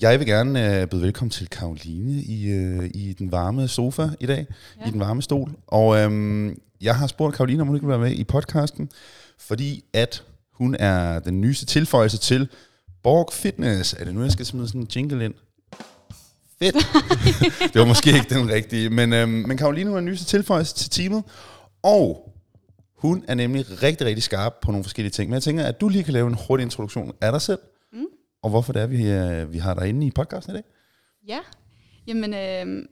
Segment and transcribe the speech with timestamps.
[0.00, 4.26] Jeg vil gerne uh, byde velkommen til Karoline i, uh, i den varme sofa i
[4.26, 4.46] dag,
[4.80, 4.88] ja.
[4.88, 5.50] i den varme stol.
[5.66, 8.90] Og um, jeg har spurgt Karoline, om hun ikke vil være med i podcasten,
[9.38, 12.48] fordi at hun er den nyeste tilføjelse til
[13.02, 13.92] Borg Fitness.
[13.92, 15.34] Er det nu, jeg skal smide sådan en jingle ind?
[16.58, 16.76] Fedt.
[17.72, 18.90] det var måske ikke den rigtige.
[18.90, 21.24] Men, øhm, men Karoline, hun er den nyeste tilføjelse til teamet.
[21.82, 22.34] Og
[22.96, 25.30] hun er nemlig rigtig, rigtig skarp på nogle forskellige ting.
[25.30, 27.58] Men jeg tænker, at du lige kan lave en hurtig introduktion af dig selv.
[28.42, 30.64] Og hvorfor det er, vi, øh, vi har dig inde i podcasten i dag.
[31.26, 31.40] Ja,
[32.06, 32.34] jamen...
[32.34, 32.88] Øh,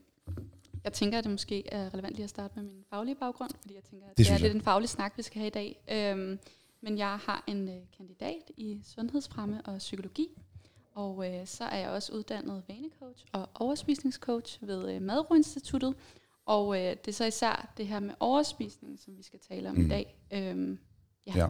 [0.83, 3.75] jeg tænker, at det måske er relevant lige at starte med min faglige baggrund, fordi
[3.75, 5.83] jeg tænker, at det, det er lidt en faglig snak, vi skal have i dag.
[5.91, 6.39] Øhm,
[6.81, 10.27] men jeg har en øh, kandidat i sundhedsfremme og psykologi,
[10.95, 15.95] og øh, så er jeg også uddannet vanecoach og overspisningscoach ved øh, Madro Instituttet.
[16.45, 19.75] Og øh, det er så især det her med overspisning, som vi skal tale om
[19.75, 19.85] mm.
[19.85, 20.17] i dag.
[20.33, 20.79] Øhm,
[21.27, 21.33] ja.
[21.35, 21.47] ja.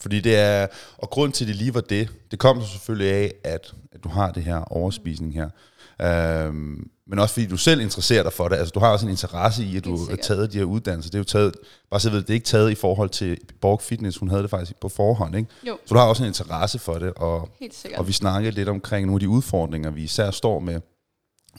[0.00, 0.66] Fordi det er,
[0.98, 4.04] og grund til, at det lige var det, det kom så selvfølgelig af, at, at
[4.04, 5.48] du har det her overspisning her.
[6.02, 8.56] Øhm, men også fordi du selv interesserer dig for det.
[8.56, 11.10] Altså, du har også en interesse i, at du har taget de her uddannelser.
[11.10, 11.54] Det er jo taget,
[11.90, 14.18] bare så ved, det er ikke taget i forhold til Borg Fitness.
[14.18, 15.48] Hun havde det faktisk på forhånd, ikke?
[15.66, 15.78] Jo.
[15.86, 17.12] Så du har også en interesse for det.
[17.16, 17.48] Og,
[17.96, 20.80] og vi snakkede lidt omkring nogle af de udfordringer, vi især står med.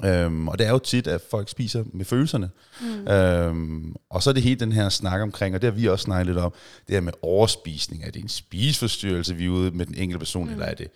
[0.05, 2.49] Øhm, og det er jo tit, at folk spiser med følelserne.
[2.81, 3.07] Mm.
[3.07, 6.03] Øhm, og så er det hele den her snak omkring, og det har vi også
[6.03, 6.53] snakket lidt om,
[6.87, 8.03] det her med overspisning.
[8.03, 10.51] Er det en spiseforstyrrelse, vi er ude med den enkelte person, mm.
[10.51, 10.87] eller er det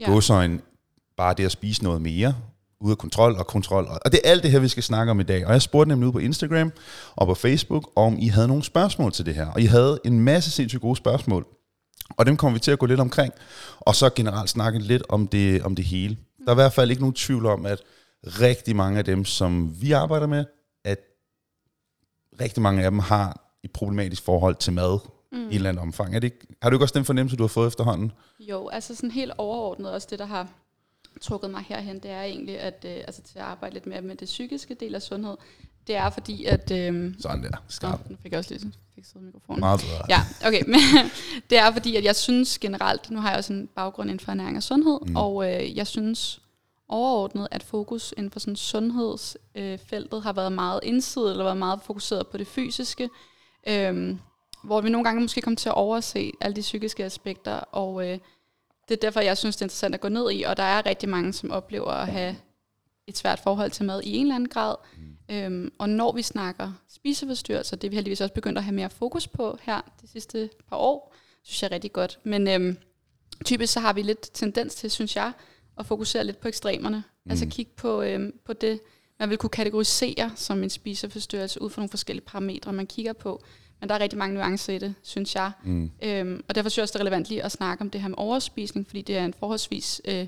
[0.00, 0.10] ja.
[0.10, 0.60] godsøjne
[1.16, 2.34] bare det at spise noget mere,
[2.80, 3.86] ude af kontrol og kontrol.
[4.04, 5.46] Og det er alt det her, vi skal snakke om i dag.
[5.46, 6.72] Og jeg spurgte nemlig ud på Instagram
[7.16, 9.46] og på Facebook, om I havde nogle spørgsmål til det her.
[9.46, 11.46] Og I havde en masse sindssygt gode spørgsmål.
[12.10, 13.32] Og dem kommer vi til at gå lidt omkring.
[13.80, 16.16] Og så generelt snakke lidt om det, om det hele.
[16.46, 17.82] Der er i hvert fald ikke nogen tvivl om, at
[18.26, 20.44] rigtig mange af dem, som vi arbejder med,
[20.84, 20.98] at
[22.40, 24.98] rigtig mange af dem har et problematisk forhold til mad
[25.32, 25.38] mm.
[25.38, 26.14] i en eller anden omfang.
[26.14, 28.12] Er det ikke, har du ikke også den fornemmelse, du har fået efterhånden?
[28.40, 30.48] Jo, altså sådan helt overordnet også det, der har
[31.20, 34.16] trukket mig herhen, det er egentlig at, øh, altså til at arbejde lidt mere med
[34.16, 35.36] det psykiske del af sundhed.
[35.86, 36.70] Det er fordi, at...
[36.70, 38.10] Øh, Sådan der, skarp.
[38.10, 39.60] nu fik jeg også lige fikset mikrofonen.
[39.60, 40.02] Meget bedre.
[40.08, 40.62] Ja, okay.
[40.66, 40.80] Men
[41.50, 44.32] det er fordi, at jeg synes generelt, nu har jeg også en baggrund inden for
[44.32, 45.16] ernæring og sundhed, mm.
[45.16, 46.40] og øh, jeg synes
[46.88, 51.80] overordnet, at fokus inden for sådan sundhedsfeltet øh, har været meget indsidet, eller været meget
[51.82, 53.08] fokuseret på det fysiske,
[53.68, 54.16] øh,
[54.62, 58.18] hvor vi nogle gange måske kommer til at overse alle de psykiske aspekter, og øh,
[58.88, 60.86] det er derfor, jeg synes, det er interessant at gå ned i, og der er
[60.86, 62.36] rigtig mange, som oplever at have
[63.06, 64.74] et svært forhold til mad i en eller anden grad.
[64.96, 65.34] Mm.
[65.34, 68.90] Øhm, og når vi snakker spiseforstyrrelser, det er vi heldigvis også begyndt at have mere
[68.90, 72.18] fokus på her de sidste par år, synes jeg er rigtig godt.
[72.24, 72.76] Men øhm,
[73.44, 75.32] typisk så har vi lidt tendens til, synes jeg,
[75.78, 77.04] at fokusere lidt på ekstremerne.
[77.24, 77.30] Mm.
[77.30, 78.80] Altså kigge på, øhm, på det,
[79.18, 83.44] man vil kunne kategorisere som en spiseforstyrrelse ud fra nogle forskellige parametre, man kigger på.
[83.80, 85.52] Men der er rigtig mange nuancer i det, synes jeg.
[85.64, 85.90] Mm.
[86.02, 88.08] Øhm, og derfor synes jeg også, det er relevant lige at snakke om det her
[88.08, 90.26] med overspisning, fordi det er en forholdsvis øh,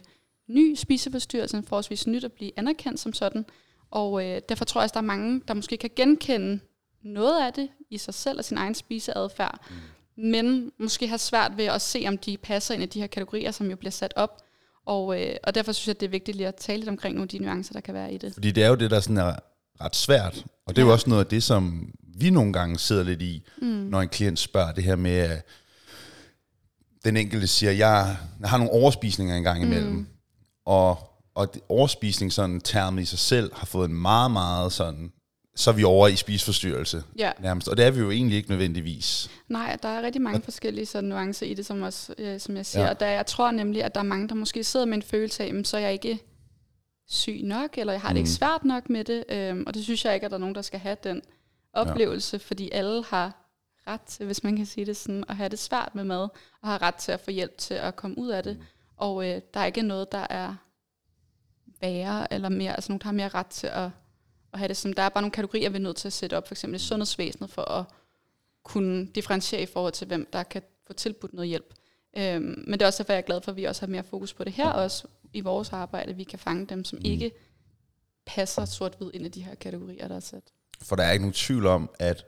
[0.48, 3.44] ny spiseforstyrrelse, en forholdsvis nyt at blive anerkendt som sådan.
[3.90, 6.60] Og øh, derfor tror jeg også, der er mange, der måske kan genkende
[7.02, 10.22] noget af det i sig selv og sin egen spiseadfærd, mm.
[10.24, 13.50] men måske har svært ved at se, om de passer ind i de her kategorier,
[13.50, 14.42] som jo bliver sat op.
[14.86, 17.24] Og, øh, og derfor synes jeg, det er vigtigt lige at tale lidt omkring nogle
[17.24, 18.34] af de nuancer, der kan være i det.
[18.34, 19.34] Fordi det er jo det, der sådan er
[19.80, 20.88] ret svært, og det er ja.
[20.88, 23.66] jo også noget af det, som vi nogle gange sidder lidt i, mm.
[23.66, 25.44] når en klient spørger det her med, at
[27.04, 30.06] den enkelte siger, jeg, jeg har nogle overspisninger engang imellem, mm.
[30.68, 30.98] Og,
[31.34, 35.12] og overspisning sådan termet i sig selv har fået en meget, meget sådan,
[35.56, 37.32] så er vi over i spiseforstyrrelse ja.
[37.40, 39.30] nærmest, og det er vi jo egentlig ikke nødvendigvis.
[39.48, 42.66] Nej, der er rigtig mange forskellige sådan nuancer i det, som, også, øh, som jeg
[42.66, 42.90] siger, ja.
[42.90, 45.44] og der, jeg tror nemlig, at der er mange, der måske sidder med en følelse
[45.44, 46.18] af, så er jeg ikke
[47.08, 48.18] syg nok, eller jeg har det mm.
[48.18, 50.54] ikke svært nok med det, øhm, og det synes jeg ikke, at der er nogen,
[50.54, 51.22] der skal have den
[51.72, 52.42] oplevelse, ja.
[52.46, 53.44] fordi alle har
[53.86, 56.28] ret til, hvis man kan sige det sådan, at have det svært med mad,
[56.62, 58.56] og har ret til at få hjælp til at komme ud af det.
[58.58, 58.64] Mm.
[58.98, 60.54] Og øh, der er ikke noget, der er
[61.80, 63.90] værre, eller mere, altså nogen, der har mere ret til at,
[64.52, 66.36] at have det som, der er bare nogle kategorier, vi er nødt til at sætte
[66.36, 67.84] op, for eksempel i sundhedsvæsenet, for at
[68.62, 71.74] kunne differentiere i forhold til, hvem der kan få tilbudt noget hjælp.
[72.16, 74.04] Øhm, men det er også derfor, jeg er glad for, at vi også har mere
[74.04, 77.04] fokus på det her, også i vores arbejde, vi kan fange dem, som mm.
[77.04, 77.30] ikke
[78.26, 80.42] passer sort-hvid ind i de her kategorier, der er sat.
[80.82, 82.26] For der er ikke nogen tvivl om, at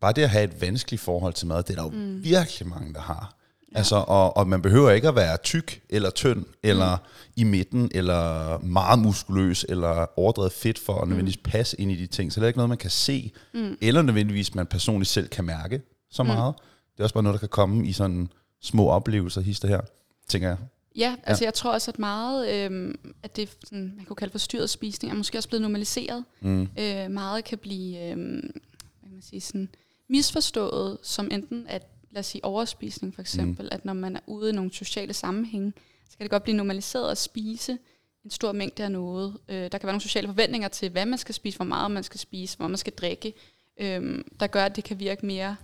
[0.00, 2.24] bare det at have et vanskeligt forhold til mad, det er der jo mm.
[2.24, 3.36] virkelig mange, der har.
[3.74, 3.78] Ja.
[3.78, 7.32] Altså, og, og man behøver ikke at være tyk eller tynd, eller mm.
[7.36, 11.08] i midten, eller meget muskuløs, eller overdrevet fedt for at mm.
[11.08, 12.32] nødvendigvis passe ind i de ting.
[12.32, 13.76] Så det er ikke noget, man kan se, mm.
[13.80, 16.26] eller nødvendigvis man personligt selv kan mærke så mm.
[16.26, 16.54] meget.
[16.92, 18.28] Det er også bare noget, der kan komme i sådan
[18.62, 19.80] små oplevelser, hister her,
[20.28, 20.58] tænker jeg.
[20.96, 21.46] Ja, altså ja.
[21.46, 25.16] jeg tror også, at meget øh, at det, sådan, man kunne kalde forstyrret spisning, er
[25.16, 26.24] måske også blevet normaliseret.
[26.40, 26.68] Mm.
[26.78, 29.68] Øh, meget kan blive øh, hvad kan man sige, sådan,
[30.08, 33.68] misforstået som enten at, lad os sige, overspisning for eksempel, mm.
[33.72, 35.72] at når man er ude i nogle sociale sammenhænge,
[36.10, 37.78] så kan det godt blive normaliseret at spise
[38.24, 39.36] en stor mængde af noget.
[39.48, 42.02] Øh, der kan være nogle sociale forventninger til, hvad man skal spise, hvor meget man
[42.02, 43.34] skal spise, hvor man skal drikke,
[43.80, 45.56] øh, der gør, at det kan virke mere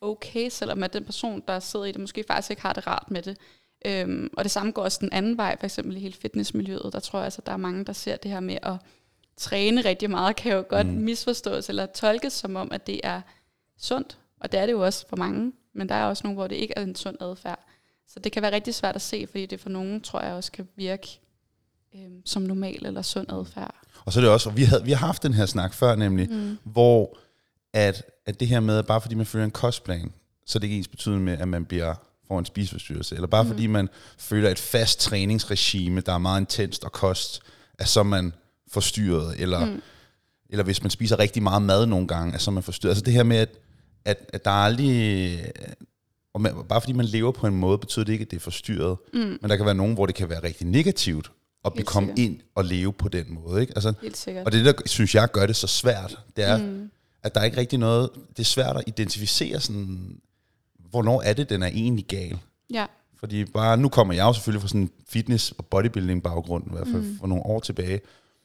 [0.00, 3.10] okay, selvom at den person, der sidder i det, måske faktisk ikke har det rart
[3.10, 3.36] med det.
[3.86, 6.92] Øhm, og det samme går også den anden vej, for eksempel i hele fitnessmiljøet.
[6.92, 8.74] Der tror jeg altså, der er mange, der ser det her med at
[9.36, 10.92] træne rigtig meget, kan jo godt mm.
[10.92, 13.20] misforstås eller tolkes som om, at det er
[13.78, 14.18] sundt.
[14.40, 16.56] Og det er det jo også for mange, men der er også nogle, hvor det
[16.56, 17.66] ikke er en sund adfærd.
[18.08, 20.52] Så det kan være rigtig svært at se, fordi det for nogen, tror jeg, også
[20.52, 21.20] kan virke
[21.94, 23.74] øhm, som normal eller sund adfærd.
[24.04, 25.94] Og så er det også, og vi, havde, vi har haft den her snak før
[25.94, 26.58] nemlig, mm.
[26.64, 27.18] hvor
[27.72, 30.12] at, at det her med, at bare fordi man følger en kostplan,
[30.46, 31.94] så er det ikke ens betydende med, at man bliver
[32.28, 33.48] får en spiseforstyrrelse, eller bare mm.
[33.48, 33.88] fordi man
[34.18, 37.42] føler et fast træningsregime, der er meget intenst og kost,
[37.78, 38.32] at så er man
[38.68, 39.82] forstyrret, eller, mm.
[40.50, 42.90] eller hvis man spiser rigtig meget mad nogle gange, at så er man forstyrret.
[42.90, 43.48] Altså det her med, at,
[44.06, 45.52] at, at der er aldrig...
[46.34, 48.40] Og man, bare fordi man lever på en måde, betyder det ikke, at det er
[48.40, 48.96] forstyrret.
[49.12, 49.18] Mm.
[49.18, 51.30] Men der kan være nogen, hvor det kan være rigtig negativt
[51.64, 52.24] at Helt komme sikkert.
[52.24, 53.60] ind og leve på den måde.
[53.60, 53.72] Ikke?
[53.76, 54.46] Altså, Helt sikkert.
[54.46, 56.90] Og det, der synes jeg gør det så svært, det er, mm.
[57.22, 58.10] at der er ikke rigtig noget...
[58.30, 60.20] Det er svært at identificere sådan
[60.90, 62.38] hvornår er det, den er egentlig gal?
[62.72, 62.86] Ja.
[63.20, 66.70] Fordi bare, nu kommer jeg jo selvfølgelig fra sådan en fitness- og bodybuilding baggrund, i
[66.70, 67.18] hvert fald mm.
[67.18, 68.00] for nogle år tilbage.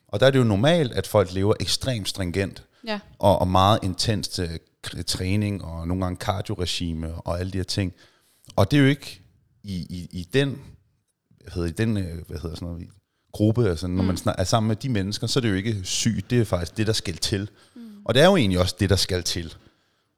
[0.07, 2.99] Og der er det jo normalt, at folk lever ekstremt stringent, ja.
[3.19, 7.93] og, og meget intens uh, træning, og nogle gange cardio-regime, og alle de her ting.
[8.55, 9.21] Og det er jo ikke
[9.63, 10.61] i, i, i den,
[11.41, 12.87] hvad hedder, i den øh, hvad hedder sådan noget,
[13.31, 14.07] gruppe, altså når mm.
[14.07, 16.77] man er sammen med de mennesker, så er det jo ikke sygt, det er faktisk
[16.77, 17.49] det, der skal til.
[17.75, 17.81] Mm.
[18.05, 19.55] Og det er jo egentlig også det, der skal til.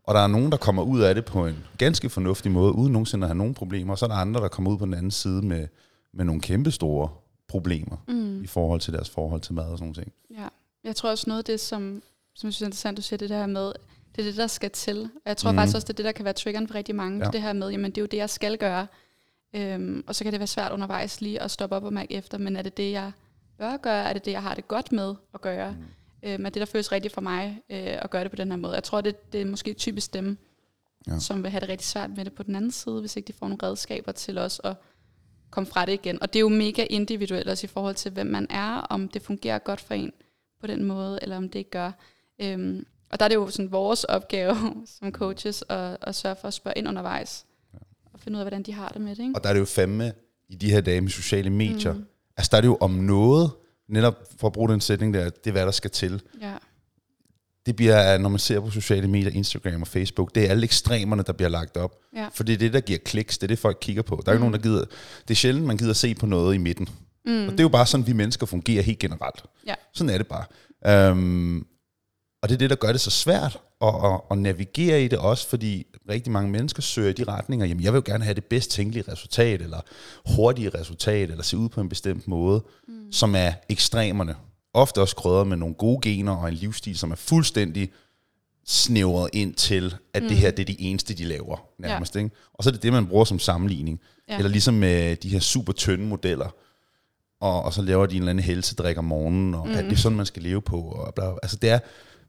[0.04, 2.94] Og der er nogen, der kommer ud af det på en ganske fornuftig måde, uden
[2.94, 3.94] nogensinde at have nogen problemer.
[3.94, 5.68] Og så er der andre, der kommer ud på den anden side med,
[6.14, 7.10] med nogle kæmpe store
[7.48, 8.44] problemer mm.
[8.44, 10.10] i forhold til deres forhold til mad og sådan noget.
[10.32, 10.48] Ja,
[10.84, 12.04] jeg tror også noget af det, som,
[12.36, 13.74] som jeg synes er interessant, du siger det der med,
[14.16, 15.04] det er det, der skal til.
[15.04, 15.58] Og jeg tror mm.
[15.58, 17.26] faktisk også, det er det, der kan være triggeren for rigtig mange.
[17.26, 17.32] Ja.
[17.32, 18.88] Det her med, jamen det er jo det, jeg skal gøre.
[19.56, 22.38] Øhm, og så kan det være svært undervejs lige at stoppe op og mærke efter,
[22.38, 23.12] men er det det, jeg
[23.58, 24.10] bør gøre?
[24.10, 25.72] Er det det, jeg har det godt med at gøre?
[25.72, 26.30] Mm.
[26.30, 28.58] Øh, men det, der føles rigtigt for mig øh, at gøre det på den her
[28.58, 28.74] måde.
[28.74, 30.38] Jeg tror, det, det er måske typisk dem,
[31.08, 31.20] ja.
[31.20, 33.34] som vil have det rigtig svært med det på den anden side, hvis ikke de
[33.34, 34.76] får nogle redskaber til os at
[35.52, 36.22] komme fra det igen.
[36.22, 39.22] Og det er jo mega individuelt også i forhold til, hvem man er, om det
[39.22, 40.14] fungerer godt for en
[40.62, 41.92] på den måde, eller om det ikke gør.
[42.42, 44.56] Øhm, og der er det jo sådan vores opgave
[45.00, 47.80] som coaches at, at sørge for at spørge ind undervejs, ja.
[48.14, 49.24] og finde ud af, hvordan de har det med det.
[49.24, 49.36] Ikke?
[49.36, 50.14] Og der er det jo fandme
[50.50, 52.06] i de her dage med sociale medier, mm.
[52.38, 53.52] altså der er det jo om noget,
[53.88, 56.22] netop for at bruge den sætning der, det er hvad der skal til.
[56.42, 56.54] Ja.
[57.66, 61.24] Det bliver, når man ser på sociale medier, Instagram og Facebook, det er alle ekstremerne,
[61.24, 62.00] der bliver lagt op.
[62.16, 62.28] Ja.
[62.34, 64.22] For det er det, der giver kliks, det er det, folk kigger på.
[64.26, 64.44] Der er mm.
[64.44, 64.86] ikke nogen, der gider,
[65.28, 66.90] det er sjældent, man gider se på noget i midten.
[67.26, 67.46] Mm.
[67.46, 69.44] Og det er jo bare sådan, vi mennesker fungerer helt generelt.
[69.68, 69.74] Ja.
[69.94, 71.12] Sådan er det bare.
[71.12, 71.68] Um,
[72.44, 75.20] og det er det, der gør det så svært at, at, at navigere i det
[75.20, 78.34] også, fordi rigtig mange mennesker søger i de retninger, jamen jeg vil jo gerne have
[78.34, 79.80] det bedst tænkelige resultat, eller
[80.36, 83.12] hurtige resultat, eller se ud på en bestemt måde, mm.
[83.12, 84.36] som er ekstremerne.
[84.74, 87.92] Ofte også krydret med nogle gode gener og en livsstil, som er fuldstændig
[88.66, 90.30] snævret ind til, at mm.
[90.30, 92.16] det her det er det eneste, de laver nærmest.
[92.16, 92.20] Ja.
[92.20, 92.36] Ikke?
[92.54, 94.00] Og så er det det, man bruger som sammenligning.
[94.30, 94.38] Ja.
[94.38, 96.56] Eller ligesom med de her super tynde modeller,
[97.42, 99.74] og, og så laver de en eller anden helsedrik om morgenen, og mm.
[99.74, 100.82] at det er sådan, man skal leve på.
[100.82, 101.40] Og bla, bla.
[101.44, 101.80] Altså det er,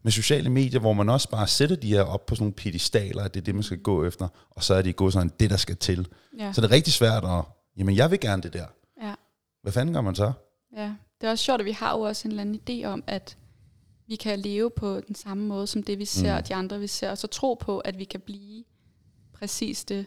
[0.05, 3.23] med sociale medier, hvor man også bare sætter de her op på sådan nogle pedestaler,
[3.23, 5.49] at det er det, man skal gå efter, og så er det gå sådan, det
[5.49, 6.07] der skal til.
[6.37, 6.53] Ja.
[6.53, 7.43] Så det er rigtig svært at,
[7.77, 8.65] jamen jeg vil gerne det der.
[9.01, 9.13] Ja.
[9.61, 10.31] Hvad fanden gør man så?
[10.75, 13.03] Ja, det er også sjovt, at vi har jo også en eller anden idé om,
[13.07, 13.37] at
[14.07, 16.37] vi kan leve på den samme måde, som det vi ser, mm.
[16.37, 18.63] og de andre vi ser, og så tro på, at vi kan blive
[19.33, 20.05] præcis det.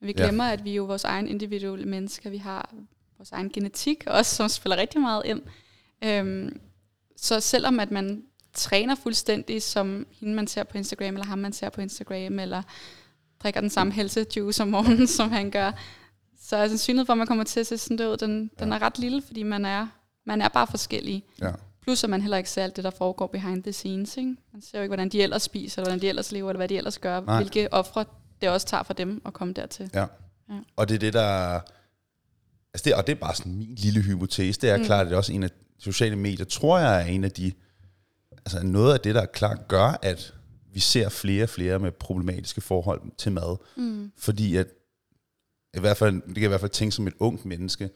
[0.00, 0.52] Men vi glemmer, ja.
[0.52, 2.74] at vi er jo vores egen individuelle mennesker, vi har
[3.18, 5.42] vores egen genetik også, som spiller rigtig meget ind.
[6.04, 6.60] Øhm,
[7.16, 11.52] så selvom at man træner fuldstændig som hende, man ser på Instagram, eller ham, man
[11.52, 12.62] ser på Instagram, eller
[13.42, 15.72] drikker den samme helsejuice om morgenen, som han gør.
[16.42, 18.64] Så er sandsynligheden for, at man kommer til at se sådan ud, den, ja.
[18.64, 19.86] den er ret lille, fordi man er,
[20.26, 21.24] man er bare forskellig.
[21.40, 21.50] Ja.
[21.82, 24.16] Plus at man heller ikke ser alt det, der foregår behind the scenes.
[24.16, 24.36] Ikke?
[24.52, 26.68] Man ser jo ikke, hvordan de ellers spiser, eller hvordan de ellers lever, eller hvad
[26.68, 27.20] de ellers gør.
[27.20, 27.36] Nej.
[27.36, 28.04] Hvilke ofre
[28.40, 29.90] det også tager for dem at komme dertil.
[29.94, 30.06] Ja.
[30.48, 30.58] ja.
[30.76, 31.60] Og det er det, der...
[32.74, 34.60] Altså det, og det er bare sådan min lille hypotese.
[34.60, 34.84] Det er mm.
[34.84, 37.52] klart, at det er også en af sociale medier, tror jeg, er en af de
[38.38, 40.34] altså noget af det, der klart gør, at
[40.72, 43.56] vi ser flere og flere med problematiske forhold til mad.
[43.76, 44.12] Mm.
[44.18, 44.66] Fordi at,
[45.74, 47.90] i hvert fald, det kan jeg i hvert fald tænke som et ungt menneske,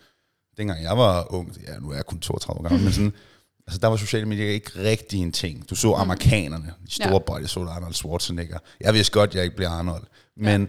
[0.56, 3.12] dengang jeg var ung, ja, nu er jeg kun 32 år gammel, men sådan,
[3.66, 5.70] altså der var sociale medier ikke rigtig en ting.
[5.70, 6.00] Du så mm.
[6.00, 7.18] amerikanerne, de store ja.
[7.18, 8.58] body, så Arnold Schwarzenegger.
[8.80, 10.04] Jeg vidste godt, jeg ikke bliver Arnold.
[10.36, 10.68] Men, ja.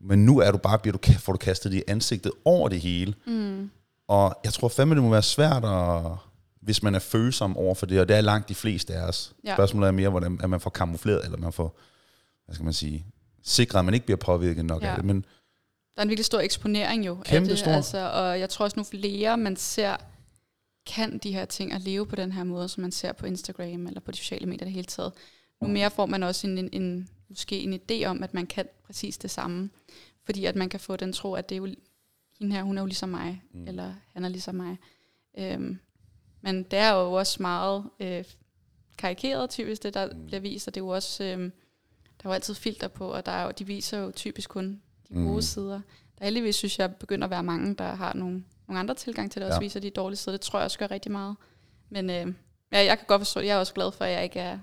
[0.00, 3.14] men nu er du bare, bliver du, får du kastet i ansigtet over det hele.
[3.26, 3.70] Mm.
[4.08, 6.12] Og jeg tror fandme, det må være svært at,
[6.60, 9.32] hvis man er følsom over for det, og det er langt de fleste af os.
[9.44, 9.54] Ja.
[9.54, 11.78] Spørgsmålet er mere, hvordan at man får kamufleret, eller man får,
[12.44, 13.06] hvad skal man sige,
[13.42, 14.88] sikret, at man ikke bliver påvirket nok ja.
[14.88, 15.04] af det.
[15.04, 15.24] Men,
[16.00, 17.14] er en virkelig stor eksponering jo.
[17.24, 17.70] Kæmpe af det, stor.
[17.70, 19.96] Altså, og jeg tror også nu flere, man ser,
[20.86, 23.86] kan de her ting og leve på den her måde, som man ser på Instagram
[23.86, 25.12] eller på de sociale medier det hele taget.
[25.62, 28.64] Nu mere får man også en, en, en, måske en idé om, at man kan
[28.86, 29.70] præcis det samme.
[30.24, 31.68] Fordi at man kan få den tro, at det er jo,
[32.38, 33.68] hende her, hun er jo ligesom mig, mm.
[33.68, 34.76] eller han er ligesom mig.
[35.38, 35.78] Øhm,
[36.40, 38.24] men det er jo også meget øh,
[38.98, 40.26] karikeret typisk, det der mm.
[40.26, 43.26] bliver vist, og det er jo også, øh, der er jo altid filter på, og
[43.26, 45.42] der er jo, de viser jo typisk kun de gode mm.
[45.42, 45.80] sider.
[46.18, 49.40] Der heldigvis synes jeg begynder at være mange, der har nogle, nogle andre tilgang til
[49.40, 50.36] det, og også viser de dårlige sider.
[50.36, 51.36] Det tror jeg også gør rigtig meget.
[51.88, 52.34] Men øh,
[52.72, 53.46] ja, jeg kan godt forstå det.
[53.46, 54.58] Jeg er også glad for, at jeg ikke er,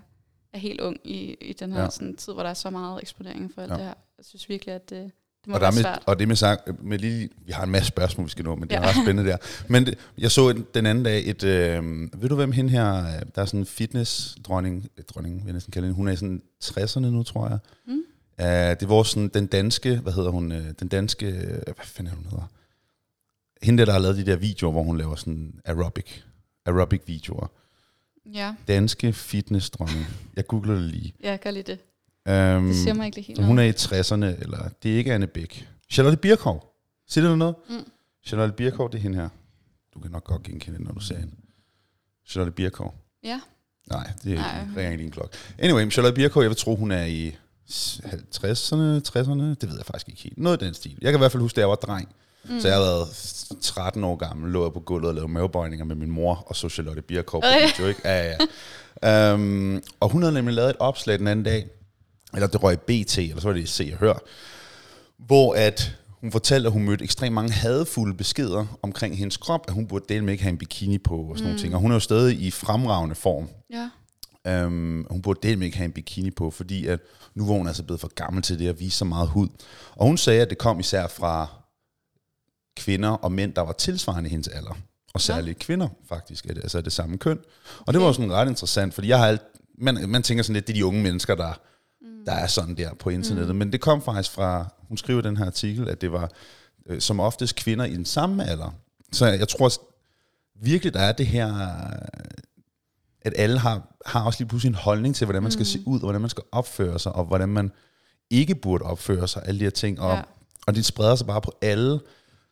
[0.54, 1.90] er helt ung i, i den her ja.
[1.90, 3.78] sådan, tid, hvor der er så meget eksponering for alt ja.
[3.78, 3.94] det her.
[4.18, 5.12] Jeg synes virkelig, at det,
[5.48, 6.04] det og, der med, svært.
[6.06, 8.63] og det med sagt, med lige, vi har en masse spørgsmål, vi skal nå, men
[8.63, 8.82] det ja.
[8.82, 9.38] er ret spændende der.
[9.74, 11.84] Men det, jeg så den anden dag et, øh,
[12.22, 12.84] ved du hvem hende her,
[13.36, 16.42] der er sådan en fitness-dronning, dronning, vil jeg næsten kalde hende, hun er i sådan
[16.63, 17.58] 60'erne nu, tror jeg.
[17.88, 18.01] Mm.
[18.39, 18.46] Uh,
[18.80, 22.16] det var sådan den danske, hvad hedder hun, uh, den danske, uh, hvad fanden er
[22.16, 22.48] hun hedder?
[23.62, 26.22] Hende der, der har lavet de der videoer, hvor hun laver sådan aerobic,
[26.66, 27.51] aerobic videoer.
[28.34, 28.56] Ja.
[28.68, 30.06] Danske fitness-dronning.
[30.36, 31.13] Jeg googler det lige.
[31.24, 31.80] Ja, gør lige det.
[32.28, 35.28] Um, det siger mig ikke helt Hun er i 60'erne, eller det er ikke Anne
[35.28, 35.68] Bæk.
[35.90, 36.74] Charlotte Birkov.
[37.08, 37.56] Siger du noget?
[37.70, 37.92] Mm.
[38.26, 39.30] Charlotte Birkov, det er hende her.
[39.94, 41.34] Du kan nok godt genkende når du ser hende.
[42.28, 42.96] Charlotte Birkov.
[43.24, 43.40] Ja.
[43.90, 45.38] Nej, det er ikke ringer ikke din klokke.
[45.60, 47.36] Anyway, Charlotte Birkov, jeg vil tro, hun er i
[47.70, 50.38] 50'erne, 60'erne, det ved jeg faktisk ikke helt.
[50.38, 50.98] Noget af den stil.
[51.02, 52.10] Jeg kan i hvert fald huske, at jeg var dreng.
[52.50, 52.60] Mm.
[52.60, 53.08] Så jeg har været
[53.62, 56.70] 13 år gammel, lå jeg på gulvet og lavede mavebøjninger med min mor, og så
[56.70, 58.02] Charlotte Birkov på video, ikke?
[58.06, 58.36] Ja,
[59.04, 59.34] ja.
[59.34, 61.70] um, og hun havde nemlig lavet et opslag den anden dag,
[62.34, 64.14] eller det røg i BT, eller så var det i Se og Hør,
[65.18, 69.74] hvor at hun fortalte, at hun mødte ekstremt mange hadfulde beskeder omkring hendes krop, at
[69.74, 71.48] hun burde dele med ikke have en bikini på og sådan mm.
[71.48, 71.76] nogle ting.
[71.76, 73.50] Og hun er jo stadig i fremragende form.
[73.70, 73.90] Ja.
[74.66, 77.00] Um, hun burde dele med ikke have en bikini på, fordi at
[77.36, 79.48] nu var hun altså blevet for gammel til det at vise så meget hud.
[79.96, 81.48] Og hun sagde, at det kom især fra
[82.78, 84.78] kvinder og mænd, der var tilsvarende hendes alder.
[85.14, 85.66] Og særligt ja.
[85.66, 87.40] kvinder, faktisk, altså det samme køn.
[87.80, 89.42] Og det var sådan ret interessant, fordi jeg har alt,
[89.78, 91.54] man, man tænker sådan lidt, det er de unge mennesker, der.
[92.28, 93.56] Der er sådan der på internettet.
[93.56, 93.60] Mm.
[93.60, 96.32] Men det kom faktisk fra, hun skriver den her artikel, at det var
[96.86, 98.76] øh, som oftest kvinder i den samme alder.
[99.12, 99.72] Så jeg tror
[100.62, 101.54] virkelig, der er det her,
[103.22, 105.66] at alle har, har også lige pludselig en holdning til, hvordan man skal mm.
[105.66, 107.72] se ud, og hvordan man skal opføre sig, og hvordan man
[108.30, 110.02] ikke burde opføre sig, alle de her ting.
[110.02, 110.22] Og, ja.
[110.68, 112.00] og det spreder sig bare på alle,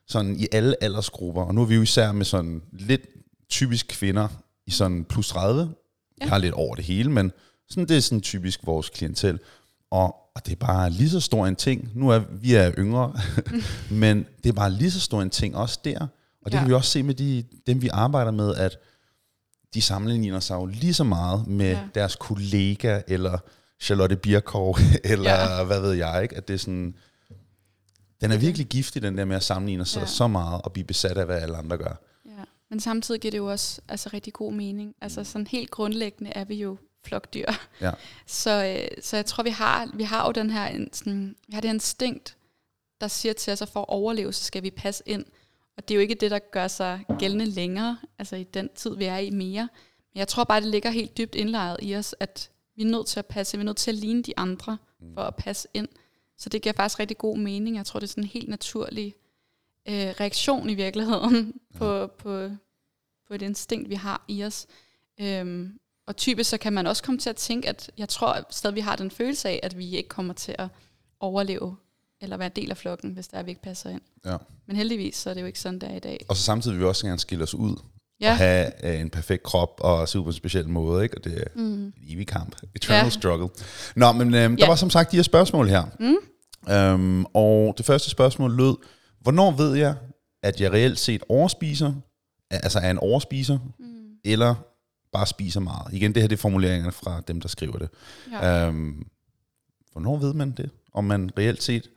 [0.08, 1.42] sådan i alle aldersgrupper.
[1.42, 3.02] Og nu er vi jo især med sådan lidt
[3.50, 4.28] typisk kvinder
[4.68, 5.62] i sådan plus 30.
[5.62, 5.68] Ja.
[6.20, 7.32] Jeg har lidt over det hele, men
[7.70, 9.40] sådan, det er sådan typisk vores klientel.
[9.96, 11.92] Og, og det er bare lige så stor en ting.
[11.94, 13.14] Nu er vi er yngre,
[14.02, 16.08] men det er bare lige så stor en ting også der.
[16.46, 16.60] Og det ja.
[16.60, 18.78] kan vi også se med de, dem, vi arbejder med, at
[19.74, 21.80] de sammenligner sig jo lige så meget med ja.
[21.96, 23.38] deres kollega, eller
[23.80, 25.64] Charlotte Birkov, eller ja.
[25.64, 26.38] hvad ved jeg, ikke?
[26.38, 26.96] At det er sådan,
[28.22, 30.06] den er virkelig giftig, den der med at sammenligne sig ja.
[30.06, 32.02] så meget, og blive besat af, hvad alle andre gør.
[32.26, 32.44] Ja.
[32.70, 34.96] Men samtidig giver det jo også altså, rigtig god mening.
[35.02, 37.52] Altså sådan helt grundlæggende er vi jo flokdyr.
[37.82, 37.92] Ja.
[38.26, 41.62] Så, øh, så jeg tror, vi har, vi har jo den her, sådan, vi har
[41.62, 42.38] det instinkt,
[43.02, 45.26] der siger til os, at for at overleve, så skal vi passe ind.
[45.78, 48.96] Og det er jo ikke det, der gør sig gældende længere, altså i den tid,
[48.96, 49.70] vi er i mere.
[50.14, 53.08] Men jeg tror bare, det ligger helt dybt indlejret i os, at vi er nødt
[53.08, 54.78] til at passe, vi er nødt til at ligne de andre,
[55.14, 55.88] for at passe ind.
[56.38, 57.76] Så det giver faktisk rigtig god mening.
[57.76, 59.16] Jeg tror, det er sådan en helt naturlig
[59.88, 62.06] øh, reaktion i virkeligheden på, ja.
[62.08, 62.50] på,
[63.28, 64.68] på et instinkt, vi har i os.
[65.20, 68.44] Øhm, og typisk så kan man også komme til at tænke, at jeg tror at
[68.50, 70.68] stadig, vi har den følelse af, at vi ikke kommer til at
[71.20, 71.76] overleve
[72.22, 74.02] eller være del af flokken, hvis der er, vi ikke passer ind.
[74.26, 74.38] Ja.
[74.68, 76.26] Men heldigvis, så er det jo ikke sådan, der i dag.
[76.28, 77.76] Og så samtidig vil vi også gerne skille os ud.
[78.22, 78.32] Ja.
[78.32, 81.04] Og have uh, en perfekt krop og se ud på en speciel måde.
[81.04, 81.18] Ikke?
[81.18, 81.84] Og det er mm.
[81.84, 82.56] en evig kamp.
[82.76, 83.10] Eternal ja.
[83.10, 83.50] struggle.
[83.96, 84.70] Nå, men øhm, der ja.
[84.70, 85.84] var som sagt de her spørgsmål her.
[86.00, 86.74] Mm.
[86.74, 88.76] Øhm, og det første spørgsmål lød,
[89.22, 89.96] hvornår ved jeg,
[90.44, 91.94] at jeg reelt set overspiser,
[92.52, 93.86] altså er en overspiser, mm.
[94.26, 94.56] eller
[95.16, 95.94] bare spiser meget?
[95.94, 97.90] Igen, det her det er formuleringerne fra dem, der skriver det.
[98.32, 98.68] Ja.
[98.68, 99.08] Øhm,
[99.92, 100.70] hvornår ved man det?
[100.94, 101.90] Om man reelt set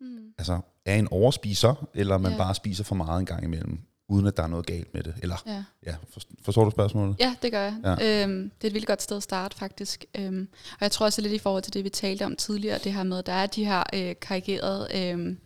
[0.00, 0.06] mm.
[0.38, 2.38] altså, er en overspiser, eller man ja.
[2.38, 5.14] bare spiser for meget en gang imellem, uden at der er noget galt med det?
[5.22, 5.64] Eller, ja.
[5.86, 5.94] Ja,
[6.42, 7.16] forstår du spørgsmålet?
[7.20, 7.74] Ja, det gør jeg.
[7.84, 8.22] Ja.
[8.22, 10.04] Øhm, det er et vildt godt sted at starte, faktisk.
[10.14, 12.92] Øhm, og jeg tror også lidt i forhold til det, vi talte om tidligere, det
[12.92, 15.36] her med, at der er de her øh, karigerede øh,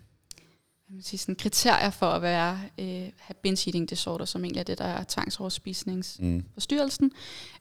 [0.92, 4.64] man sige, sådan, kriterier for at være øh, have binge eating disorder, som egentlig er
[4.64, 7.12] det, der er tvangsoverspisningsforstyrrelsen.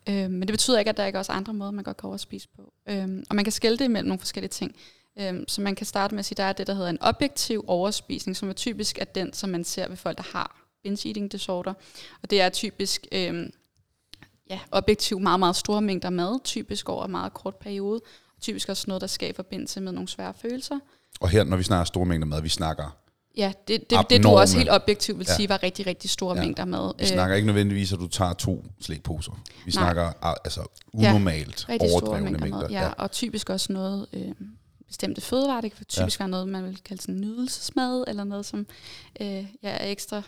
[0.08, 0.14] Mm.
[0.14, 2.08] Øhm, men det betyder ikke, at der ikke er også andre måder, man godt kan
[2.08, 2.74] overspise på.
[2.90, 4.76] Øhm, og man kan skælde det imellem nogle forskellige ting.
[5.20, 7.02] Øhm, så man kan starte med at sige, at der er det, der hedder en
[7.02, 11.10] objektiv overspisning, som er typisk er den, som man ser ved folk, der har binge
[11.10, 11.74] eating disorder.
[12.24, 13.52] Og det er typisk øhm,
[14.50, 18.02] ja, objektivt meget, meget store mængder mad, typisk over en meget kort periode.
[18.42, 20.80] Typisk også noget, der skaber forbindelse med nogle svære følelser.
[21.20, 23.01] Og her, når vi snakker store mængder mad, vi snakker
[23.38, 25.36] Ja, det, det, det du også helt objektivt vil ja.
[25.36, 26.44] sige var rigtig, rigtig store ja.
[26.44, 26.94] mængder mad.
[27.00, 29.32] Vi snakker ikke nødvendigvis, at du tager to slikposer.
[29.66, 29.84] Vi Nej.
[29.84, 30.62] snakker altså
[30.94, 32.42] unormalt ja, overdrevne mængder.
[32.42, 32.68] mængder.
[32.70, 34.32] Ja, ja, og typisk også noget øh,
[34.88, 35.62] bestemte fødevarer.
[35.62, 36.24] Det kan typisk ja.
[36.24, 38.66] være noget, man vil kalde sådan nydelsesmad, eller noget, som
[39.22, 40.22] øh, ja, er ekstra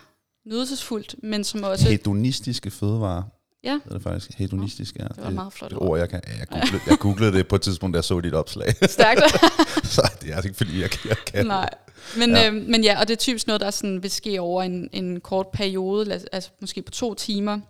[0.46, 1.88] nydelsesfuldt, men som også...
[1.88, 3.22] Hedonistiske fødevarer.
[3.64, 3.72] Ja.
[3.72, 5.04] Det er det faktisk hedonistisk, ja.
[5.04, 5.98] Det var meget flot et ord.
[5.98, 8.74] Jeg, kan, jeg, googlede, jeg googlede det på et tidspunkt, da jeg så dit opslag.
[8.88, 9.20] Stærkt.
[9.94, 11.46] så det er ikke, fordi jeg, jeg kan.
[11.46, 11.70] Nej.
[12.16, 12.50] Men ja.
[12.50, 15.20] Øh, men ja, og det er typisk noget, der sådan vil ske over en, en
[15.20, 17.60] kort periode, altså måske på to timer.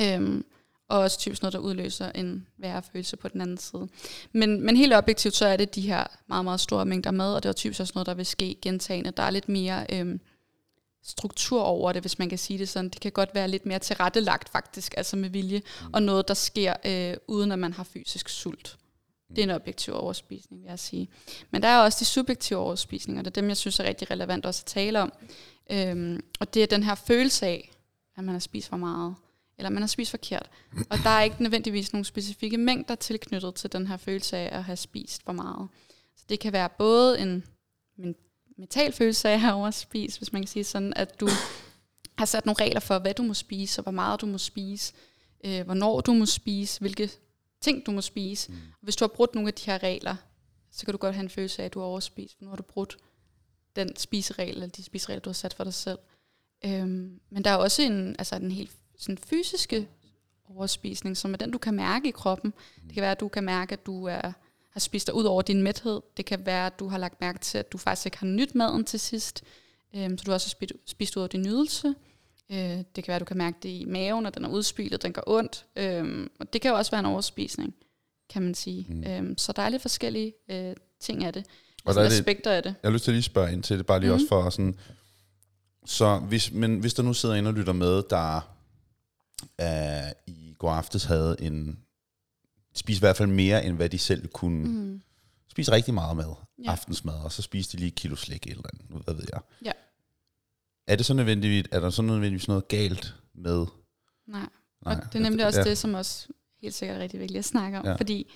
[0.00, 0.44] Øhm,
[0.88, 3.88] og også typisk noget, der udløser en værre følelse på den anden side.
[4.32, 7.42] Men, men helt objektivt, så er det de her meget, meget store mængder mad, og
[7.42, 9.12] det er typisk også noget, der vil ske gentagende.
[9.16, 10.20] Der er lidt mere øhm,
[11.04, 12.88] struktur over det, hvis man kan sige det sådan.
[12.88, 15.92] Det kan godt være lidt mere tilrettelagt faktisk, altså med vilje, mm.
[15.92, 18.78] og noget, der sker øh, uden at man har fysisk sult.
[19.30, 21.08] Det er en objektiv overspisning, vil jeg sige.
[21.50, 24.46] Men der er også de subjektive overspisninger, det er dem, jeg synes er rigtig relevant
[24.46, 25.12] også at tale om.
[25.70, 27.72] Øhm, og det er den her følelse af,
[28.16, 29.14] at man har spist for meget,
[29.58, 30.50] eller man har spist forkert.
[30.90, 34.64] Og der er ikke nødvendigvis nogle specifikke mængder tilknyttet til den her følelse af at
[34.64, 35.68] have spist for meget.
[36.16, 37.44] Så det kan være både en,
[37.98, 38.14] en
[38.58, 41.28] mental følelse af at have overspist, hvis man kan sige sådan, at du
[42.18, 44.92] har sat nogle regler for, hvad du må spise, og hvor meget du må spise,
[45.44, 47.10] øh, hvornår du må spise, hvilke
[47.60, 48.52] ting, du må spise.
[48.52, 48.58] Mm.
[48.80, 50.16] Hvis du har brudt nogle af de her regler,
[50.70, 52.56] så kan du godt have en følelse af, at du har overspist, for nu har
[52.56, 52.98] du brudt
[53.76, 55.98] den spiseregel, eller de spiseregler, du har sat for dig selv.
[56.64, 59.88] Øhm, men der er også en, altså en helt sådan fysiske
[60.44, 62.52] overspisning, som er den, du kan mærke i kroppen.
[62.86, 64.32] Det kan være, at du kan mærke, at du er,
[64.72, 66.00] har spist dig ud over din mæthed.
[66.16, 68.54] Det kan være, at du har lagt mærke til, at du faktisk ikke har nyt
[68.54, 69.42] maden til sidst.
[69.94, 71.94] Øhm, så du også har spist, spist ud over din nydelse.
[72.50, 75.02] Øh, det kan være, at du kan mærke det i maven, at den er udspylet,
[75.02, 75.64] den gør ondt.
[75.76, 77.74] Øh, og det kan jo også være en overspisning,
[78.30, 78.86] kan man sige.
[78.88, 79.04] Mm.
[79.04, 81.46] Øh, så der er lidt forskellige øh, ting af det.
[81.84, 82.74] Og der er aspekter af det.
[82.82, 84.14] Jeg har lyst til at lige spørge ind til det, bare lige mm.
[84.14, 84.78] også for sådan...
[85.86, 88.54] Så hvis, men hvis der nu sidder en og lytter med, der
[89.62, 91.78] uh, i går aftes havde en...
[92.74, 94.68] Spise i hvert fald mere, end hvad de selv kunne...
[94.68, 95.02] Mm.
[95.48, 96.70] Spise rigtig meget mad, ja.
[96.70, 99.40] aftensmad, og så spiste de lige et kilo slik eller andet, hvad ved jeg.
[99.64, 99.72] Ja.
[100.86, 103.66] Er det så nødvendigvis, er der så nødvendigvis noget galt med?
[104.26, 104.40] Nej,
[104.84, 104.94] Nej.
[104.94, 105.64] og det er nemlig også ja.
[105.64, 106.28] det, som også
[106.62, 107.94] helt sikkert er rigtig vigtigt at snakke om, ja.
[107.94, 108.32] fordi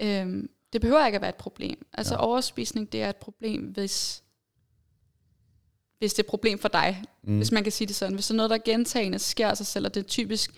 [0.00, 1.86] øhm, det behøver ikke at være et problem.
[1.92, 2.20] Altså ja.
[2.20, 4.22] overspisning, det er et problem, hvis,
[5.98, 7.36] hvis det er et problem for dig, mm.
[7.36, 8.14] hvis man kan sige det sådan.
[8.14, 10.50] Hvis der er noget, der gentagende sker sig selv, og det er typisk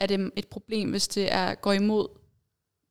[0.00, 2.08] er det et problem, hvis det er går imod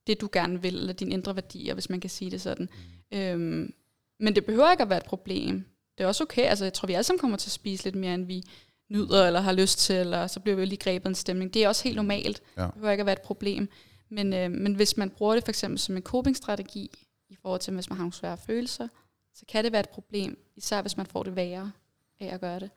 [0.07, 2.69] det, du gerne vil, eller dine indre værdier, hvis man kan sige det sådan.
[3.11, 3.17] Mm.
[3.17, 3.73] Øhm,
[4.19, 5.65] men det behøver ikke at være et problem
[5.97, 6.41] det er også okay.
[6.41, 8.43] Altså, jeg tror, vi alle sammen kommer til at spise lidt mere, end vi
[8.89, 11.53] nyder eller har lyst til, eller så bliver vi jo lige grebet en stemning.
[11.53, 12.41] Det er også helt normalt.
[12.57, 12.63] Ja.
[12.63, 13.69] Det behøver ikke at være et problem.
[14.09, 16.91] Men, øh, men hvis man bruger det for eksempel som en copingstrategi,
[17.29, 18.87] i forhold til, hvis man har nogle svære følelser,
[19.33, 21.71] så kan det være et problem, især hvis man får det værre
[22.19, 22.69] af at gøre det.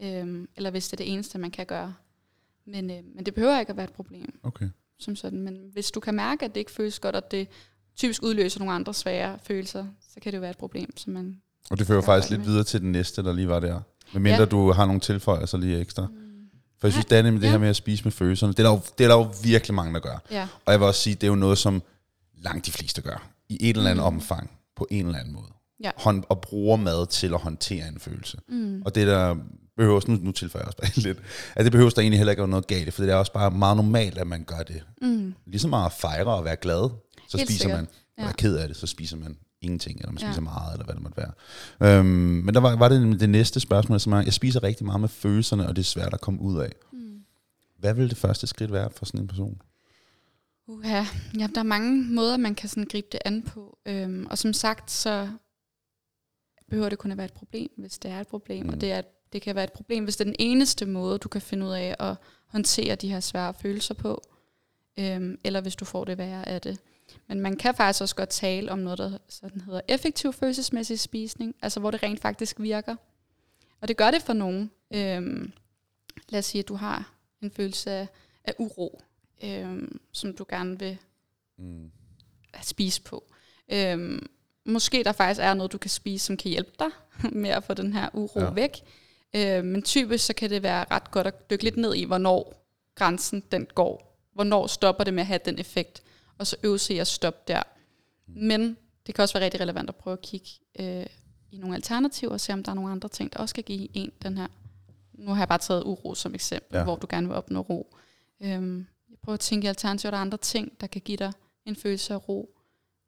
[0.00, 1.94] Øhm, eller hvis det er det eneste, man kan gøre.
[2.64, 4.40] Men, øh, men det behøver ikke at være et problem.
[4.42, 4.68] Okay.
[5.04, 5.42] Som sådan.
[5.42, 7.48] Men hvis du kan mærke, at det ikke føles godt, og det
[7.96, 11.36] typisk udløser nogle andre svære følelser, så kan det jo være et problem, som man
[11.70, 13.80] og det fører faktisk lidt videre til den næste, der lige var der.
[14.12, 14.44] Men mindre ja.
[14.44, 16.06] du har nogle tilføjelser lige ekstra.
[16.06, 16.16] Mm.
[16.80, 17.14] For jeg synes, ja.
[17.14, 18.52] det er nemlig det her med at spise med følelserne.
[18.52, 20.18] Det er, der jo, det er der jo virkelig mange, der gør.
[20.30, 20.48] Ja.
[20.64, 21.82] Og jeg vil også sige, det er jo noget, som
[22.38, 23.28] langt de fleste gør.
[23.48, 24.14] I et eller andet mm.
[24.14, 24.50] omfang.
[24.76, 25.48] På en eller anden måde.
[25.84, 25.90] Ja.
[25.96, 28.38] Hånd, og bruger mad til at håndtere en følelse.
[28.48, 28.82] Mm.
[28.84, 29.36] Og det der
[29.76, 31.18] behøver, nu, nu tilføjer jeg også bare lidt,
[31.56, 33.50] at det behøver der egentlig heller ikke være noget galt for det er også bare
[33.50, 34.82] meget normalt, at man gør det.
[35.02, 35.34] Mm.
[35.46, 36.90] Ligesom at fejre og være glad,
[37.28, 37.78] så Helt spiser sikkert.
[37.78, 37.88] man.
[38.18, 38.28] Og ja.
[38.28, 40.40] er ked af det, så spiser man ingenting, eller man spiser ja.
[40.40, 41.16] meget, eller hvad det måtte
[41.80, 41.98] være.
[41.98, 45.00] Øhm, men der var, var det det næste spørgsmål, som er, jeg spiser rigtig meget
[45.00, 46.72] med følelserne, og det er svært at komme ud af.
[46.92, 47.18] Mm.
[47.78, 49.62] Hvad vil det første skridt være for sådan en person?
[50.68, 51.04] Uha,
[51.38, 53.78] ja, der er mange måder, man kan sådan gribe det an på.
[53.86, 55.28] Øhm, og som sagt, så
[56.70, 58.66] behøver det kun at være et problem, hvis det er et problem.
[58.66, 58.72] Mm.
[58.72, 61.28] Og det, er, det kan være et problem, hvis det er den eneste måde, du
[61.28, 64.22] kan finde ud af at håndtere de her svære følelser på.
[64.98, 66.80] Øhm, eller hvis du får det værre af det.
[67.26, 71.54] Men man kan faktisk også godt tale om noget, der sådan hedder effektiv følelsesmæssig spisning,
[71.62, 72.96] altså hvor det rent faktisk virker.
[73.80, 74.70] Og det gør det for nogen.
[74.94, 75.52] Øhm,
[76.28, 78.08] lad os sige, at du har en følelse af,
[78.44, 79.02] af uro,
[79.44, 80.98] øhm, som du gerne vil
[81.58, 81.90] mm.
[82.62, 83.24] spise på.
[83.68, 84.26] Øhm,
[84.66, 86.90] måske der faktisk er noget, du kan spise, som kan hjælpe dig
[87.42, 88.50] med at få den her uro ja.
[88.50, 88.70] væk.
[89.36, 92.66] Øhm, men typisk så kan det være ret godt at dykke lidt ned i, hvornår
[92.94, 94.20] grænsen den går.
[94.34, 96.02] Hvornår stopper det med at have den effekt
[96.38, 97.62] og så øve sig at stoppe der.
[98.26, 100.48] Men det kan også være rigtig relevant at prøve at kigge
[100.78, 101.06] øh,
[101.50, 103.88] i nogle alternativer, og se om der er nogle andre ting, der også kan give
[103.94, 104.46] en den her.
[105.12, 106.84] Nu har jeg bare taget uro som eksempel, ja.
[106.84, 107.96] hvor du gerne vil opnå ro.
[108.42, 111.32] Øhm, jeg prøver at tænke i alternativer, der er andre ting, der kan give dig
[111.66, 112.53] en følelse af ro.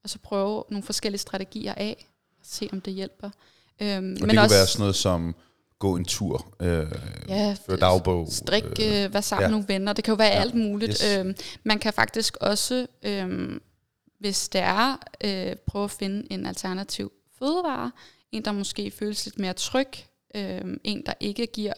[0.07, 2.07] Og så prøve nogle forskellige strategier af,
[2.43, 3.31] se om det hjælper.
[3.81, 5.35] Øhm, og men det kan også, være sådan noget som
[5.79, 6.87] gå en tur, øh,
[7.29, 8.29] ja, føre dagbog.
[8.31, 9.51] Strik, øh, være sammen ja.
[9.51, 9.93] nogle venner.
[9.93, 10.41] Det kan jo være ja.
[10.41, 11.03] alt muligt.
[11.03, 11.19] Yes.
[11.19, 13.61] Øhm, man kan faktisk også, øhm,
[14.19, 17.93] hvis det er, øh, prøve at finde en alternativ fødevare.
[18.33, 19.89] En, der måske føles lidt mere tryg.
[20.35, 21.75] Øh, en, der ikke giver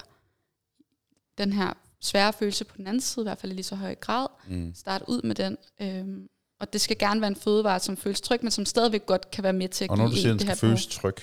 [1.39, 3.95] den her svære følelse på den anden side, i hvert fald i lige så høj
[3.95, 4.27] grad.
[4.49, 4.75] Mm.
[4.75, 5.57] Start ud med den.
[5.81, 6.29] Øh,
[6.61, 9.45] og det skal gerne være en fødevare, som føles tryg, men som stadigvæk godt kan
[9.45, 11.15] være med til at Og give når du siger, en den det skal føles tryg,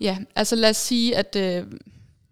[0.00, 1.66] Ja, altså lad os sige, at øh,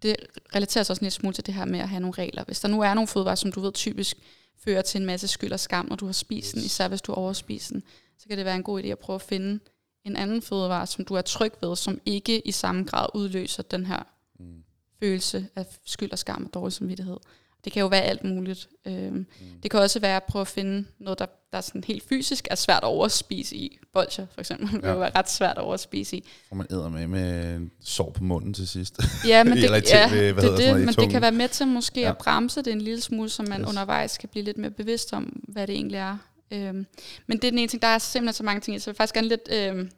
[0.01, 0.15] det
[0.55, 2.43] relaterer sig også en lille smule til det her med at have nogle regler.
[2.43, 4.17] Hvis der nu er nogle fødevarer, som du ved typisk
[4.63, 7.13] fører til en masse skyld og skam, når du har spist den, især hvis du
[7.13, 7.83] overspiser den,
[8.19, 9.59] så kan det være en god idé at prøve at finde
[10.03, 13.85] en anden fødevare, som du er tryg ved, som ikke i samme grad udløser den
[13.85, 14.03] her
[14.39, 14.63] mm.
[14.99, 17.17] følelse af skyld og skam og dårlig samvittighed.
[17.65, 18.67] Det kan jo være alt muligt.
[18.87, 19.25] Øhm, mm.
[19.63, 22.47] Det kan også være at prøve at finde noget, der, der er sådan helt fysisk
[22.51, 23.77] er svært at overspise i.
[23.93, 24.73] Bolcher for eksempel, ja.
[24.73, 26.23] det kan jo være ret svært at overspise i.
[26.49, 28.99] får man æder med med sår på munden til sidst.
[29.27, 32.01] Ja, men det, ja, hvad det, det, noget, men det kan være med til måske
[32.01, 32.09] Ja.
[32.09, 33.69] at bremse det en lille smule, så man Yes.
[33.69, 36.17] undervejs kan blive lidt mere bevidst om, hvad det egentlig er.
[36.51, 36.85] Øhm,
[37.27, 38.97] men det er den ene ting, der er simpelthen så mange ting så jeg vil
[38.97, 39.49] faktisk gerne lidt...
[39.53, 39.89] Øhm,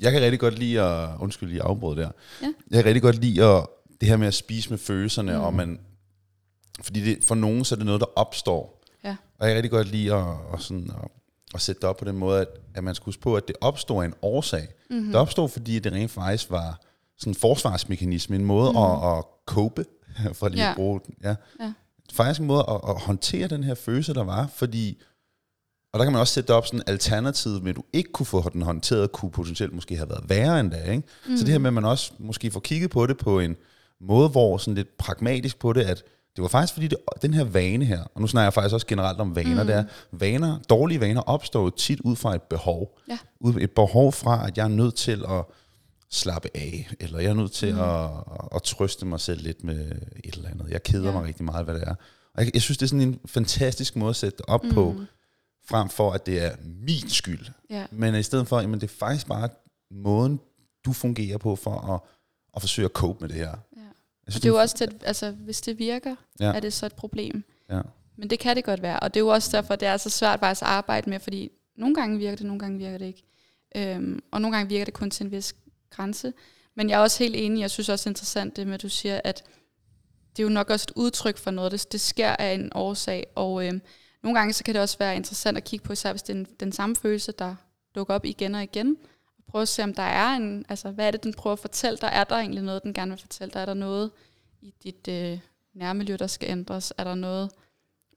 [0.00, 1.08] Jeg kan rigtig godt lide at...
[1.20, 2.10] Undskyld, lige afbrud der.
[2.42, 2.46] Ja.
[2.70, 3.66] Jeg kan rigtig godt lide at,
[4.00, 5.32] det her med at spise med følelserne.
[5.32, 5.40] Mm.
[5.40, 5.78] og man...
[6.82, 8.82] Fordi det, for nogen, så er det noget, der opstår.
[9.04, 9.16] Ja.
[9.38, 11.08] Og jeg kan rigtig godt lide at, at, sådan, at,
[11.54, 13.56] at sætte det op på den måde, at, at man skal huske på, at det
[13.60, 14.68] opstår af en årsag.
[14.90, 14.96] Mm.
[14.96, 15.12] mm-hmm.
[15.12, 16.80] Det opstod, fordi det rent faktisk var
[17.18, 18.76] sådan en forsvarsmekanisme, en måde mm.
[18.76, 19.84] at, at cope,
[20.38, 20.70] for lige ja.
[20.70, 21.14] At bruge den.
[21.24, 21.34] Ja.
[21.60, 21.72] Ja.
[22.12, 25.02] Faktisk en måde at, at håndtere den her følelse, der var, fordi
[25.94, 28.26] og der kan man også sætte det op sådan alternativet med, at du ikke kunne
[28.26, 31.02] få den håndteret, kunne potentielt måske have været værre end det, ikke?
[31.28, 31.36] Mm.
[31.36, 33.56] Så det her med, at man også måske får kigget på det på en
[34.00, 36.02] måde, hvor sådan lidt pragmatisk på det, at
[36.36, 38.86] det var faktisk fordi, det, den her vane her, og nu snakker jeg faktisk også
[38.86, 39.66] generelt om vaner, mm.
[39.66, 42.98] det er, vaner, dårlige vaner opstår tit ud fra et behov.
[43.08, 43.18] Ja.
[43.40, 45.44] Ud, et behov fra, at jeg er nødt til at
[46.10, 47.80] slappe af, eller jeg er nødt til mm.
[47.80, 48.10] at,
[48.54, 49.92] at trøste mig selv lidt med
[50.24, 50.68] et eller andet.
[50.70, 51.10] Jeg keder ja.
[51.10, 51.16] Ja.
[51.18, 51.94] mig rigtig meget, hvad det er.
[52.34, 54.70] Og jeg, jeg synes, det er sådan en fantastisk måde at sætte det op mm.
[54.70, 54.94] på,
[55.68, 57.46] frem for at det er min skyld.
[57.70, 57.86] ja.
[57.90, 59.48] Men i stedet for, jamen det er faktisk bare
[59.90, 60.40] måden,
[60.84, 62.00] du fungerer på for at,
[62.56, 63.54] at forsøge at cope med det her.
[63.76, 63.80] Ja.
[64.28, 66.52] Synes, Og det er jo også, det, altså, hvis det virker, Ja.
[66.52, 67.44] er det så et problem.
[67.70, 67.80] Ja.
[68.16, 70.10] Men det kan det godt være, og det er jo også derfor, det er så
[70.10, 73.24] svært faktisk at arbejde med, fordi nogle gange virker det, nogle gange virker det ikke.
[73.76, 75.54] Øhm, og nogle gange virker det kun til en vis
[75.90, 76.32] grænse.
[76.74, 78.82] Men jeg er også helt enig, jeg synes også det er interessant det med, at
[78.82, 79.44] du siger, at
[80.36, 81.72] det er jo nok også et udtryk for noget.
[81.72, 83.80] Det, det sker af en årsag, og øhm,
[84.22, 86.34] nogle gange så kan det også være interessant at kigge på, især hvis det er
[86.34, 87.54] den, den samme følelse, der
[87.94, 88.96] dukker op igen og igen.
[89.54, 91.98] Prøve at se, om der er en, altså hvad er det, den prøver at fortælle
[91.98, 92.10] dig?
[92.12, 93.60] Er der egentlig noget, den gerne vil fortælle dig?
[93.60, 94.10] Er der noget
[94.60, 95.38] i dit øh,
[95.74, 96.92] nærmiljø, der skal ændres?
[96.98, 97.50] Er der noget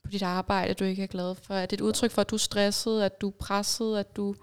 [0.04, 1.54] på dit arbejde, du ikke er glad for?
[1.54, 4.36] Er det et udtryk for, at du er stresset, at du er presset, at du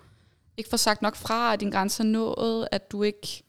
[0.56, 3.42] ikke får sagt nok fra, at din grænse er nået, at du ikke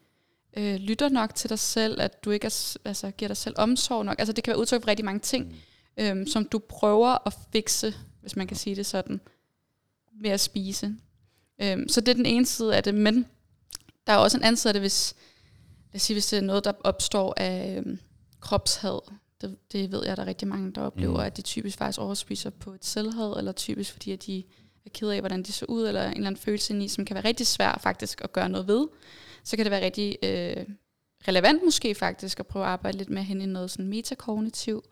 [0.57, 4.05] øh, lytter nok til dig selv, at du ikke er, altså, giver dig selv omsorg
[4.05, 4.15] nok?
[4.19, 5.55] Altså det kan være udtryk for rigtig mange ting,
[5.97, 9.21] øh, som du prøver at fikse, hvis man kan sige det sådan,
[10.21, 10.95] med at spise.
[11.61, 13.25] Øhm, så det er den ene side af det, men
[14.07, 15.15] der er også en det, hvis,
[15.91, 17.99] lad os sige, hvis det er noget, der opstår af øhm,
[18.39, 18.99] kropshad.
[19.41, 21.25] Det, det ved jeg, der er rigtig mange, der oplever, Mm.
[21.25, 24.43] at de typisk faktisk overspiser på et selvhad, eller typisk fordi, at de
[24.85, 27.05] er ked af, hvordan de så ud, eller en eller anden følelse ind i, som
[27.05, 28.87] kan være rigtig svær faktisk at gøre noget ved.
[29.43, 30.65] Så kan det være rigtig øh,
[31.27, 34.83] relevant måske faktisk at prøve at arbejde lidt med hen i noget sådan metakognitiv,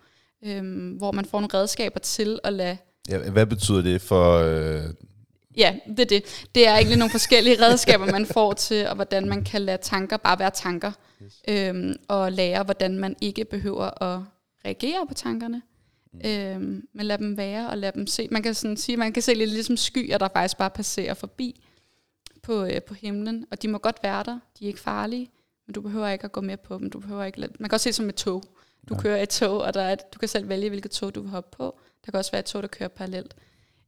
[0.44, 2.78] øhm, hvor man får nogle redskaber til at lade
[3.10, 4.38] Ja, hvad betyder det for...
[4.38, 4.82] Øh,
[5.58, 6.46] Ja, det er det.
[6.56, 10.18] Det er egentlig nogle forskellige redskaber, man får til, og hvordan man kan lade tanker
[10.18, 10.92] bare være tanker.
[11.24, 11.42] Yes.
[11.48, 14.20] Øhm, og lære, hvordan man ikke behøver at
[14.66, 15.62] reagere på tankerne.
[16.14, 16.22] Mm.
[16.30, 18.28] Øhm, men lad dem være, og lad dem se.
[18.32, 21.64] Man kan sådan sige, man kan se lidt ligesom skyer, der faktisk bare passerer forbi
[22.42, 23.46] på, øh, på himlen.
[23.52, 24.40] Og de må godt være der.
[24.60, 25.30] De er ikke farlige,
[25.68, 26.90] men du behøver ikke at gå med på dem.
[26.90, 28.44] Du behøver ikke lade, man kan også se det som et tog.
[28.90, 29.02] Du Ja.
[29.02, 31.58] kører et tog, og der er, du kan selv vælge, hvilket tog du vil hoppe
[31.58, 31.80] på.
[32.06, 33.36] Der kan også være et tog, der kører parallelt.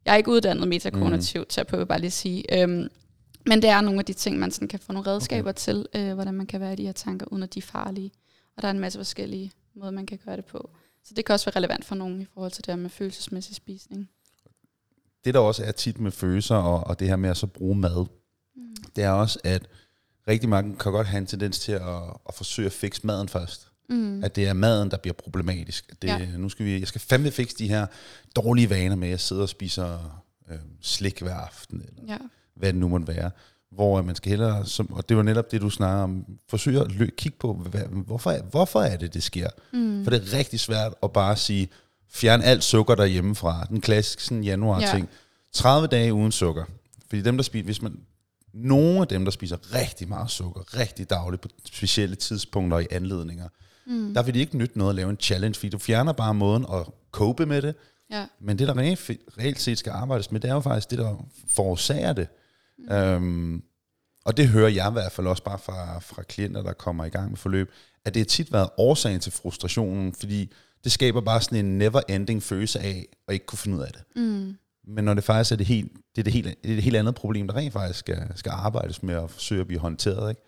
[0.06, 1.46] Jeg er ikke uddannet metakognitiv mm.
[1.50, 2.62] terapeut, vil jeg bare lige sige.
[2.62, 2.88] Øhm,
[3.48, 5.60] men det er nogle af de ting, man sådan kan få nogle redskaber okay.
[5.60, 8.12] til, øh, hvordan man kan være i de her tanker, uden at de er farlige.
[8.58, 10.70] Og der er en masse forskellige måder, man kan gøre det på.
[11.04, 13.56] Så det kan også være relevant for nogen i forhold til det her med følelsesmæssig
[13.56, 14.10] spisning.
[15.26, 17.76] det der også er tit med følelser, og, og det her med at så bruge
[17.76, 18.06] mad,
[18.58, 18.76] Mm.
[18.96, 19.68] det er også, at
[20.28, 23.68] rigtig mange kan godt have en tendens til at, at forsøge at fikse maden først.
[23.90, 24.24] Mm.
[24.24, 25.86] At det er maden, der bliver problematisk.
[25.92, 26.18] At Det, ja.
[26.18, 26.38] Ja.
[26.38, 27.86] Nu skal vi, jeg skal fandme fikse de her
[28.36, 30.22] dårlige vaner med, at jeg sidder og spiser
[30.52, 32.18] øh, slik hver aften, eller Ja.
[32.56, 33.32] hvad det nu måtte være.
[33.72, 36.92] Hvor man skal hellere, som, og det var netop det, du snakker om, forsøge at
[36.92, 39.50] lø, kigge på, hvad, hvorfor, er- hvorfor er det, det sker?
[39.74, 40.04] Mm.
[40.04, 41.70] For det er rigtig svært at bare sige,
[42.10, 43.66] fjern alt sukker derhjemmefra.
[43.70, 45.10] Den klassiske sådan januar-ting.
[45.54, 46.64] 30 dage uden sukker.
[47.10, 48.00] Fordi dem, der spiser, hvis man,
[48.54, 53.48] nogle af dem, der spiser rigtig meget sukker, rigtig dagligt på specielle tidspunkter i anledninger,
[53.88, 54.14] mm.
[54.14, 56.66] der vil det ikke nytte noget at lave en challenge, fordi du fjerner bare måden
[56.74, 57.76] at cope med det,
[58.12, 58.26] Ja.
[58.42, 61.26] men det, der reelt, reelt set skal arbejdes med, det er jo faktisk det, der
[61.48, 62.28] forårsager det.
[62.80, 62.92] Mm.
[62.96, 63.64] Øhm,
[64.26, 67.10] og det hører jeg i hvert fald også bare fra, fra klienter, der kommer i
[67.10, 67.72] gang med forløb,
[68.06, 70.52] at det har tit været årsagen til frustrationen, fordi
[70.84, 74.04] det skaber bare sådan en never-ending følelse af at ikke kunne finde ud af det.
[74.16, 74.58] Mm.
[74.88, 76.96] Men når det faktisk er det helt, det er det helt, det er det helt
[76.96, 80.30] andet problem, der rent faktisk skal, skal arbejdes med at forsøge at blive håndteret.
[80.30, 80.42] Ikke?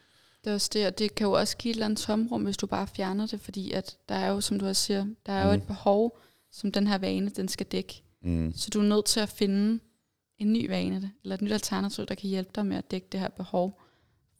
[0.48, 2.58] Det er også det, og det kan jo også give et eller andet tomrum, hvis
[2.58, 5.44] du bare fjerner det, fordi at der er jo, som du også siger, der er
[5.44, 5.50] mm.
[5.50, 6.20] jo et behov,
[6.52, 8.04] som den her vane, den skal dække.
[8.24, 8.54] Mm.
[8.56, 9.80] Så du er nødt til at finde
[10.38, 13.20] en ny vane, eller et nyt alternativ, der kan hjælpe dig med at dække det
[13.20, 13.82] her behov.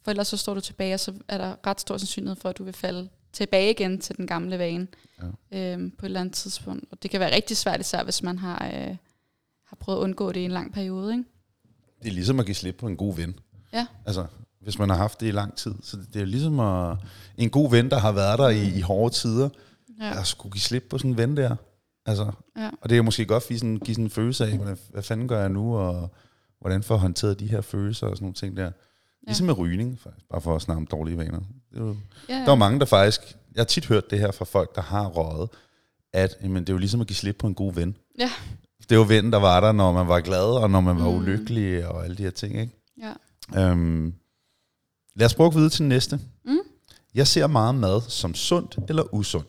[0.02, 2.58] For ellers så står du tilbage, og så er der ret stor sandsynlighed for, at
[2.58, 4.88] du vil falde tilbage igen til den gamle vane
[5.52, 5.74] Ja.
[5.74, 6.86] øhm, på et eller andet tidspunkt.
[6.92, 8.96] Og det kan være rigtig svært, især hvis man har, øh,
[9.66, 11.12] har prøvet at undgå det i en lang periode.
[11.14, 11.24] Ikke?
[12.04, 13.40] Det er ligesom at give slip på en god ven.
[13.74, 13.88] Ja.
[14.06, 14.28] Altså,
[14.62, 15.74] hvis man har haft det i lang tid.
[15.84, 16.98] Så det er jo ligesom at,
[17.38, 19.50] en god ven, der har været der i, i hårde tider,
[20.02, 20.20] Ja.
[20.20, 21.56] at skulle give slip på sådan en ven der.
[22.06, 22.70] Altså, Ja.
[22.82, 25.28] og det er måske godt give sådan, give sådan en følelse af, hvordan, hvad fanden
[25.28, 26.10] gør jeg nu, og
[26.62, 28.72] hvordan får jeg håndteret de her følelser og sådan nogle ting der.
[29.28, 31.40] Ligesom med rygning, faktisk, bare for at snakke om dårlige vaner.
[31.74, 31.96] Det er jo,
[32.30, 33.22] Ja, Der er mange, der faktisk...
[33.56, 35.50] Jeg har tit hørt det her fra folk, der har røget,
[36.14, 37.98] at jamen, det er jo ligesom at give slip på en god ven.
[38.20, 38.32] Ja.
[38.80, 41.10] Det er jo ven, der var der, når man var glad, og når man var
[41.10, 41.16] Mm.
[41.18, 42.74] ulykkelig, og alle de her ting, ikke?
[43.02, 43.14] ja.
[43.72, 44.14] Øhm,
[45.18, 46.20] lad os prøve at videre til næste.
[46.46, 46.58] Mm.
[47.16, 49.48] Jeg ser meget mad som sundt eller usundt.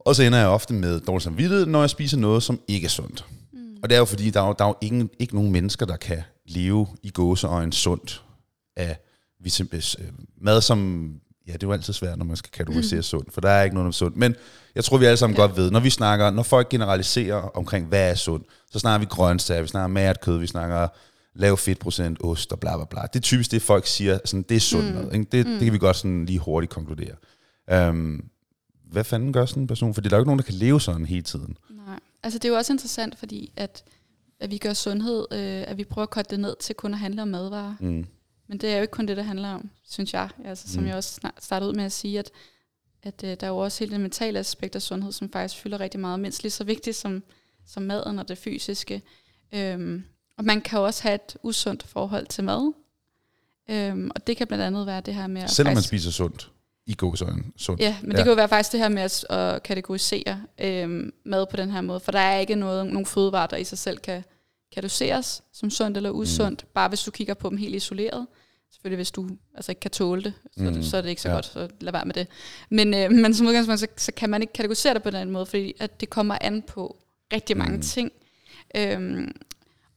[0.00, 2.88] Og så ender jeg ofte med dårlig samvittighed, når jeg spiser noget, som ikke er
[2.88, 3.24] sundt.
[3.52, 3.76] Mm.
[3.82, 5.86] Og det er jo fordi, der er jo, der er jo ingen, ikke nogen mennesker,
[5.86, 8.22] der kan leve i gåseøjen sundt
[8.76, 8.98] af
[9.62, 9.82] øh,
[10.40, 11.10] mad, som...
[11.46, 13.74] Ja, det er jo altid svært, når man skal kategorisere sundt, for der er ikke
[13.74, 14.16] noget om sundt.
[14.16, 14.34] Men
[14.74, 15.42] jeg tror, vi alle sammen ja.
[15.42, 19.06] godt ved, når vi snakker, når folk generaliserer omkring, hvad er sundt, så snakker vi
[19.10, 20.88] grøntsager, vi snakker mært kød, vi snakker
[21.38, 23.02] lav fedtprocent, ost og bla bla bla.
[23.02, 24.94] Det er typisk det, folk siger, sådan, det er sundt Mm.
[24.94, 25.12] mad.
[25.12, 25.24] Ikke?
[25.32, 27.14] Det, det kan vi godt sådan lige hurtigt konkludere.
[27.90, 28.30] Um,
[28.84, 29.94] hvad fanden gør sådan en person?
[29.94, 31.56] For der er jo ikke nogen, der kan leve sådan hele tiden.
[31.70, 31.98] Nej.
[32.22, 33.84] Altså det er jo også interessant, fordi at,
[34.40, 36.98] at vi gør sundhed, øh, at vi prøver at korte det ned til kun at
[37.00, 37.74] handle om madvarer.
[37.80, 38.06] Mm.
[38.48, 40.28] Men det er jo ikke kun det, det handler om, synes jeg.
[40.44, 40.88] Altså, som Mm.
[40.88, 42.30] jeg også startede ud med at sige, at,
[43.02, 45.80] at øh, der er jo også hele det mentale aspekt af sundhed, som faktisk fylder
[45.80, 47.22] rigtig meget, mindst lige så vigtigt som,
[47.66, 49.02] som maden og det fysiske.
[49.52, 50.04] Øhm,
[50.38, 52.72] og man kan også have et usundt forhold til mad.
[53.70, 56.10] Øhm, og det kan blandt andet være det her med at Selvom man faktisk, spiser
[56.10, 56.50] sundt.
[56.86, 57.42] I gåsøjne.
[57.56, 57.80] Sundt.
[57.80, 58.22] Ja, men det Ja.
[58.22, 61.80] kan jo være faktisk det her med at, at kategorisere øhm, mad på den her
[61.80, 64.24] måde, for der er ikke noget, nogen fødevarer, der i sig selv kan
[64.74, 66.68] kategoriseres som sundt eller usundt, mm.
[66.74, 68.26] bare hvis du kigger på dem helt isoleret.
[68.72, 70.66] Selvfølgelig hvis du altså ikke kan tåle det, så, mm.
[70.76, 71.34] Mm, så er det ikke så ja.
[71.34, 72.26] godt, så lad være med det.
[72.70, 75.46] Men, øh, men som udgangspunkt, så, så kan man ikke kategorisere det på den måde,
[75.46, 76.96] fordi at det kommer an på
[77.32, 77.82] rigtig mange Mm.
[77.82, 78.12] ting.
[78.76, 79.32] Øhm,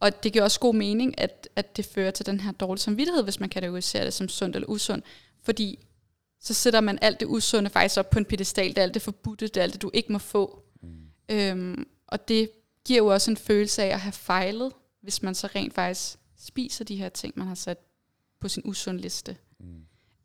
[0.01, 3.23] og det giver også god mening, at, at det fører til den her dårlige samvittighed,
[3.23, 5.05] hvis man kategoriserer det som sundt eller usundt.
[5.43, 5.79] Fordi
[6.39, 8.69] så sætter man alt det usunde faktisk op på en pedestal.
[8.69, 10.63] Det er alt det forbudte, det er alt det, du ikke må få.
[10.81, 10.89] Mm.
[11.29, 12.51] Øhm, og det
[12.85, 16.85] giver jo også en følelse af at have fejlet, hvis man så rent faktisk spiser
[16.85, 17.77] de her ting, man har sat
[18.39, 19.37] på sin usund liste.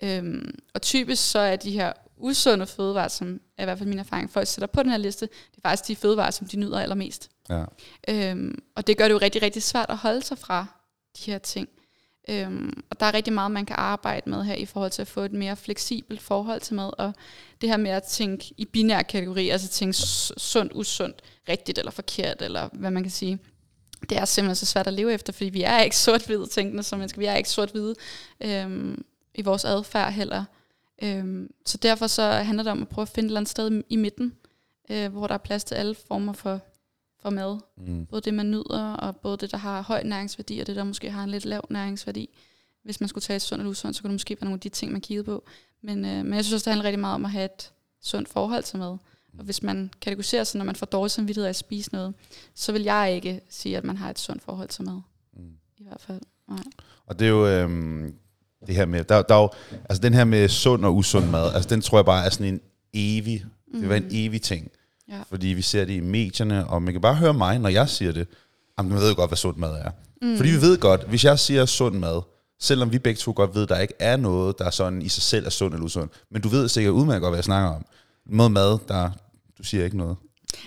[0.02, 3.98] Øhm, og typisk så er de her usunde fødevarer, som er i hvert fald min
[3.98, 6.80] erfaring, folk sætter på den her liste, det er faktisk de fødevarer, som de nyder
[6.80, 7.30] allermest.
[7.48, 7.64] Ja.
[8.08, 10.66] Øhm, og det gør det jo rigtig, rigtig svært at holde sig fra
[11.18, 11.68] de her ting.
[12.30, 15.08] Øhm, og der er rigtig meget, man kan arbejde med her i forhold til at
[15.08, 16.90] få et mere fleksibelt forhold til mad.
[16.98, 17.12] Og
[17.60, 19.96] det her med at tænke i binære kategorier, altså tænke
[20.36, 23.38] sundt, usundt, rigtigt eller forkert, eller hvad man kan sige.
[24.08, 26.98] Det er simpelthen så svært at leve efter, fordi vi er ikke sort-hvide tænkende som
[26.98, 27.18] mennesker.
[27.18, 27.94] Vi er ikke sort-hvide
[28.40, 29.04] øhm,
[29.36, 30.44] i vores adfærd heller.
[31.02, 33.82] Øhm, så derfor så handler det om at prøve at finde et eller andet sted
[33.88, 34.34] i midten,
[34.90, 36.60] øh, hvor der er plads til alle former for,
[37.22, 37.58] for mad.
[37.76, 38.06] Mm.
[38.06, 41.10] Både det, man nyder, og både det, der har høj næringsværdi, og det, der måske
[41.10, 42.28] har en lidt lav næringsværdi.
[42.84, 44.60] Hvis man skulle tage et sundt eller usundt, så kunne det måske være nogle af
[44.60, 45.44] de ting, man kiggede på.
[45.82, 47.72] Men, øh, men jeg synes også, det handler rigtig meget om at have et
[48.02, 48.96] sundt forhold til mad.
[49.38, 52.14] Og hvis man kategoriserer sig, når man får dårlig samvittighed af at spise noget,
[52.54, 55.00] så vil jeg ikke sige, at man har et sundt forhold til mad.
[55.36, 55.52] Mm.
[55.78, 56.20] I hvert fald.
[56.48, 56.64] Nej.
[57.06, 58.14] Og det er jo øhm,
[58.66, 59.50] det her med, der, der er jo,
[59.88, 62.46] altså den her med sund og usund mad, altså den tror jeg bare er sådan
[62.46, 62.60] en
[62.94, 63.80] evig, mm.
[63.80, 64.70] det være en evig ting.
[65.08, 65.18] Ja.
[65.28, 68.12] Fordi vi ser det i medierne, og man kan bare høre mig, når jeg siger
[68.12, 68.28] det,
[68.78, 69.90] jamen man ved jo godt, hvad sund mad er.
[70.22, 70.36] Mm.
[70.36, 72.22] Fordi vi ved godt, hvis jeg siger sund mad,
[72.60, 75.08] selvom vi begge to godt ved, at der ikke er noget, der er sådan i
[75.08, 77.70] sig selv er sund eller usund, men du ved sikkert udmærket godt, hvad jeg snakker
[77.70, 77.84] om.
[78.26, 79.10] Noget mad, der,
[79.58, 80.16] du siger ikke noget.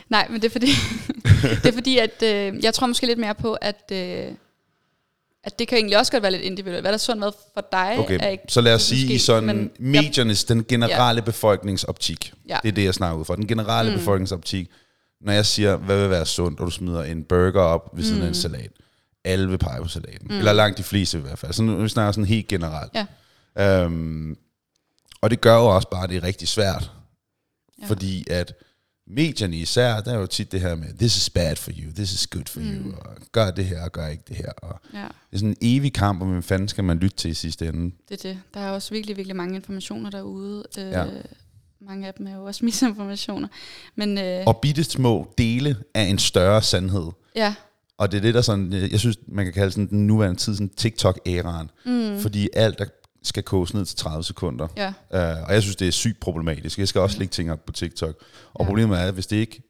[0.10, 0.72] Nej, men det er fordi,
[1.64, 4.32] det er fordi at øh, jeg tror måske lidt mere på, at, øh,
[5.44, 6.84] at det kan egentlig også godt være lidt individuelt.
[6.84, 9.18] Hvad der er sund mad for dig, er Okay, ikke så lad os sige i
[9.18, 12.34] sådan men- mediernes, den generelle befolkningsoptik.
[12.50, 12.58] Ja.
[12.64, 13.36] Det er det, jeg snakker ud fra.
[13.36, 13.98] Den generelle Mm.
[13.98, 14.70] befolkningsoptik.
[15.22, 18.22] Når jeg siger, hvad vil være sundt, og du smider en burger op ved siden
[18.22, 18.34] af en Mm.
[18.34, 18.72] salat.
[19.26, 20.28] alle vil pege på salaten.
[20.30, 20.38] Mm.
[20.38, 21.54] Eller langt de fleste i hvert fald.
[21.54, 22.92] Så nu vi snakker sådan helt generelt.
[23.56, 23.84] Ja.
[23.84, 24.38] Øhm,
[25.22, 26.92] og det gør jo også bare, at det er rigtig svært.
[27.82, 27.88] Ja.
[27.88, 28.54] Fordi at
[29.10, 32.14] medierne især, der er jo tit det her med, this is bad for you, this
[32.14, 32.66] is good for mm.
[32.66, 34.52] you, og gør det her, og gør ikke det her.
[34.52, 35.00] Og ja.
[35.00, 37.68] Det er sådan en evig kamp, om hvem fanden skal man lytte til i sidste
[37.68, 37.96] ende.
[38.10, 38.40] Det er det.
[38.54, 40.64] Der er også virkelig, virkelig mange informationer derude.
[40.78, 41.06] Øh, ja.
[41.82, 43.48] Mange af dem er jo også misinformationer.
[43.96, 47.12] Men, øh, og bitte små dele af en større sandhed.
[47.36, 47.56] Ja.
[47.98, 50.54] Og det er det, der sådan, jeg synes, man kan kalde sådan den nuværende tid,
[50.54, 51.70] sådan TikTok-æraen.
[51.86, 52.20] Mm.
[52.20, 52.86] Fordi alt er
[53.24, 54.68] skal koges ned til 30 sekunder.
[54.78, 54.88] Ja.
[54.88, 56.80] Uh, og jeg synes, det er sygt problematisk.
[56.80, 58.16] Jeg skal også lægge ting op på TikTok.
[58.54, 58.66] Og ja.
[58.66, 59.62] problemet er, at hvis det ikke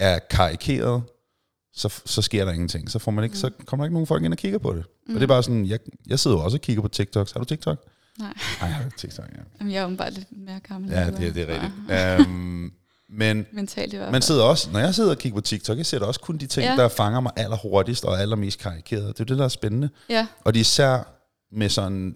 [0.00, 1.02] er karikeret,
[1.74, 2.90] så, så sker der ingenting.
[2.90, 3.38] Så, får man ikke, mm.
[3.38, 4.84] så kommer der ikke nogen folk ind og kigger på det.
[5.06, 5.14] Mm.
[5.14, 7.32] Og det er bare sådan, jeg, jeg sidder jo også og kigger på TikTok.
[7.32, 7.78] Har du TikTok?
[8.18, 8.32] Nej.
[8.60, 9.42] Nej, jeg har TikTok, ja.
[9.60, 10.90] Jamen, jeg er jo bare lidt mere gammel.
[10.90, 12.28] Ja, det, det er rigtigt.
[12.28, 12.72] um,
[13.08, 14.12] men Mentalt i hvert fald.
[14.12, 16.46] man sidder også, når jeg sidder og kigger på TikTok, jeg ser også kun de
[16.46, 16.76] ting, ja.
[16.76, 19.18] der fanger mig allerhurtigst og allermest karikeret.
[19.18, 19.88] Det er det, der er spændende.
[20.08, 20.26] Ja.
[20.44, 21.12] Og det er især
[21.52, 22.14] med sådan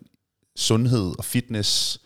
[0.61, 2.01] sundhed og fitness,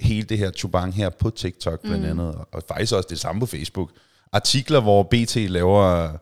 [0.00, 2.10] hele det her chubang her på TikTok blandt mm.
[2.10, 3.90] andet, og, og faktisk også det samme på Facebook.
[4.32, 6.12] Artikler, hvor BT laver,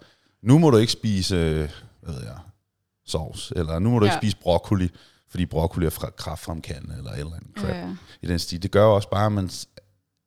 [0.43, 1.37] nu må du ikke spise,
[2.01, 2.39] hvad ved jeg,
[3.07, 4.13] sovs, eller nu må du ja.
[4.13, 4.91] ikke spise broccoli,
[5.29, 8.63] fordi broccoli er fra kraftfremkaldende, eller et eller andet crap ja, i den stil.
[8.63, 9.51] Det gør også bare, at, man,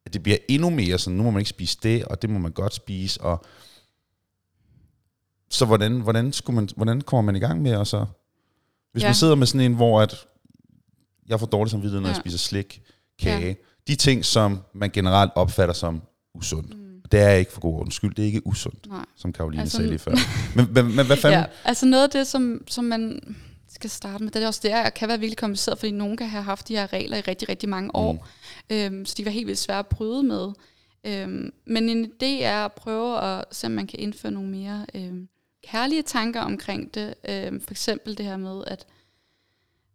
[0.05, 2.39] at det bliver endnu mere sådan, nu må man ikke spise det, og det må
[2.39, 3.45] man godt spise, og
[5.49, 8.05] så hvordan, hvordan, skulle man, hvordan kommer man i gang med at så...
[8.91, 9.07] Hvis ja.
[9.07, 10.25] man sidder med sådan en, hvor at
[11.27, 12.13] jeg får dårlig samvittighed, når ja.
[12.13, 12.81] jeg spiser slik,
[13.19, 13.47] kage.
[13.47, 13.53] Ja.
[13.87, 16.01] De ting, som man generelt opfatter som
[16.35, 16.77] usundt.
[16.77, 16.83] Mm.
[17.11, 18.15] Det er ikke for god undskyld.
[18.15, 19.05] Det er ikke usundt, Nej.
[19.15, 20.11] som Karoline altså, sagde lige før.
[20.55, 21.39] Men, men, men hvad fanden?
[21.39, 23.35] Ja, altså noget af det, som, som man
[23.69, 26.27] skal starte med, det er også det, at kan være virkelig kompliceret, fordi nogen kan
[26.27, 28.13] have haft de her regler i rigtig, rigtig mange år.
[28.69, 28.75] Mm.
[28.75, 30.51] Øhm, så de var helt vildt svære at bryde med.
[31.03, 34.85] Øhm, men en idé er at prøve at se, om man kan indføre nogle mere
[34.95, 35.27] øhm,
[35.67, 37.13] kærlige tanker omkring det.
[37.29, 38.85] Øhm, for eksempel det her med, at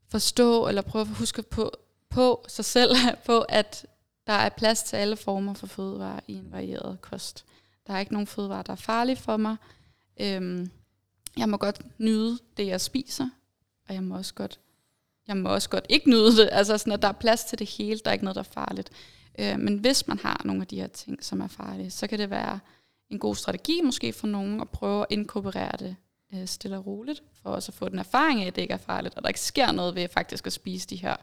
[0.08, 1.70] forstå eller prøve at huske på,
[2.08, 3.86] på sig selv, på at
[4.26, 7.44] der er plads til alle former for fødevarer i en varieret kost.
[7.86, 9.56] Der er ikke nogen fødevarer, der er farlige for mig.
[10.20, 10.70] Øhm,
[11.36, 13.28] jeg må godt nyde det, jeg spiser,
[13.88, 14.60] og jeg må også godt,
[15.28, 16.48] jeg må også godt ikke nyde det.
[16.52, 18.52] Altså sådan, at der er plads til det hele, der er ikke noget, der er
[18.52, 18.90] farligt.
[19.38, 22.18] Øh, men hvis man har nogle af de her ting, som er farlige, så kan
[22.18, 22.60] det være
[23.10, 25.96] en god strategi måske for nogen at prøve at inkorporere det
[26.34, 28.78] øh, stille og roligt, for også at få den erfaring af, at det ikke er
[28.78, 31.16] farligt, og der ikke sker noget ved faktisk at spise de her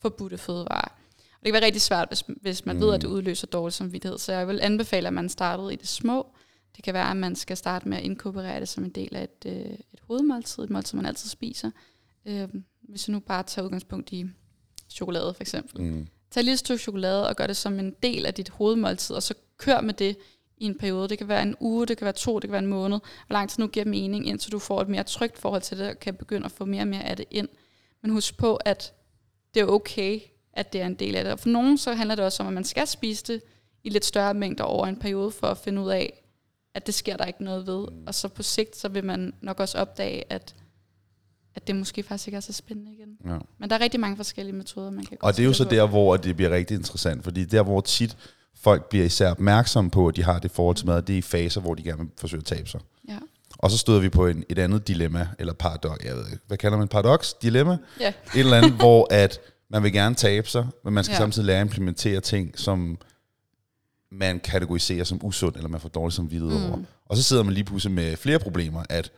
[0.00, 0.88] forbudte fødevarer.
[1.18, 2.82] Og det kan være rigtig svært, hvis, hvis man mm.
[2.82, 3.16] ved, at det mm.
[3.16, 4.18] udløser dårlig samvittighed.
[4.18, 6.26] Så jeg vil anbefale, at man startede i det små.
[6.76, 9.22] Det kan være, at man skal starte med at inkorporere det som en del af
[9.22, 11.70] et, øh, et hovedmåltid, et måltid, man altid spiser.
[12.26, 12.48] Øh,
[12.82, 14.26] hvis du nu bare tager udgangspunkt i
[14.90, 15.82] chokolade for eksempel.
[15.82, 16.06] Mm.
[16.30, 19.22] Tag lige et stykke chokolade og gør det som en del af dit hovedmåltid, og
[19.22, 20.16] så kør med det
[20.62, 21.08] i en periode.
[21.08, 22.98] Det kan være en uge, det kan være to, det kan være en måned.
[23.26, 25.88] Hvor lang tid nu giver mening, indtil du får et mere trygt forhold til det,
[25.88, 27.48] og kan begynde at få mere og mere af det ind.
[28.02, 28.92] Men husk på, at
[29.54, 30.20] det er okay,
[30.52, 31.32] at det er en del af det.
[31.32, 33.42] Og for nogen så handler det også om, at man skal spise det
[33.84, 36.22] i lidt større mængder over en periode, for at finde ud af,
[36.74, 37.86] at det sker der ikke noget ved.
[38.06, 40.54] Og så på sigt, så vil man nok også opdage, at
[41.54, 43.16] at det måske faktisk ikke er så spændende igen.
[43.26, 43.38] Ja.
[43.58, 45.64] Men der er rigtig mange forskellige metoder, man kan gå Og det er jo så
[45.64, 48.16] der, hvor det bliver rigtig interessant, fordi der, hvor tit
[48.62, 51.22] folk bliver især opmærksomme på, at de har det forhold til mad, det er i
[51.22, 52.80] faser, hvor de gerne vil forsøge at tabe sig.
[53.08, 53.18] Ja.
[53.58, 56.58] Og så støder vi på en, et andet dilemma, eller paradox, jeg ved ikke, hvad
[56.58, 57.32] kalder man paradox?
[57.42, 57.78] Dilemma?
[58.00, 58.08] Ja.
[58.08, 61.18] Et eller andet, hvor at man vil gerne tabe sig, men man skal ja.
[61.18, 62.98] samtidig lære at implementere ting, som
[64.12, 66.64] man kategoriserer som usund, eller man får dårligt som videre mm.
[66.64, 66.78] over.
[67.06, 69.10] Og så sidder man lige pludselig med flere problemer, at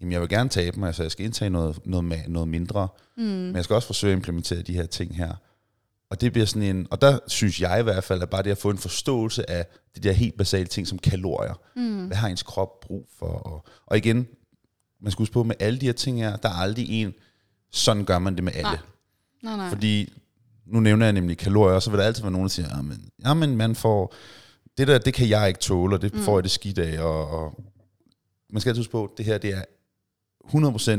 [0.00, 3.22] jamen, jeg vil gerne tabe mig, altså jeg skal indtage noget, noget, noget mindre, mm.
[3.22, 5.34] men jeg skal også forsøge at implementere de her ting her.
[6.14, 8.50] Og det bliver sådan en, og der synes jeg i hvert fald, at bare det
[8.50, 11.60] at få en forståelse af de der helt basale ting som kalorier.
[11.76, 12.06] Mm.
[12.06, 13.26] Hvad har ens krop brug for?
[13.26, 14.26] Og, og igen,
[15.00, 17.14] man skal huske på, med alle de her ting her, der er aldrig en,
[17.72, 18.62] sådan gør man det med alle.
[18.62, 18.78] Nej.
[19.42, 19.68] Nej, nej.
[19.68, 20.12] Fordi,
[20.66, 23.10] nu nævner jeg nemlig kalorier, og så vil der altid være nogen, der siger, jamen,
[23.24, 24.14] jamen man får,
[24.78, 26.20] det der, det kan jeg ikke tåle, og det mm.
[26.20, 27.64] får jeg det skidt af, og, og
[28.50, 29.62] man skal altid huske på, at det her, det er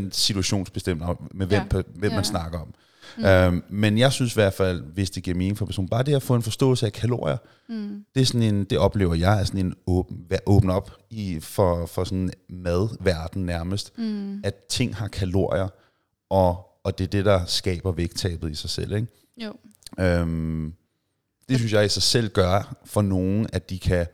[0.08, 1.82] 100% situationsbestemt med hvem, ja.
[1.95, 2.15] hvem ja.
[2.15, 2.73] man snakker om.
[3.18, 3.26] Mm.
[3.26, 6.15] Øhm, men jeg synes i hvert fald, hvis det giver mening for personen, bare det
[6.15, 7.38] at få en forståelse af kalorier,
[7.69, 8.06] mm.
[8.15, 11.86] det er sådan en, det oplever jeg er sådan en åben, åben op i, for,
[11.86, 14.42] for sådan madverden nærmest, mm.
[14.44, 15.67] at ting har kalorier,
[16.29, 18.96] og, og det er det, der skaber vægttabet i sig selv.
[18.96, 19.08] Ikke?
[19.38, 19.54] Jo.
[20.00, 20.73] Øhm,
[21.50, 24.06] det synes jeg i sig selv gør for nogen, at de kan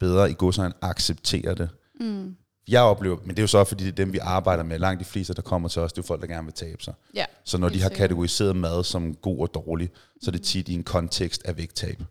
[0.00, 1.68] bedre i godsøjne acceptere det.
[2.00, 2.36] Mm
[2.68, 4.78] jeg oplever, men det er jo så, fordi det er dem, vi arbejder med.
[4.78, 6.94] Langt de fleste, der kommer til os, det er folk, der gerne vil tabe sig.
[7.14, 9.90] Ja, så når de har kategoriseret mad som god og dårlig,
[10.22, 12.02] så er det tit i en kontekst af vægttab.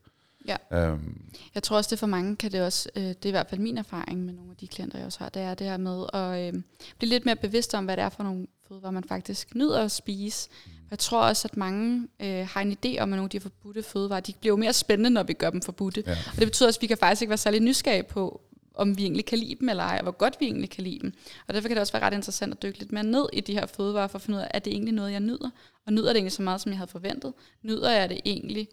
[0.48, 0.56] Ja.
[0.72, 1.22] Øhm.
[1.56, 3.62] Jeg tror også, det for mange kan det også, øh, det er i hvert fald
[3.62, 6.06] min erfaring med nogle af de klienter, jeg også har, det er det her med
[6.14, 6.62] at øh,
[6.98, 9.92] blive lidt mere bevidst om, hvad det er for nogle fødevarer, man faktisk nyder at
[9.92, 10.50] spise.
[10.66, 10.72] Mm.
[10.92, 13.84] Jeg tror også, at mange øh, har en idé om, at nogle af de forbudte
[13.84, 16.04] fødevarer, de bliver jo mere spændende, når vi gør dem forbudte.
[16.08, 16.12] Ja.
[16.12, 18.42] Og det betyder også, at vi kan faktisk ikke være særlig nysgerrige på,
[18.78, 21.00] om vi egentlig kan lide dem eller ej, og hvor godt vi egentlig kan lide
[21.00, 21.14] dem.
[21.48, 23.54] Og derfor kan det også være ret interessant at dykke lidt mere ned i de
[23.54, 25.50] her fødevarer, for at finde ud af, er det egentlig noget, jeg nyder?
[25.86, 27.34] Og nyder det egentlig så meget, som jeg havde forventet?
[27.64, 28.68] Nyder jeg det egentlig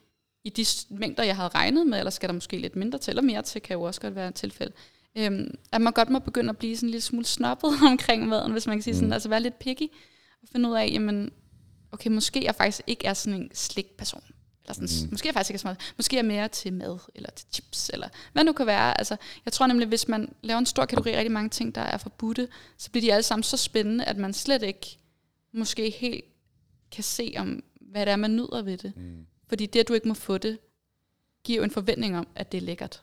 [0.44, 3.22] i de mængder, jeg havde regnet med, eller skal der måske lidt mindre til, eller
[3.22, 4.72] mere til, kan jo også godt være et tilfælde.
[5.16, 8.52] Øhm, at man godt må begynde at blive sådan en lille smule snobbet omkring maden,
[8.52, 9.12] hvis man kan sige sådan, mm.
[9.12, 9.88] altså være lidt picky,
[10.42, 11.30] og finde ud af, jamen,
[11.92, 14.22] okay, måske jeg faktisk ikke er sådan en slik person.
[14.64, 15.10] Eller sådan, mm.
[15.10, 15.80] Måske er faktisk ikke så meget.
[15.96, 18.98] Måske er mere til mad, eller til chips, eller hvad nu kan være.
[18.98, 21.80] Altså, jeg tror nemlig, hvis man laver en stor kategori af rigtig mange ting, der
[21.80, 24.98] er forbudte, så bliver de alle sammen så spændende, at man slet ikke
[25.52, 26.24] måske helt
[26.90, 28.96] kan se om, hvad det er, man nyder ved det.
[28.96, 29.26] Mm.
[29.48, 30.58] Fordi det, at du ikke må få det,
[31.44, 33.02] giver jo en forventning om, at det er lækkert.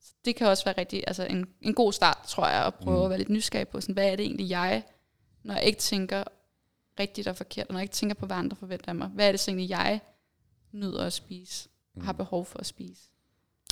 [0.00, 2.98] Så det kan også være rigtig, altså en, en god start, tror jeg, at prøve
[2.98, 3.04] mm.
[3.04, 4.82] at være lidt nysgerrig på, sådan, hvad er det egentlig jeg,
[5.42, 6.24] når jeg ikke tænker
[7.00, 9.28] rigtigt og forkert, og når jeg ikke tænker på, hvad andre forventer af mig, hvad
[9.28, 10.00] er det så egentlig jeg
[10.72, 12.16] nyder at spise, og har mm.
[12.16, 13.02] behov for at spise.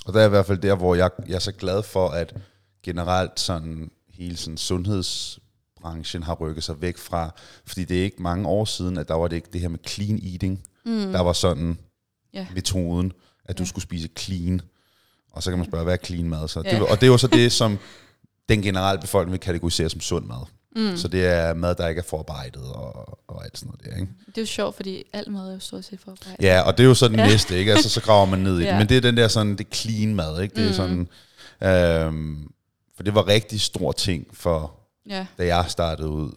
[0.06, 2.36] Og der er i hvert fald der, hvor jeg, jeg er så glad for, at
[2.82, 7.30] generelt sådan hele sådan sundhedsbranchen har rykket sig væk fra,
[7.66, 9.78] fordi det er ikke mange år siden, at der var det ikke det her med
[9.88, 11.12] clean eating, mm.
[11.12, 11.78] der var sådan
[12.32, 12.46] ja.
[12.54, 13.12] metoden,
[13.44, 13.66] at du ja.
[13.66, 14.60] skulle spise clean.
[15.32, 16.48] Og så kan man spørge, hvad er clean mad?
[16.48, 16.70] Så ja.
[16.70, 17.78] det, og det er jo så det, som
[18.48, 20.46] den generelle befolkning vil kategorisere som sund mad.
[20.76, 20.96] Mm.
[20.96, 24.12] Så det er mad, der ikke er forarbejdet og, og alt sådan noget der, ikke?
[24.26, 26.44] Det er jo sjovt, fordi alt mad er jo stort set forarbejdet.
[26.44, 27.26] Ja, og det er jo så den ja.
[27.26, 27.72] næste, ikke?
[27.72, 28.70] Altså, så graver man ned i ja.
[28.70, 28.78] det.
[28.78, 30.54] Men det er den der sådan, det clean mad, ikke?
[30.54, 31.08] Det er mm.
[31.62, 32.52] sådan, øhm,
[32.96, 34.74] for det var rigtig stor ting for,
[35.08, 35.26] ja.
[35.38, 36.32] da jeg startede ud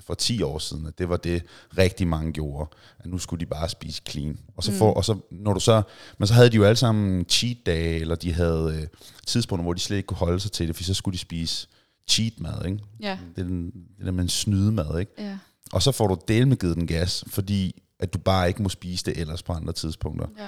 [0.00, 1.42] for 10 år siden, at det var det
[1.78, 4.38] rigtig mange gjorde, at nu skulle de bare spise clean.
[4.56, 4.76] Og så, mm.
[4.78, 5.82] for, og så når du så,
[6.18, 8.86] men så havde de jo alle sammen cheat dage, eller de havde øh,
[9.26, 11.68] tidspunkter, hvor de slet ikke kunne holde sig til det, for så skulle de spise
[12.08, 12.78] cheat mad, ikke?
[13.00, 13.18] Ja.
[13.36, 15.12] Det er den, det der med en snyde mad, ikke?
[15.18, 15.38] Ja.
[15.72, 18.68] Og så får du del med givet den gas, fordi at du bare ikke må
[18.68, 20.26] spise det ellers på andre tidspunkter.
[20.38, 20.46] Ja.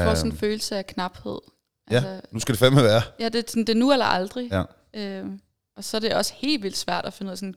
[0.00, 0.38] Du får sådan en øhm.
[0.38, 1.38] følelse af knaphed.
[1.86, 3.02] Altså, ja, nu skal det fandme være.
[3.20, 4.50] Ja, det, det er nu eller aldrig.
[4.50, 4.64] Ja.
[4.94, 5.40] Øhm,
[5.76, 7.54] og så er det også helt vildt svært at finde ud af, sådan,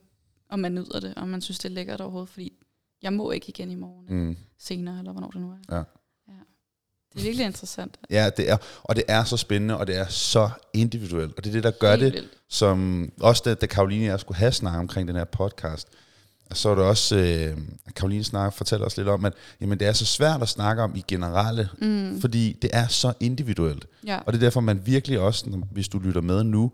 [0.50, 2.54] om man nyder det, om man synes, det er lækkert overhovedet, fordi
[3.02, 4.38] jeg må ikke igen i morgen, mm.
[4.60, 5.78] senere, eller hvornår det nu er.
[5.78, 5.84] Ja.
[7.14, 7.98] Det er virkelig interessant.
[8.10, 11.38] Ja, det er, og det er så spændende, og det er så individuelt.
[11.38, 12.32] Og det er det, der gør Helt det, vildt.
[12.50, 15.88] som også da, da Karoline og jeg skulle have snakket omkring den her podcast,
[16.54, 17.58] så er det også, øh,
[17.96, 20.96] Karoline snakker, fortæller os lidt om, at jamen, det er så svært at snakke om
[20.96, 22.22] i generelle, mm.
[22.22, 23.86] fordi det er så individuelt.
[24.08, 24.20] Ja.
[24.26, 26.72] Og det er derfor, man virkelig også, hvis du lytter med nu,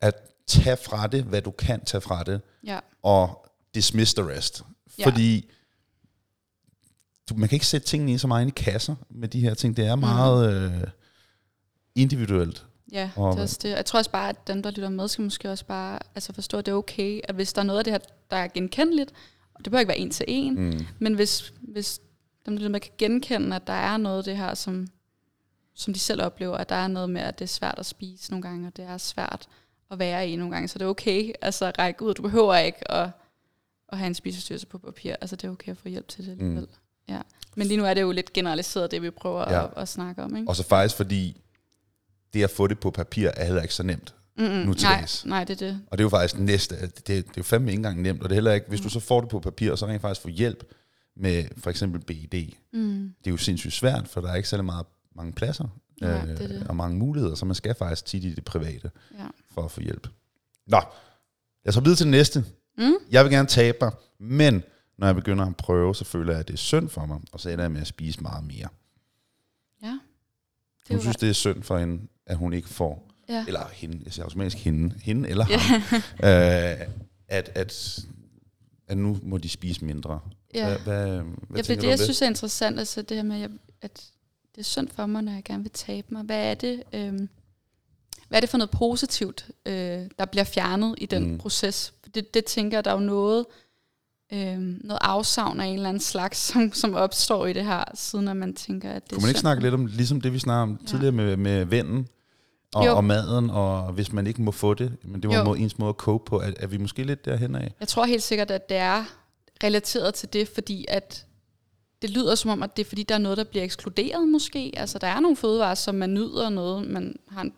[0.00, 0.14] at
[0.46, 2.78] tage fra det, hvad du kan tage fra det, ja.
[3.02, 4.62] og dismiss the rest.
[4.98, 5.06] Ja.
[5.06, 5.50] Fordi
[7.32, 9.76] du, man kan ikke sætte tingene i så meget i kasser med de her ting.
[9.76, 10.80] Det er meget mm.
[10.80, 10.86] øh,
[11.94, 12.66] individuelt.
[12.92, 13.68] Ja, og, det er også det.
[13.68, 16.58] Jeg tror også bare, at dem, der lytter med, skal måske også bare altså forstå,
[16.58, 17.98] at det er okay, at hvis der er noget af det her,
[18.30, 19.12] der er genkendeligt,
[19.54, 20.86] og det behøver ikke være en til en, mm.
[20.98, 22.00] men hvis, hvis
[22.46, 24.86] dem, der lytter med, kan genkende, at der er noget af det her, som,
[25.74, 28.30] som de selv oplever, at der er noget med, at det er svært at spise
[28.30, 29.48] nogle gange, og det er svært
[29.90, 32.14] at være i nogle gange, så det er okay altså at række ud.
[32.14, 33.10] Du behøver ikke at,
[33.88, 35.14] at have en spiseforstyrrelse på papir.
[35.20, 36.60] Altså det er okay at få hjælp til det alligevel.
[36.60, 36.68] Mm.
[37.08, 37.20] Ja.
[37.56, 39.64] Men lige nu er det jo lidt generaliseret, det vi prøver ja.
[39.64, 40.36] at, at snakke om.
[40.36, 40.48] Ikke?
[40.48, 41.40] Og så faktisk fordi,
[42.34, 44.14] det at få det på papir er heller ikke så nemt.
[44.38, 44.58] Mm-hmm.
[44.58, 45.26] nu til nej, dags.
[45.26, 45.80] nej, det er det.
[45.86, 46.80] Og det er jo faktisk næste.
[46.80, 48.22] Det, det er jo fandme ikke engang nemt.
[48.22, 48.84] Og det er heller ikke, hvis mm.
[48.84, 50.64] du så får det på papir, og så rent faktisk får hjælp
[51.16, 52.52] med for eksempel BID.
[52.72, 53.14] Mm.
[53.18, 54.86] Det er jo sindssygt svært, for der er ikke særlig meget,
[55.16, 55.68] mange pladser
[56.00, 56.66] ja, øh, det det.
[56.68, 59.26] og mange muligheder, så man skal faktisk tit i det private ja.
[59.54, 60.08] for at få hjælp.
[60.66, 60.80] Nå,
[61.64, 62.44] jeg så videre til det næste.
[62.78, 62.94] Mm.
[63.10, 64.62] Jeg vil gerne tabe mig, men
[64.98, 67.40] når jeg begynder at prøve, så føler jeg, at det er synd for mig, og
[67.40, 68.68] så ender jeg med at spise meget mere.
[69.82, 69.98] Ja.
[70.88, 73.44] Det hun synes, det er synd for hende, at hun ikke får, ja.
[73.46, 75.58] eller hende, jeg siger automatisk hende, hende eller ja.
[75.58, 75.80] ham,
[76.28, 76.88] øh,
[77.28, 77.98] at, at,
[78.88, 80.20] at nu må de spise mindre.
[80.54, 81.24] Ja, hvad, hvad, hvad
[81.56, 82.04] ja, det, det jeg det?
[82.04, 83.48] synes er interessant, altså det her med,
[83.82, 84.10] at
[84.54, 86.22] det er synd for mig, når jeg gerne vil tabe mig.
[86.22, 87.28] Hvad er det, øh,
[88.28, 91.38] hvad er det for noget positivt, øh, der bliver fjernet i den mm.
[91.38, 91.94] proces?
[92.14, 93.46] Det, det tænker jeg, der er jo noget,
[94.32, 98.28] øh, noget afsavn af en eller anden slags, som, som opstår i det her, siden
[98.28, 100.62] at man tænker, at det Kunne man ikke snakke lidt om, ligesom det vi snakkede
[100.62, 100.86] om ja.
[100.86, 102.08] tidligere med, med vennen,
[102.74, 105.54] og, og maden, og hvis man ikke må få det, men det var jo.
[105.54, 107.74] ens måde at cope på, er, er vi måske lidt derhen af?
[107.80, 109.04] Jeg tror helt sikkert, at det er
[109.64, 111.26] relateret til det, fordi at
[112.02, 114.72] det lyder som om, at det er fordi, der er noget, der bliver ekskluderet måske.
[114.76, 117.52] Altså der er nogle fødevarer, som man nyder noget, man har en,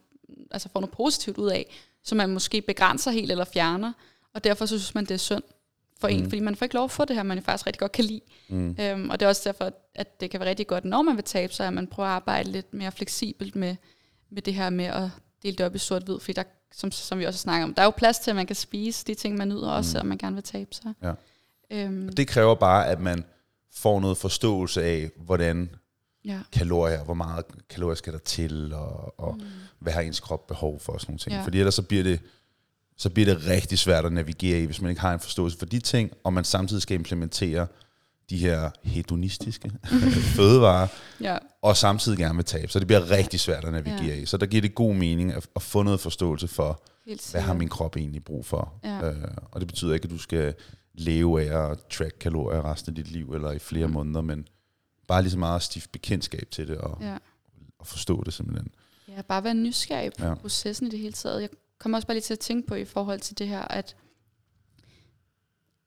[0.50, 3.92] altså får noget positivt ud af, som man måske begrænser helt eller fjerner,
[4.34, 5.42] og derfor så synes man, det er synd
[6.00, 6.28] for en, mm.
[6.28, 8.20] fordi man får ikke lov at få det her, man faktisk rigtig godt kan lide.
[8.48, 8.76] Mm.
[8.80, 11.24] Øhm, og det er også derfor, at det kan være rigtig godt, når man vil
[11.24, 13.76] tabe sig, at man prøver at arbejde lidt mere fleksibelt med,
[14.30, 15.08] med det her med at
[15.42, 16.42] dele det op i sort-hvid, fordi der,
[16.72, 19.04] som, som vi også snakker om, der er jo plads til, at man kan spise
[19.06, 19.90] de ting, man nyder også, mm.
[19.90, 20.92] selvom man gerne vil tabe sig.
[21.02, 21.12] Ja.
[21.70, 22.08] Øhm.
[22.08, 23.24] Det kræver bare, at man
[23.72, 25.70] får noget forståelse af, hvordan
[26.24, 26.40] ja.
[26.52, 29.44] kalorier, hvor meget kalorier skal der til, og, og mm.
[29.78, 31.34] hvad har ens krop behov for, og sådan nogle ting.
[31.34, 31.42] Ja.
[31.42, 32.20] Fordi ellers så bliver det
[32.96, 35.66] så bliver det rigtig svært at navigere i, hvis man ikke har en forståelse for
[35.66, 37.66] de ting, og man samtidig skal implementere
[38.30, 39.72] de her hedonistiske
[40.36, 40.88] fødevarer,
[41.20, 41.38] ja.
[41.62, 42.72] og samtidig gerne vil tabe.
[42.72, 44.14] Så det bliver rigtig svært at navigere ja.
[44.14, 44.26] i.
[44.26, 46.82] Så der giver det god mening at, at få noget forståelse for,
[47.30, 48.72] hvad har min krop egentlig brug for.
[48.84, 49.10] Ja.
[49.10, 50.54] Øh, og det betyder ikke, at du skal
[50.94, 53.92] leve af at track kalorier resten af dit liv, eller i flere mm.
[53.92, 54.46] måneder, men
[55.08, 57.16] bare lige så meget stifte bekendtskab til det, og, ja.
[57.78, 58.68] og forstå det simpelthen.
[59.08, 60.34] Ja, bare være nysgerrig på ja.
[60.34, 61.40] processen i det hele taget.
[61.40, 63.96] Jeg kommer også bare lige til at tænke på i forhold til det her, at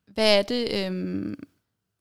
[0.08, 1.36] hvad er det, øhm,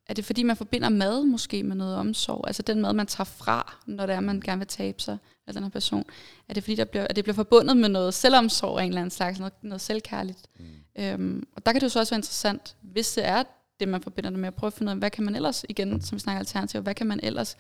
[0.06, 2.44] er det fordi man forbinder mad måske med noget omsorg?
[2.46, 5.54] Altså den mad, man tager fra, når det er, man gerne vil tabe sig af
[5.54, 6.04] den her person.
[6.48, 9.00] Er det fordi, der bliver, at det bliver forbundet med noget selvomsorg af en eller
[9.00, 10.46] anden slags, noget, noget selvkærligt?
[10.58, 10.64] Mm.
[10.98, 13.42] Øhm, og der kan det jo så også være interessant, hvis det er
[13.80, 15.64] det, man forbinder det med, at prøve at finde ud af, hvad kan man ellers,
[15.68, 17.56] igen, som vi snakker alternativ, hvad kan man ellers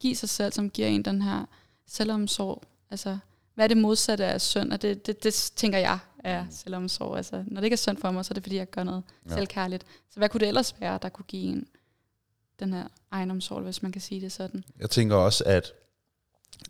[0.00, 1.44] give sig selv, som giver en den her
[1.86, 2.62] selvomsorg?
[2.90, 3.18] Altså,
[3.60, 4.72] hvad er det modsatte af synd?
[4.72, 7.16] Og det, det, det tænker jeg er selvomsorg.
[7.16, 9.02] Altså, når det ikke er synd for mig, så er det fordi, jeg gør noget
[9.28, 9.34] ja.
[9.34, 9.84] selvkærligt.
[10.10, 11.66] Så hvad kunne det ellers være, der kunne give en
[12.60, 14.64] den her egenomsorg, hvis man kan sige det sådan?
[14.78, 15.72] Jeg tænker også, at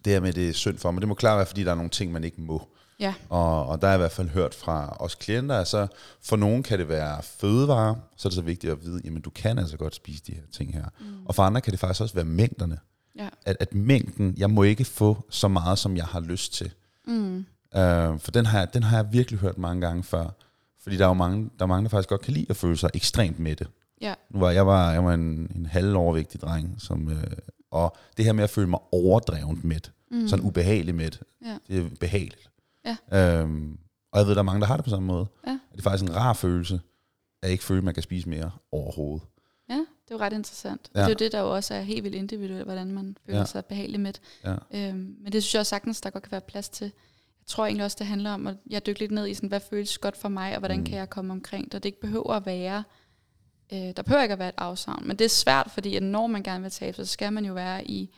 [0.05, 1.75] det her med det er synd for mig, det må klart være, fordi der er
[1.75, 2.69] nogle ting, man ikke må.
[3.01, 3.15] Ja.
[3.29, 5.87] Og, og der er i hvert fald hørt fra os klienter, altså
[6.23, 9.31] for nogen kan det være fødevarer, så er det så vigtigt at vide, jamen du
[9.31, 10.85] kan altså godt spise de her ting her.
[11.01, 11.27] Mm.
[11.27, 12.79] Og for andre kan det faktisk også være mængderne.
[13.17, 13.29] Ja.
[13.45, 16.73] At, at mængden, jeg må ikke få så meget, som jeg har lyst til.
[17.07, 17.47] Mm.
[17.77, 20.31] Uh, for den har, den har jeg virkelig hørt mange gange før.
[20.83, 22.77] Fordi der er jo mange, der, er mange, der faktisk godt kan lide at føle
[22.77, 23.67] sig ekstremt mætte.
[24.01, 24.15] Ja.
[24.31, 27.23] Nu var, jeg var, jeg var en, en halvovervægtig dreng, som, uh,
[27.71, 30.29] og det her med at føle mig overdrevent mæt, mm.
[30.29, 31.57] sådan ubehagelig mæt, ja.
[31.69, 32.51] det er behageligt.
[32.85, 33.43] Ja.
[33.43, 33.51] Uh,
[34.13, 35.27] og jeg ved, der er mange, der har det på samme måde.
[35.47, 35.59] Ja.
[35.73, 36.81] Det er faktisk en rar følelse,
[37.43, 39.27] at ikke føle, at man kan spise mere overhovedet.
[40.11, 40.91] Det er jo ret interessant.
[40.95, 41.01] Ja.
[41.01, 43.45] Det er jo det, der jo også er helt vildt individuelt, hvordan man føler ja.
[43.45, 44.13] sig behagelig med.
[44.45, 44.55] Ja.
[44.71, 46.85] Øhm, men det synes jeg også sagtens, der godt kan være plads til.
[46.85, 49.61] Jeg tror egentlig også, det handler om, at jeg dykker lidt ned i, sådan, hvad
[49.61, 50.85] føles godt for mig, og hvordan mm.
[50.85, 51.75] kan jeg komme omkring det.
[51.75, 52.85] Og det ikke behøver at være,
[53.73, 56.27] øh, der behøver ikke at være et afsavn, men det er svært, fordi at når
[56.27, 58.15] man gerne vil tabe så skal man jo være i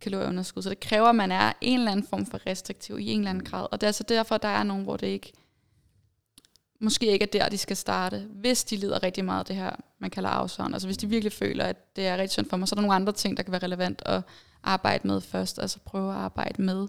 [0.00, 0.62] kalorieunderskud.
[0.62, 3.30] Så det kræver, at man er en eller anden form for restriktiv i en eller
[3.30, 3.66] anden grad.
[3.70, 5.32] Og det er altså derfor, der er nogen, hvor det ikke
[6.80, 9.70] måske ikke er der, de skal starte, hvis de lider rigtig meget af det her,
[9.98, 10.72] man kalder afsavn.
[10.74, 12.82] Altså hvis de virkelig føler, at det er rigtig synd for mig, så er der
[12.82, 14.22] nogle andre ting, der kan være relevant at
[14.62, 15.58] arbejde med først.
[15.58, 16.88] Altså prøve at arbejde med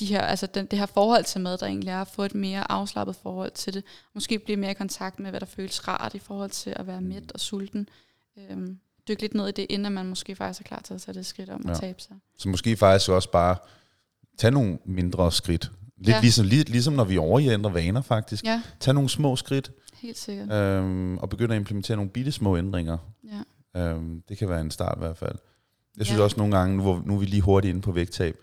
[0.00, 2.34] de her, altså den, det her forhold til mad, der egentlig er, at få et
[2.34, 3.84] mere afslappet forhold til det.
[4.14, 7.00] Måske blive mere i kontakt med, hvad der føles rart i forhold til at være
[7.00, 7.88] mæt og sulten.
[8.38, 8.78] Øhm,
[9.08, 11.26] dykke lidt ned i det, inden man måske faktisk er klar til at sætte et
[11.26, 11.70] skridt om ja.
[11.70, 12.16] at tabe sig.
[12.38, 13.56] Så måske faktisk også bare
[14.38, 15.70] tage nogle mindre skridt.
[15.98, 16.20] Lidt ja.
[16.20, 18.44] ligesom, lige, ligesom når vi overændrer vaner faktisk.
[18.44, 18.62] Ja.
[18.80, 19.70] Tag nogle små skridt.
[19.94, 20.52] Helt sikkert.
[20.52, 22.98] Øhm, og begynde at implementere nogle bitte små ændringer.
[23.74, 23.80] Ja.
[23.80, 25.36] Øhm, det kan være en start i hvert fald.
[25.98, 26.24] Jeg synes ja.
[26.24, 28.36] også nogle gange, nu, nu er vi lige hurtigt inde på vægttab.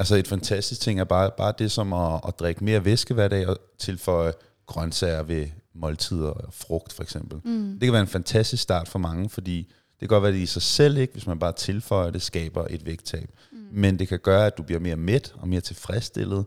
[0.00, 3.28] Altså et fantastisk ting er bare, bare det som at, at drikke mere væske hver
[3.28, 4.32] dag og tilføje
[4.66, 7.40] grøntsager ved måltider og frugt for eksempel.
[7.44, 7.70] Mm.
[7.72, 9.56] Det kan være en fantastisk start for mange, fordi
[10.00, 12.22] det kan godt være, at det i sig selv ikke, hvis man bare tilføjer det,
[12.22, 13.30] skaber et vægttab.
[13.52, 13.58] Mm.
[13.72, 16.44] Men det kan gøre, at du bliver mere mæt og mere tilfredsstillet,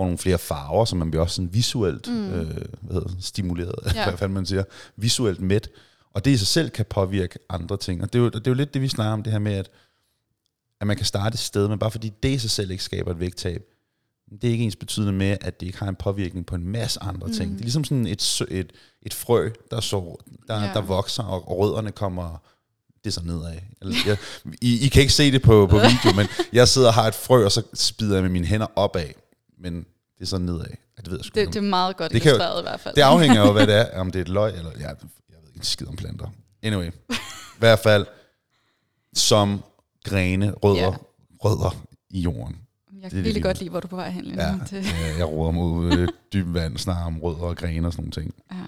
[0.00, 2.32] får nogle flere farver, så man bliver også sådan visuelt mm.
[2.32, 2.46] øh,
[2.80, 4.10] hvad hedder, stimuleret, ja.
[4.10, 4.64] hvad man siger,
[4.96, 5.68] visuelt mæt.
[6.14, 8.02] Og det i sig selv kan påvirke andre ting.
[8.02, 9.52] Og det er jo, det er jo lidt det, vi snakker om, det her med,
[9.52, 9.70] at,
[10.80, 13.10] at man kan starte et sted, men bare fordi det i sig selv ikke skaber
[13.10, 13.62] et vægttab,
[14.30, 17.02] det er ikke ens betydende med, at det ikke har en påvirkning på en masse
[17.02, 17.32] andre mm.
[17.32, 17.52] ting.
[17.52, 18.72] Det er ligesom sådan et, et,
[19.02, 20.16] et frø, der, så,
[20.48, 20.72] der, ja.
[20.74, 22.42] der vokser, og, rødderne kommer
[23.04, 23.58] det så nedad.
[24.06, 24.16] Jeg,
[24.62, 27.14] I, I kan ikke se det på, på video, men jeg sidder og har et
[27.14, 29.10] frø, og så spider jeg med mine hænder opad
[29.60, 29.74] men
[30.18, 30.66] det er så nedad.
[30.70, 32.80] Ja, det ved jeg sgu det, det er meget godt det illustreret kan, i hvert
[32.80, 32.94] fald.
[32.94, 34.00] Det afhænger af, hvad det er.
[34.00, 36.28] Om det er et løg, eller ja, jeg ved ikke skid om planter.
[36.62, 38.06] Anyway, i hvert fald
[39.14, 39.62] som
[40.04, 41.00] grene, rødder, yeah.
[41.44, 42.56] rødder i jorden.
[43.02, 44.26] Jeg kan virkelig godt lide, hvor du er på vej hen.
[44.26, 44.84] Ja, det.
[45.18, 48.34] jeg råder mod øh, dyb vand, snart om rødder og grene og sådan nogle ting.
[48.52, 48.64] Ja.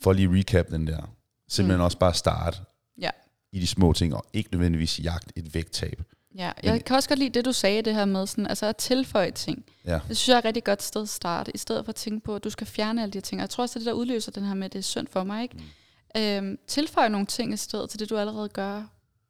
[0.00, 1.14] For lige recap den der.
[1.48, 1.84] Simpelthen mm.
[1.84, 2.58] også bare starte
[3.00, 3.10] ja.
[3.52, 6.02] i de små ting, og ikke nødvendigvis jagt et vægttab.
[6.38, 8.66] Ja, jeg Men, kan også godt lide det, du sagde, det her med sådan, altså
[8.66, 9.64] at tilføje ting.
[9.84, 10.00] Ja.
[10.08, 12.24] Det synes jeg er et rigtig godt sted at starte, i stedet for at tænke
[12.24, 13.40] på, at du skal fjerne alle de her ting.
[13.40, 14.82] Og jeg tror også, det er det, der udløser den her med, at det er
[14.82, 15.42] synd for mig.
[15.42, 15.56] Ikke?
[16.14, 16.20] Mm.
[16.20, 18.82] Øhm, tilføje nogle ting i stedet til det, du allerede gør.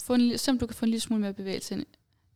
[0.02, 1.86] Få en, simpelthen, du kan få en lille smule mere bevægelse ind,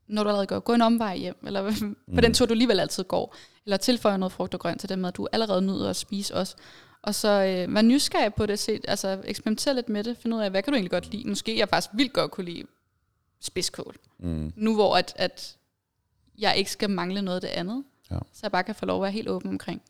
[0.08, 0.58] når du allerede går.
[0.58, 1.96] Gå en omvej hjem, eller mm.
[2.14, 3.36] på den tur, du alligevel altid går.
[3.64, 6.34] Eller tilføje noget frugt og grønt til det med, at du allerede nyder at spise
[6.34, 6.56] også.
[7.02, 10.42] Og så øh, være nysgerrig på det, se, altså eksperimentere lidt med det, finde ud
[10.42, 11.28] af, hvad kan du egentlig godt lide?
[11.28, 12.62] Måske jeg faktisk vildt godt kunne lide
[13.40, 13.96] spidskål.
[14.18, 14.52] Mm.
[14.56, 15.56] Nu hvor at, at
[16.38, 18.18] jeg ikke skal mangle noget af det andet, ja.
[18.32, 19.82] så jeg bare kan få lov at være helt åben omkring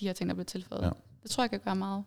[0.00, 0.84] de her ting, der bliver tilføjet.
[0.84, 0.90] Ja.
[1.22, 2.04] Det tror jeg kan gøre meget.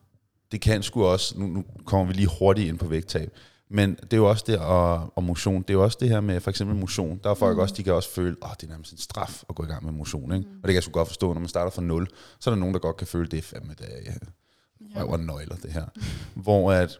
[0.51, 3.37] Det kan sgu også, nu, nu kommer vi lige hurtigt ind på vægttab,
[3.69, 6.21] men det er jo også det, og, og motion, det er jo også det her
[6.21, 7.19] med for eksempel motion.
[7.23, 7.61] Der er folk mm.
[7.61, 9.67] også, de kan også føle, at oh, det er nærmest en straf at gå i
[9.67, 10.33] gang med motion.
[10.33, 10.49] Ikke?
[10.49, 10.55] Mm.
[10.55, 12.07] Og det kan jeg sgu godt forstå, når man starter fra nul,
[12.39, 14.13] så er der nogen, der godt kan føle, det er fandme, det er
[14.95, 15.85] ja, røv og nøgler, det her.
[15.95, 16.41] Mm.
[16.41, 16.99] Hvor at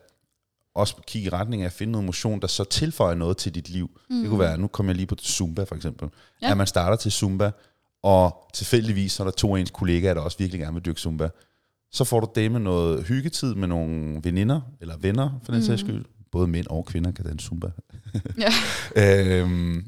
[0.76, 3.70] også kigge i retning af at finde noget motion, der så tilføjer noget til dit
[3.70, 4.00] liv.
[4.10, 4.16] Mm.
[4.16, 4.44] Det kunne mm.
[4.44, 6.10] være, nu kommer jeg lige på Zumba for eksempel.
[6.42, 6.52] Ja.
[6.52, 7.52] At man starter til Zumba,
[8.04, 11.02] og tilfældigvis så er der to af ens kollegaer, der også virkelig gerne vil dyrke
[11.02, 11.30] Zumba.
[11.92, 15.66] Så får du det med noget hyggetid med nogle veninder, eller venner for den mm.
[15.66, 16.06] sags skyld.
[16.32, 17.72] Både mænd og kvinder kan danse Zumba.
[18.38, 18.52] ja.
[19.42, 19.88] øhm,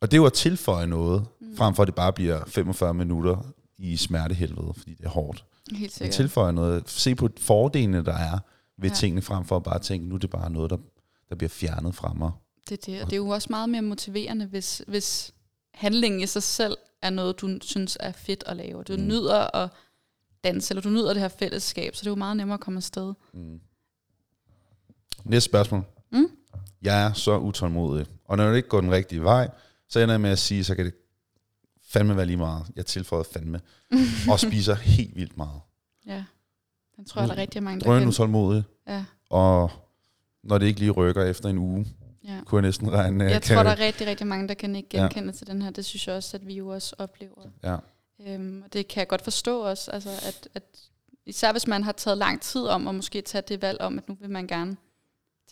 [0.00, 1.56] og det er jo at tilføje noget, mm.
[1.56, 3.46] frem for at det bare bliver 45 minutter
[3.78, 5.44] i smertehelvede, fordi det er hårdt.
[5.72, 6.08] Helt sikkert.
[6.08, 6.82] At tilføje noget.
[6.86, 8.38] Se på fordelene, der er
[8.78, 8.94] ved ja.
[8.94, 10.76] tingene, frem for at bare tænke, nu er det bare noget, der,
[11.28, 12.32] der bliver fjernet fra mig.
[12.68, 15.34] Det er det, og det er jo også meget mere motiverende, hvis, hvis
[15.74, 18.82] handlingen i sig selv er noget, du synes er fedt at lave.
[18.82, 19.06] Du mm.
[19.06, 19.70] nyder at
[20.44, 22.76] danse, eller du nyder det her fællesskab, så det er jo meget nemmere at komme
[22.76, 23.14] afsted.
[23.34, 23.60] Mm.
[25.24, 25.84] Næste spørgsmål.
[26.12, 26.30] Mm?
[26.82, 29.50] Jeg er så utålmodig, og når det ikke går den rigtige vej,
[29.88, 30.94] så ender jeg med at sige, så kan det
[31.88, 32.66] fandme være lige meget.
[32.76, 33.60] Jeg tilføjer fandme,
[34.30, 35.60] og spiser helt vildt meget.
[36.06, 36.24] Ja.
[36.96, 38.64] Den tror jeg, der er rigtig mange, der utålmodig.
[38.88, 39.04] Ja.
[39.30, 39.70] Og
[40.42, 41.86] når det ikke lige rykker efter en uge,
[42.24, 42.40] ja.
[42.46, 43.24] kunne jeg næsten regne.
[43.24, 45.32] Jeg kan tror, der er rigtig, rigtig mange, der kan ikke genkende ja.
[45.32, 45.70] til den her.
[45.70, 47.42] Det synes jeg også, at vi jo også oplever.
[47.64, 47.76] Ja.
[48.26, 50.62] Øhm, og det kan jeg godt forstå også, altså at, at
[51.26, 54.08] især hvis man har taget lang tid om at måske tage det valg om, at
[54.08, 54.76] nu vil man gerne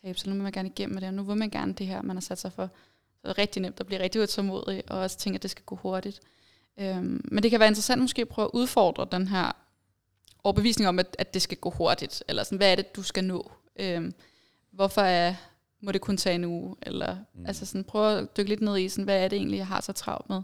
[0.02, 2.02] tabe sig, nu vil man gerne igennem det, og nu vil man gerne det her,
[2.02, 2.70] man har sat sig for.
[3.16, 5.64] Så det er rigtig nemt at blive rigtig utålmodig, og også tænke, at det skal
[5.64, 6.20] gå hurtigt.
[6.80, 9.52] Øhm, men det kan være interessant måske at prøve at udfordre den her
[10.44, 13.24] overbevisning om, at, at det skal gå hurtigt, eller sådan, hvad er det, du skal
[13.24, 13.52] nå?
[13.80, 14.14] Øhm,
[14.72, 15.34] hvorfor er,
[15.82, 16.76] må det kun tage en uge?
[16.82, 17.46] Eller, mm.
[17.46, 19.80] altså sådan, prøv at dykke lidt ned i, sådan, hvad er det egentlig, jeg har
[19.80, 20.42] så travlt med?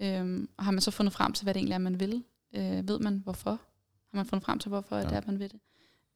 [0.00, 2.24] Øhm, og har man så fundet frem til, hvad det egentlig er, man vil?
[2.54, 3.50] Øh, ved man, hvorfor?
[4.10, 5.02] Har man fundet frem til, hvorfor ja.
[5.02, 5.60] det er, man vil det?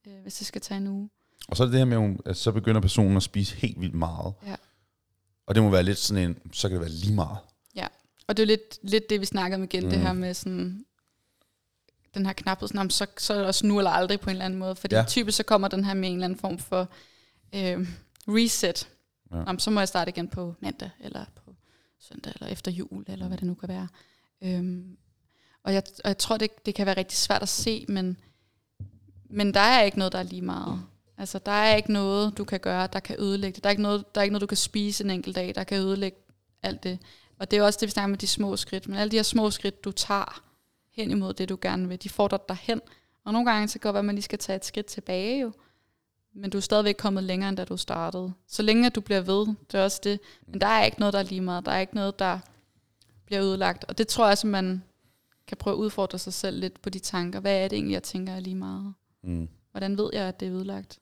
[0.07, 1.09] Øh, hvis det skal tage en uge.
[1.47, 3.95] Og så er det det her med, at så begynder personen at spise helt vildt
[3.95, 4.33] meget.
[4.45, 4.55] Ja.
[5.47, 7.37] Og det må være lidt sådan en, så kan det være lige meget.
[7.75, 7.87] Ja,
[8.27, 9.89] og det er lidt, lidt det, vi snakker om igen, mm.
[9.89, 10.85] det her med sådan,
[12.15, 14.45] den her knaphed, sådan, så, så er det også nu eller aldrig på en eller
[14.45, 14.75] anden måde.
[14.75, 15.03] Fordi ja.
[15.07, 16.89] typisk så kommer den her med en eller anden form for
[17.55, 17.87] øh,
[18.27, 18.89] reset.
[19.31, 19.37] Ja.
[19.37, 21.55] Jamen, så må jeg starte igen på mandag, eller på
[21.99, 23.87] søndag, eller efter jul, eller hvad det nu kan være.
[24.41, 24.97] Øhm,
[25.63, 28.17] og, jeg, og jeg tror, det, det kan være rigtig svært at se, men,
[29.29, 30.81] men der er ikke noget, der er lige meget.
[31.17, 33.63] Altså, der er ikke noget, du kan gøre, der kan ødelægge det.
[33.63, 35.63] Der er ikke noget, der er ikke noget du kan spise en enkelt dag, der
[35.63, 36.17] kan ødelægge
[36.63, 36.99] alt det.
[37.39, 38.87] Og det er også det, vi snakker med de små skridt.
[38.87, 40.43] Men alle de her små skridt, du tager,
[40.95, 42.03] hen imod det, du gerne vil.
[42.03, 42.81] De får dig derhen.
[43.23, 44.85] Og nogle gange så kan det godt være, at man lige skal tage et skridt
[44.85, 45.51] tilbage jo.
[46.33, 48.33] Men du er stadigvæk kommet længere, end da du startede.
[48.47, 50.19] Så længe du bliver ved, det er også det.
[50.47, 51.65] Men der er ikke noget, der er lige meget.
[51.65, 52.39] Der er ikke noget, der
[53.25, 53.83] bliver udlagt.
[53.83, 54.83] Og det tror jeg, at man
[55.47, 57.39] kan prøve at udfordre sig selv lidt på de tanker.
[57.39, 58.93] Hvad er det egentlig, jeg tænker er lige meget?
[59.23, 59.49] Mm.
[59.71, 60.99] Hvordan ved jeg, at det er udlagt?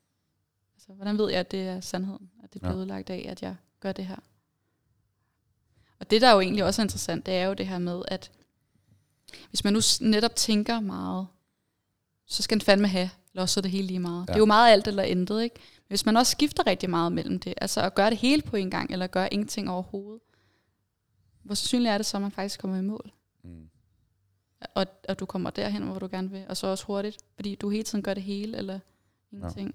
[0.75, 2.29] Altså, hvordan ved jeg, at det er sandheden?
[2.43, 2.79] At det bliver ja.
[2.79, 4.17] udlagt af, at jeg gør det her?
[5.99, 8.01] Og det, der er jo egentlig også er interessant, det er jo det her med,
[8.07, 8.31] at
[9.49, 11.27] hvis man nu netop tænker meget,
[12.25, 14.19] så skal den fandme have, eller også er det hele lige meget.
[14.19, 14.25] Ja.
[14.25, 15.55] Det er jo meget alt eller intet, ikke?
[15.55, 18.55] Men hvis man også skifter rigtig meget mellem det, altså at gøre det hele på
[18.55, 20.21] en gang, eller gøre ingenting overhovedet,
[21.43, 23.11] hvor sandsynligt er det så, at man faktisk kommer i mål?
[23.43, 23.69] Mm.
[24.75, 27.69] Og, og du kommer derhen, hvor du gerne vil, og så også hurtigt, fordi du
[27.69, 28.79] hele tiden gør det hele, eller
[29.31, 29.67] ingenting.
[29.67, 29.73] Ja.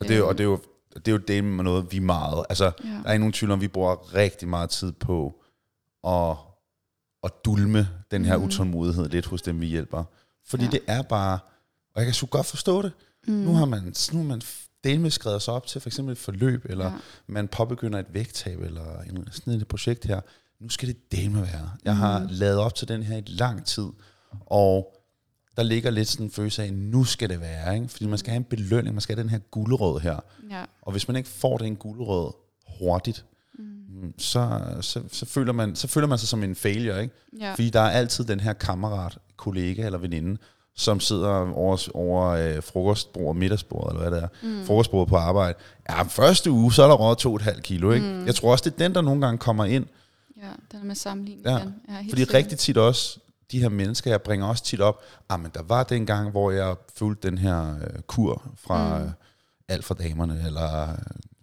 [0.00, 0.60] Og, det er, jo, og det er jo
[0.94, 2.88] det er jo det med noget, vi meget, altså ja.
[2.88, 5.42] der er ikke nogen tvivl om, vi bruger rigtig meget tid på
[6.04, 6.36] at
[7.28, 8.44] at dulme den her mm.
[8.44, 10.04] utålmodighed lidt hos dem, vi hjælper.
[10.46, 10.70] Fordi ja.
[10.70, 11.38] det er bare,
[11.94, 12.92] og jeg kan så godt forstå det,
[13.26, 13.34] mm.
[13.34, 14.42] nu har man, nu har man
[14.84, 16.92] delvis skrevet sig op til for eksempel et forløb, eller ja.
[17.26, 20.20] man påbegynder et vægttab, eller en, sådan et projekt her.
[20.60, 21.70] Nu skal det dele være.
[21.84, 22.00] Jeg mm.
[22.00, 23.88] har lavet op til den her i lang tid,
[24.46, 24.94] og
[25.56, 27.88] der ligger lidt sådan en følelse af, nu skal det være, ikke?
[27.88, 30.20] fordi man skal have en belønning, man skal have den her guldrød her.
[30.50, 30.64] Ja.
[30.82, 32.32] Og hvis man ikke får den guldrød
[32.78, 33.24] hurtigt,
[34.18, 37.14] så, så, så, føler man, så føler man sig som en failure, ikke?
[37.40, 37.50] Ja.
[37.50, 40.38] Fordi der er altid den her kammerat, kollega eller veninde,
[40.74, 44.64] som sidder over, over øh, frokostbord, middagsbord, eller hvad det er, mm.
[44.64, 45.54] frokostbordet på arbejde.
[45.90, 48.06] Ja, første uge, så er der råd to et halvt kilo, ikke?
[48.06, 48.26] Mm.
[48.26, 49.86] Jeg tror også, det er den, der nogle gange kommer ind.
[50.36, 51.52] Ja, den er med sammenligning ja.
[51.52, 51.58] Ja,
[51.98, 52.34] Fordi sikkert.
[52.34, 53.18] rigtig tit også,
[53.52, 56.50] de her mennesker, jeg bringer også tit op, ah, men der var den gang, hvor
[56.50, 59.04] jeg fulgte den her øh, kur fra mm.
[59.04, 59.10] øh,
[59.68, 60.98] alt for damerne, eller øh,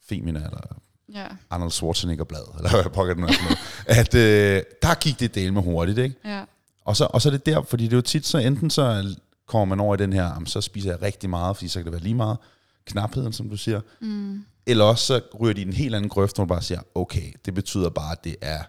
[0.10, 0.80] Femina, eller
[1.16, 1.28] ja.
[1.50, 3.58] Arnold Schwarzenegger-blad, eller hvad pokker den er
[4.02, 6.16] at øh, der gik det del med hurtigt, ikke?
[6.26, 6.44] Ja.
[6.86, 9.16] Og så, og så er det der, fordi det er jo tit så, enten så
[9.48, 11.86] kommer man over i den her, jamen, så spiser jeg rigtig meget, fordi så kan
[11.86, 12.38] det være lige meget
[12.86, 13.82] knapheden, som du siger.
[14.02, 14.46] Mm.
[14.68, 17.34] Eller også så ryger de i en helt anden grøft, hvor man bare siger, okay,
[17.46, 18.64] det betyder bare, at det er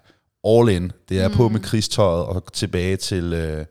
[0.44, 0.92] all in.
[1.08, 1.34] Det er mm.
[1.34, 3.64] på med krigstøjet og tilbage til øh,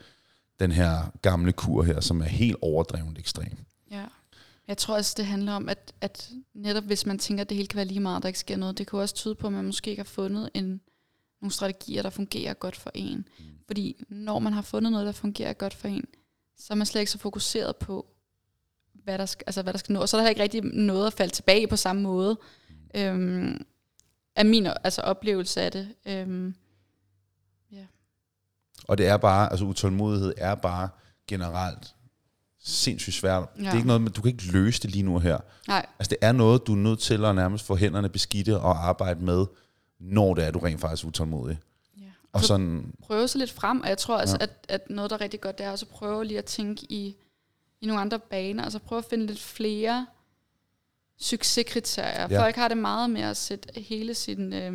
[0.60, 3.58] den her gamle kur her, som er helt overdrevet ekstrem.
[4.68, 7.68] Jeg tror også, det handler om, at, at netop hvis man tænker, at det hele
[7.68, 9.66] kan være lige meget, der ikke sker noget, det kan også tyde på, at man
[9.66, 10.82] måske ikke har fundet en,
[11.42, 13.28] nogle strategier, der fungerer godt for en.
[13.40, 13.46] Mm.
[13.68, 16.06] Fordi når man har fundet noget, der fungerer godt for en,
[16.58, 18.06] så er man slet ikke så fokuseret på,
[18.94, 20.00] hvad der skal, altså, hvad der skal nå.
[20.00, 22.38] Og så er der ikke rigtig noget at falde tilbage på samme måde.
[22.70, 23.02] Mm.
[23.02, 23.66] Øhm,
[24.36, 25.96] af min altså, oplevelse af det.
[26.06, 26.56] Øhm,
[27.72, 27.86] ja.
[28.88, 30.90] Og det er bare, altså utålmodighed er bare
[31.28, 31.95] generelt
[32.66, 33.44] sindssygt svært.
[33.58, 33.62] Ja.
[33.62, 35.38] Det er ikke noget, du kan ikke løse det lige nu her.
[35.68, 35.86] Nej.
[36.00, 39.26] Altså det er noget, du er nødt til at nærmest få hænderne beskidte og arbejde
[39.26, 39.46] med,
[40.00, 41.60] når det er, du rent faktisk er utålmodig.
[41.98, 42.04] Ja.
[42.34, 44.44] Og sådan, prøve sig lidt frem, og jeg tror altså, ja.
[44.44, 46.86] at, at noget, der er rigtig godt, det er også at prøve lige at tænke
[46.90, 47.16] i,
[47.82, 50.08] i nogle andre baner, altså prøve at finde lidt flere
[51.20, 52.28] succeskriterier.
[52.30, 52.44] Ja.
[52.44, 54.74] Folk har det meget med at sætte hele sin, øh,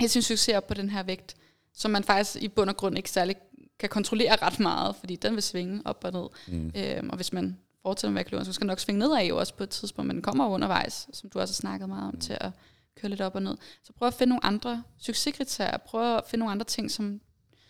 [0.00, 1.36] hele sin succes op på den her vægt,
[1.74, 3.36] som man faktisk i bund og grund ikke særlig
[3.80, 6.56] kan kontrollere ret meget, fordi den vil svinge op og ned.
[6.58, 6.72] Mm.
[6.76, 9.54] Øhm, og hvis man fortsætter med at så skal den nok svinge nedad jo også
[9.54, 12.20] på et tidspunkt, men den kommer undervejs, som du også har snakket meget om, mm.
[12.20, 12.50] til at
[12.96, 13.56] køre lidt op og ned.
[13.82, 17.20] Så prøv at finde nogle andre succeskriterier, prøv at finde nogle andre ting, som,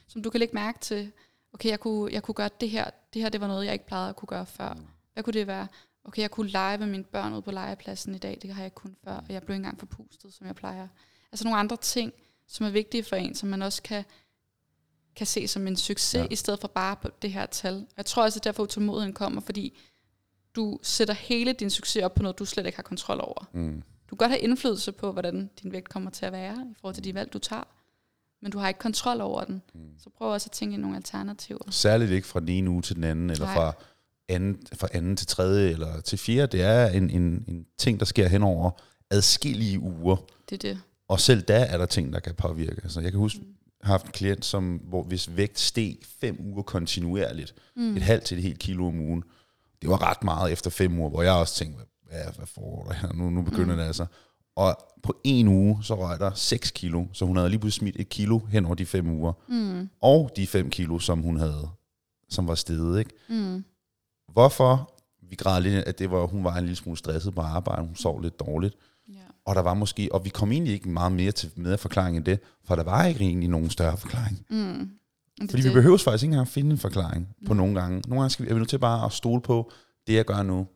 [0.08, 1.12] som du kan lægge mærke til.
[1.52, 2.90] Okay, jeg kunne, jeg kunne gøre det her.
[3.14, 4.72] Det her, det var noget, jeg ikke plejede at kunne gøre før.
[4.72, 4.86] Mm.
[5.12, 5.66] Hvad kunne det være?
[6.04, 8.38] Okay, jeg kunne lege med mine børn ude på legepladsen i dag.
[8.42, 9.12] Det har jeg ikke kun før.
[9.12, 10.88] Og jeg blev ikke engang forpustet, som jeg plejer.
[11.32, 12.12] Altså nogle andre ting,
[12.48, 14.04] som er vigtige for en, som man også kan
[15.20, 16.26] kan se som en succes, ja.
[16.30, 17.86] i stedet for bare på det her tal.
[17.96, 19.78] Jeg tror også, at derfor utålmodigheden kommer, fordi
[20.56, 23.48] du sætter hele din succes op på noget, du slet ikke har kontrol over.
[23.52, 23.82] Mm.
[24.10, 26.94] Du kan godt have indflydelse på, hvordan din vægt kommer til at være, i forhold
[26.94, 27.62] til de valg, du tager.
[28.42, 29.62] Men du har ikke kontrol over den.
[29.74, 29.80] Mm.
[29.98, 31.70] Så prøv også at tænke i nogle alternativer.
[31.70, 33.72] Særligt ikke fra den ene uge til den anden, eller fra
[34.28, 36.56] anden, fra anden til tredje, eller til fjerde.
[36.56, 38.70] Det er en, en, en ting, der sker hen over
[39.10, 40.16] adskillige uger.
[40.50, 40.80] Det er det.
[41.08, 42.80] Og selv da er der ting, der kan påvirke.
[42.82, 46.62] Altså, jeg kan huske, mm haft en klient, som, hvor hvis vægt steg fem uger
[46.62, 47.96] kontinuerligt, mm.
[47.96, 49.24] et halvt til et helt kilo om ugen,
[49.82, 52.94] det var ret meget efter fem uger, hvor jeg også tænkte, hvad, hvad foregår der
[52.94, 53.12] her?
[53.12, 53.78] Nu, nu begynder mm.
[53.78, 54.06] det altså.
[54.56, 58.00] Og på en uge, så røg der 6 kilo, så hun havde lige pludselig smidt
[58.00, 59.32] et kilo hen over de fem uger.
[59.48, 59.88] Mm.
[60.02, 61.68] Og de 5 kilo, som hun havde,
[62.28, 62.98] som var steget.
[62.98, 63.10] Ikke?
[63.28, 63.64] Mm.
[64.32, 64.94] Hvorfor?
[65.28, 67.96] Vi græd lidt, at det var, hun var en lille smule stresset på arbejde, hun
[67.96, 68.76] sov lidt dårligt.
[69.50, 72.24] Og der var måske, og vi kom egentlig ikke meget mere til med forklaring end
[72.24, 74.46] det, for der var ikke egentlig nogen større forklaring.
[74.50, 74.90] Mm.
[75.40, 75.70] Det, Fordi det.
[75.70, 77.46] vi behøver faktisk ikke engang at finde en forklaring mm.
[77.46, 78.02] på nogle gange.
[78.08, 79.72] Nogle gange skal vi, er vi nødt til bare at stole på,
[80.06, 80.66] det jeg gør nu,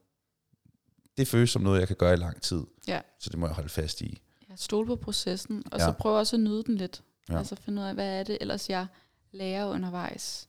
[1.17, 2.63] det føles som noget, jeg kan gøre i lang tid.
[2.89, 3.01] Ja.
[3.21, 4.23] Så det må jeg holde fast i.
[4.51, 5.85] Ja, stole på processen, og ja.
[5.85, 7.03] så prøve også at nyde den lidt.
[7.31, 7.39] Ja.
[7.39, 8.87] Altså finde ud af, hvad er det ellers, jeg
[9.33, 10.49] lærer undervejs.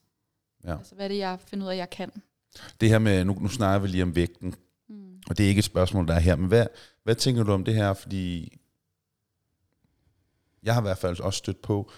[0.64, 0.78] Ja.
[0.78, 2.12] Altså hvad er det, jeg finder ud af, jeg kan.
[2.82, 4.56] Det her med, nu, nu snakker vi lige om vægten.
[5.30, 6.68] Og det er ikke et spørgsmål, der er her, men hvad,
[7.04, 7.94] hvad tænker du om det her?
[7.94, 8.58] Fordi
[10.64, 11.92] jeg har i hvert fald også stødt på,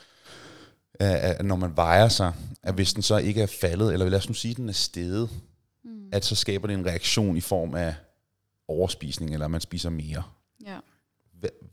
[0.99, 4.29] at når man vejer sig, at hvis den så ikke er faldet, eller lad os
[4.29, 5.29] nu sige, at den er steget,
[5.83, 6.09] mm.
[6.11, 7.95] at så skaber det en reaktion i form af
[8.67, 10.23] overspisning, eller at man spiser mere.
[10.65, 10.77] Ja.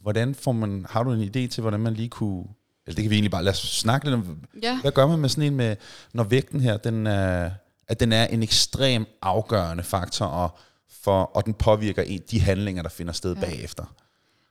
[0.00, 2.44] Hvordan får man, har du en idé til, hvordan man lige kunne,
[2.86, 4.80] eller det kan vi egentlig bare, lad os snakke lidt om, ja.
[4.80, 5.76] hvad gør man med sådan en med,
[6.12, 7.50] når vægten her, den er,
[7.88, 10.58] at den er en ekstrem afgørende faktor, og
[11.02, 13.40] for, og den påvirker en, de handlinger, der finder sted ja.
[13.40, 13.94] bagefter.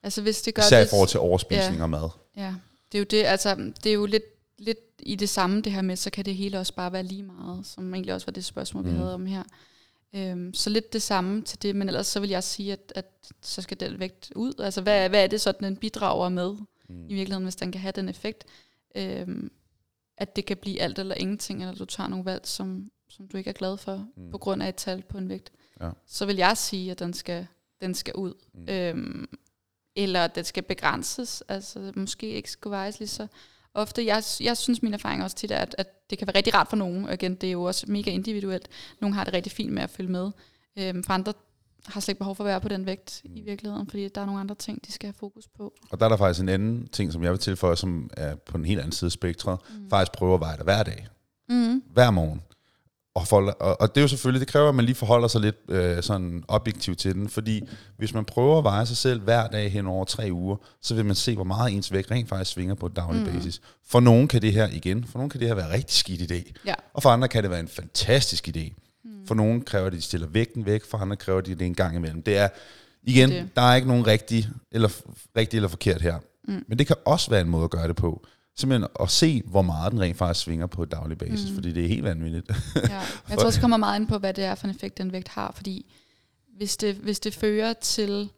[0.03, 2.09] Altså hvis det gør Især det, i forhold til overspisning ja, og mad.
[2.37, 2.53] Ja,
[2.91, 4.23] det er jo det, altså det er jo lidt,
[4.57, 7.23] lidt i det samme det her med, så kan det hele også bare være lige
[7.23, 8.91] meget, som egentlig også var det spørgsmål, mm.
[8.91, 9.43] vi havde om her.
[10.15, 13.05] Øhm, så lidt det samme til det, men ellers så vil jeg sige, at, at
[13.41, 14.53] så skal den vægt ud.
[14.59, 16.53] Altså hvad, hvad er det så, den bidrager med
[16.89, 17.05] mm.
[17.09, 18.45] i virkeligheden, hvis den kan have den effekt?
[18.95, 19.51] Øhm,
[20.17, 23.37] at det kan blive alt eller ingenting, eller du tager nogle valg, som, som du
[23.37, 24.31] ikke er glad for, mm.
[24.31, 25.89] på grund af et tal på en vægt ja.
[26.05, 27.47] så vil jeg sige, at den skal,
[27.81, 28.33] den skal ud.
[28.53, 28.69] Mm.
[28.69, 29.29] Øhm,
[29.95, 33.27] eller at den skal begrænses, altså måske ikke skal vejes lige så
[33.73, 34.05] ofte.
[34.05, 36.67] Jeg, jeg synes, min erfaring også tit er, at, at det kan være rigtig rart
[36.67, 37.05] for nogen.
[37.05, 38.67] Og igen, det er jo også mega individuelt.
[39.01, 40.31] Nogle har det rigtig fint med at følge med.
[40.77, 41.33] Øhm, for andre
[41.85, 43.31] har slet ikke behov for at være på den vægt mm.
[43.35, 45.73] i virkeligheden, fordi der er nogle andre ting, de skal have fokus på.
[45.91, 48.57] Og der er der faktisk en anden ting, som jeg vil tilføje, som er på
[48.57, 49.59] en helt anden side af spektret.
[49.69, 49.89] Mm.
[49.89, 51.07] Faktisk prøve at veje dig hver dag.
[51.49, 51.83] Mm.
[51.93, 52.41] Hver morgen.
[53.15, 55.41] Og, for, og, og det er jo selvfølgelig, det kræver, at man lige forholder sig
[55.41, 57.61] lidt øh, sådan objektivt til den, fordi
[57.97, 61.05] hvis man prøver at veje sig selv hver dag hen over tre uger, så vil
[61.05, 63.33] man se, hvor meget ens vægt rent faktisk svinger på daglig mm.
[63.33, 63.61] basis.
[63.85, 66.31] For nogen kan det her igen, for nogen kan det her være en rigtig skidt
[66.31, 66.73] idé, ja.
[66.93, 68.73] og for andre kan det være en fantastisk idé.
[69.03, 69.27] Mm.
[69.27, 71.75] For nogen kræver det, at de stiller vægten væk, for andre kræver det, det en
[71.75, 72.23] gang imellem.
[72.23, 72.49] Det er,
[73.03, 73.49] igen, det.
[73.55, 74.89] der er ikke nogen rigtig eller,
[75.37, 76.19] rigtig eller forkert her.
[76.47, 76.65] Mm.
[76.67, 78.25] Men det kan også være en måde at gøre det på.
[78.55, 81.55] Simpelthen at se, hvor meget den rent faktisk svinger på et daglig basis, mm.
[81.55, 82.49] fordi det er helt vanvittigt.
[82.75, 83.01] ja.
[83.29, 85.11] Jeg tror også, det kommer meget ind på, hvad det er for en effekt, den
[85.11, 85.85] vægt har, fordi
[86.57, 88.29] hvis det, hvis det fører til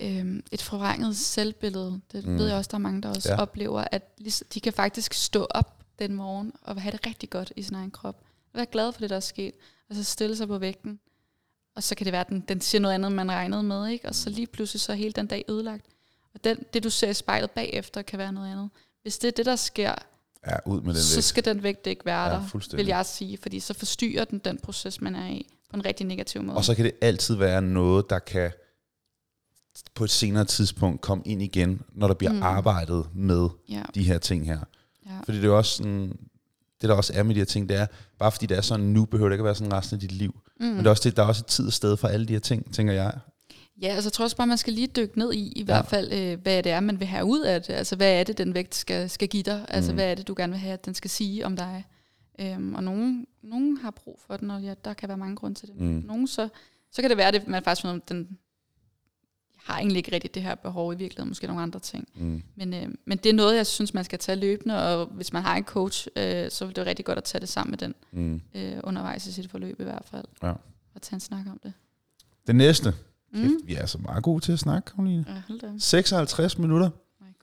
[0.00, 2.38] øhm, et forvrænget selvbillede, det mm.
[2.38, 3.40] ved jeg også, der er mange, der også ja.
[3.40, 4.18] oplever, at
[4.54, 7.90] de kan faktisk stå op den morgen og have det rigtig godt i sin egen
[7.90, 8.20] krop.
[8.52, 9.54] Og være glad for det, der er sket,
[9.90, 11.00] og så stille sig på vægten.
[11.74, 14.08] Og så kan det være, at den, den siger noget andet, man regnede med, ikke?
[14.08, 15.86] og så lige pludselig så er hele den dag ødelagt.
[16.34, 18.70] Og den, det, du ser i spejlet bagefter, kan være noget andet.
[19.06, 19.94] Hvis det er det, der sker,
[20.46, 21.24] ja, ud med den så vægt.
[21.24, 23.38] skal den vægt ikke være ja, der, vil jeg sige.
[23.42, 26.56] Fordi så forstyrrer den den proces, man er i, på en rigtig negativ måde.
[26.56, 28.52] Og så kan det altid være noget, der kan
[29.94, 32.42] på et senere tidspunkt komme ind igen, når der bliver mm.
[32.42, 33.82] arbejdet med ja.
[33.94, 34.58] de her ting her.
[35.06, 35.18] Ja.
[35.24, 36.18] Fordi det er også sådan,
[36.80, 37.86] det der også er med de her ting, det er,
[38.18, 40.12] bare fordi det er sådan nu, behøver det ikke at være sådan resten af dit
[40.12, 40.40] liv.
[40.60, 40.66] Mm.
[40.66, 42.32] Men det er også det, der er også et tid og sted for alle de
[42.32, 43.18] her ting, tænker jeg.
[43.82, 45.64] Ja, altså jeg tror også bare, man skal lige dykke ned i, i ja.
[45.64, 47.74] hvert fald, øh, hvad det er, man vil have ud af det.
[47.74, 49.66] Altså hvad er det, den vægt skal, skal give dig?
[49.68, 49.96] Altså mm.
[49.96, 51.84] hvad er det, du gerne vil have, at den skal sige om dig?
[52.38, 55.58] Øhm, og nogen, nogen har brug for den, og ja, der kan være mange grunde
[55.58, 55.76] til det.
[55.80, 56.02] Mm.
[56.06, 56.48] Nogen så,
[56.92, 58.38] så kan det være, at man faktisk finder, den
[59.56, 62.08] har egentlig ikke rigtig det her behov i virkeligheden, måske nogle andre ting.
[62.14, 62.42] Mm.
[62.54, 65.42] Men, øh, men det er noget, jeg synes, man skal tage løbende, og hvis man
[65.42, 67.78] har en coach, øh, så vil det være rigtig godt at tage det sammen med
[67.78, 68.40] den mm.
[68.54, 70.24] øh, undervejs i sit forløb i hvert fald.
[70.42, 70.52] Ja.
[70.94, 71.72] Og tage en snak om det.
[72.46, 72.94] Det næste.
[73.36, 73.42] Mm.
[73.42, 75.24] Kæft, vi er så meget gode til at snakke, Karoline.
[75.48, 76.90] Ja, 56 minutter.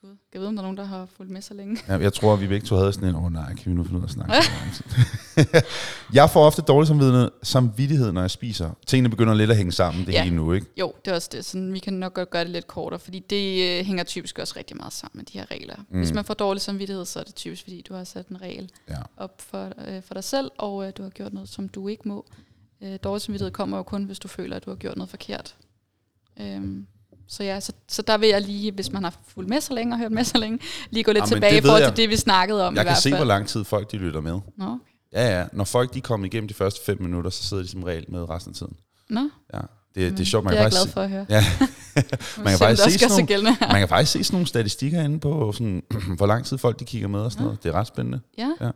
[0.04, 0.16] Gud.
[0.34, 1.78] Jeg ved, om der er nogen, der har fulgt med så længe.
[1.88, 3.74] Ja, jeg tror, at vi begge to havde sådan en, åh oh, nej, kan vi
[3.76, 4.34] nu finde ud af at snakke
[6.14, 8.72] Jeg får ofte dårlig samvittighed, samvittighed, når jeg spiser.
[8.88, 10.24] Tingene begynder lidt at hænge sammen, det ja.
[10.24, 10.68] hele nu, ikke?
[10.78, 11.46] Jo, det er også det.
[11.46, 14.54] Sådan, vi kan nok godt gøre det lidt kortere, fordi det øh, hænger typisk også
[14.58, 15.76] rigtig meget sammen med de her regler.
[15.90, 15.98] Mm.
[15.98, 18.72] Hvis man får dårlig samvittighed, så er det typisk, fordi du har sat en regel
[18.90, 18.98] ja.
[19.18, 22.08] op for, øh, for dig selv, og øh, du har gjort noget, som du ikke
[22.08, 22.26] må.
[22.82, 25.56] Øh, dårlig samvittighed kommer jo kun, hvis du føler, at du har gjort noget forkert.
[26.40, 26.86] Øhm,
[27.28, 29.94] så ja, så, så der vil jeg lige, hvis man har fulgt med så længe
[29.94, 30.60] og hørt med så længe,
[30.90, 32.96] lige gå lidt ja, tilbage i forhold til det, vi snakkede om Jeg i kan
[32.96, 33.16] se, fald.
[33.16, 34.40] hvor lang tid folk de lytter med.
[34.58, 34.78] Nå.
[35.14, 35.46] Ja, ja.
[35.54, 38.30] Når folk de kommer igennem de første fem minutter, så sidder de som regel med
[38.30, 38.74] resten af tiden.
[39.10, 39.30] Nå.
[39.54, 39.60] Ja.
[39.96, 40.44] Det, det er sjovt.
[40.44, 41.26] Man det er jeg glad for at høre.
[41.30, 41.44] Ja.
[42.38, 45.52] man, kan faktisk se sådan nogle, man kan faktisk se sådan nogle statistikker inde på,
[45.52, 45.84] sådan,
[46.18, 47.48] hvor lang tid folk de kigger med og sådan Nå.
[47.48, 47.64] noget.
[47.64, 48.20] Det er ret spændende.
[48.38, 48.52] Ja.
[48.62, 48.70] ja.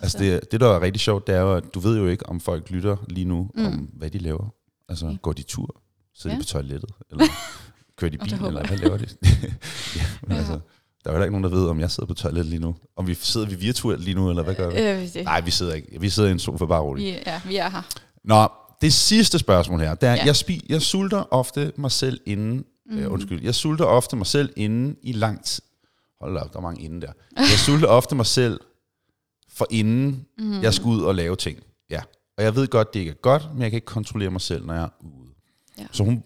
[0.00, 2.28] Altså det, det, der er rigtig sjovt, det er jo, at du ved jo ikke,
[2.28, 3.66] om folk lytter lige nu, mm.
[3.66, 4.54] om hvad de laver.
[4.88, 5.18] Altså, okay.
[5.22, 5.82] går de tur?
[6.18, 6.40] Sidder ja.
[6.40, 6.90] de på toilettet?
[7.10, 7.24] Eller
[7.98, 9.06] kører de bil, eller hvad laver de?
[9.96, 10.36] ja, men ja.
[10.36, 10.58] altså,
[11.04, 12.76] der er jo ikke nogen, der ved, om jeg sidder på toilettet lige nu.
[12.96, 15.18] Om vi sidder vi virtuelt lige nu, eller hvad gør vi?
[15.18, 16.00] Øh, Nej, vi sidder ikke.
[16.00, 17.26] Vi sidder i en sofa, bare roligt.
[17.26, 17.82] Ja, vi er her.
[18.24, 18.48] Nå,
[18.80, 20.24] det sidste spørgsmål her, det er, ja.
[20.24, 22.98] jeg, spi, jeg sulter ofte mig selv inden, mm.
[22.98, 25.62] øh, undskyld, jeg sulter ofte mig selv inden i lang tid.
[26.20, 27.12] Hold op, der er mange inden der.
[27.36, 28.60] Jeg sulter ofte mig selv
[29.48, 30.62] for inden mm.
[30.62, 31.58] jeg skal ud og lave ting.
[31.90, 32.00] Ja.
[32.38, 34.66] Og jeg ved godt, det ikke er godt, men jeg kan ikke kontrollere mig selv,
[34.66, 35.25] når jeg er ude.
[35.78, 35.86] Ja.
[35.92, 36.22] Så hun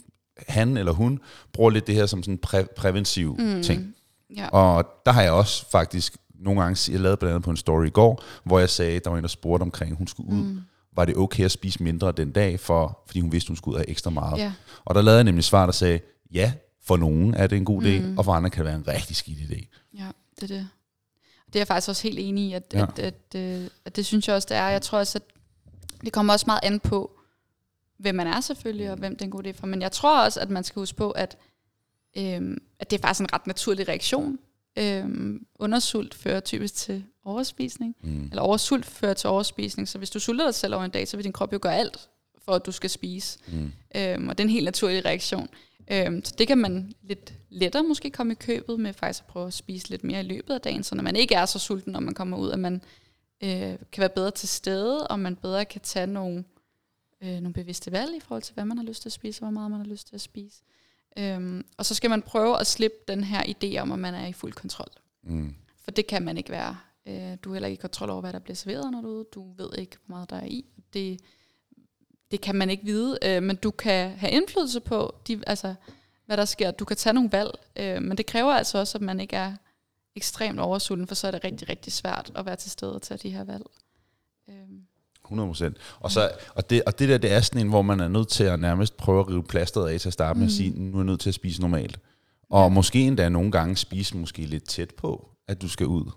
[0.48, 1.20] han eller hun
[1.52, 3.62] bruger lidt det her som sådan en præ- præventiv mm.
[3.62, 3.94] ting.
[4.36, 4.48] Ja.
[4.48, 7.86] Og der har jeg også faktisk nogle gange, jeg lavede blandt andet på en story
[7.86, 10.42] i går, hvor jeg sagde, der var en, der spurgte omkring, hun skulle ud.
[10.42, 10.60] Mm.
[10.96, 13.80] Var det okay at spise mindre den dag, for, fordi hun vidste, hun skulle ud
[13.80, 14.38] af ekstra meget?
[14.38, 14.52] Ja.
[14.84, 16.00] Og der lavede jeg nemlig svar, der sagde,
[16.32, 16.52] ja,
[16.84, 18.18] for nogen er det en god idé, mm.
[18.18, 19.88] og for andre kan det være en rigtig skidt idé.
[19.98, 20.06] Ja,
[20.40, 20.68] det er det.
[21.46, 22.82] Det er jeg faktisk også helt enig i, at, ja.
[22.82, 24.68] at, at, at, øh, at det synes jeg også, det er.
[24.68, 25.22] Jeg tror også, at
[26.04, 27.10] det kommer også meget an på,
[28.00, 29.66] hvem man er selvfølgelig, og hvem det er en god idé for.
[29.66, 31.36] Men jeg tror også, at man skal huske på, at,
[32.16, 34.38] øhm, at det er faktisk en ret naturlig reaktion.
[34.78, 38.24] Øhm, undersult fører typisk til overspisning, mm.
[38.24, 39.88] eller oversult fører til overspisning.
[39.88, 41.76] Så hvis du sulter dig selv over en dag, så vil din krop jo gøre
[41.76, 42.08] alt
[42.44, 43.38] for, at du skal spise.
[43.48, 43.72] Mm.
[43.96, 45.48] Øhm, og det er en helt naturlig reaktion.
[45.92, 49.46] Øhm, så det kan man lidt lettere måske komme i købet med faktisk at prøve
[49.46, 51.92] at spise lidt mere i løbet af dagen, så når man ikke er så sulten,
[51.92, 52.82] når man kommer ud, at man
[53.42, 53.50] øh,
[53.92, 56.44] kan være bedre til stede, og man bedre kan tage nogle
[57.22, 59.46] øh, nogle bevidste valg i forhold til, hvad man har lyst til at spise, og
[59.46, 60.62] hvor meget man har lyst til at spise.
[61.18, 64.26] Øhm, og så skal man prøve at slippe den her idé om, at man er
[64.26, 64.90] i fuld kontrol.
[65.22, 65.54] Mm.
[65.76, 66.78] For det kan man ikke være.
[67.06, 69.16] Øh, du er heller ikke i kontrol over, hvad der bliver serveret, når du er
[69.16, 69.24] ude.
[69.34, 70.64] Du ved ikke, hvor meget der er i.
[70.92, 71.20] Det,
[72.30, 75.74] det kan man ikke vide, øh, men du kan have indflydelse på, de, altså,
[76.26, 76.70] hvad der sker.
[76.70, 79.56] Du kan tage nogle valg, øh, men det kræver altså også, at man ikke er
[80.16, 83.18] ekstremt oversulten, for så er det rigtig, rigtig svært at være til stede og tage
[83.18, 83.64] de her valg.
[84.48, 84.54] Øh.
[85.32, 88.08] 100% Og, så, og, det, og det der, det er sådan en, hvor man er
[88.08, 90.48] nødt til at nærmest prøve at rive plasteret af til at starte med mm.
[90.48, 91.98] at sige, nu er jeg nødt til at spise normalt.
[92.50, 96.10] Og måske endda nogle gange spise måske lidt tæt på, at du skal ud.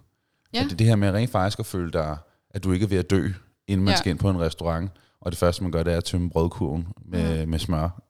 [0.53, 0.63] Ja.
[0.63, 2.17] At det det her med rent faktisk at føle dig,
[2.49, 3.29] at du ikke er ved at dø,
[3.67, 3.97] inden man ja.
[3.97, 4.91] skal ind på en restaurant.
[5.21, 7.45] Og det første, man gør, det er at tømme brødkurven med, ja.
[7.45, 8.03] med smør.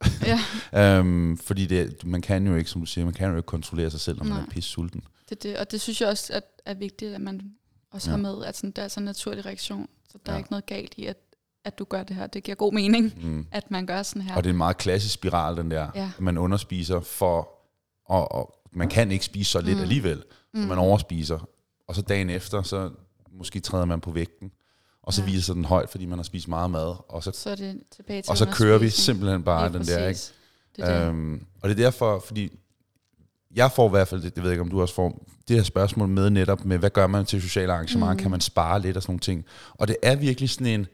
[0.73, 0.99] Ja.
[0.99, 3.91] um, fordi det, man kan jo ikke, som du siger, man kan jo ikke kontrollere
[3.91, 4.37] sig selv, når Nej.
[4.37, 5.03] man er pisse sulten.
[5.29, 7.41] Det, det, og det synes jeg også at er vigtigt, at man
[7.93, 8.17] også ja.
[8.17, 9.89] med, at sådan, der er sådan en naturlig reaktion.
[10.09, 10.33] Så der ja.
[10.33, 11.17] er ikke noget galt i, at,
[11.65, 12.27] at du gør det her.
[12.27, 13.47] Det giver god mening, mm.
[13.51, 14.35] at man gør sådan her.
[14.35, 15.87] Og det er en meget klassisk spiral, den der.
[15.95, 16.11] Ja.
[16.19, 17.49] Man underspiser for,
[18.05, 19.81] og, og man kan ikke spise så lidt mm.
[19.81, 20.23] alligevel,
[20.53, 20.67] så mm.
[20.67, 21.49] man overspiser.
[21.87, 22.89] Og så dagen efter, så
[23.31, 24.51] måske træder man på vægten,
[25.03, 25.25] og så ja.
[25.31, 28.21] viser den højt, fordi man har spist meget mad, og så, så er det tilbage
[28.21, 30.19] til og så kører vi simpelthen bare den der, ikke?
[30.75, 31.07] Det er det.
[31.07, 32.59] Øhm, og det er derfor, fordi
[33.55, 35.55] jeg får i hvert fald, det, det ved jeg ikke, om du også får, det
[35.55, 38.19] her spørgsmål med netop med, hvad gør man til sociale arrangementer, mm.
[38.19, 39.45] kan man spare lidt og sådan nogle ting.
[39.73, 40.87] Og det er virkelig sådan en,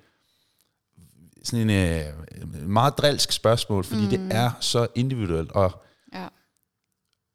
[1.43, 4.10] sådan en øh, meget drilsk spørgsmål, fordi mm.
[4.10, 5.84] det er så individuelt, og,
[6.14, 6.28] ja.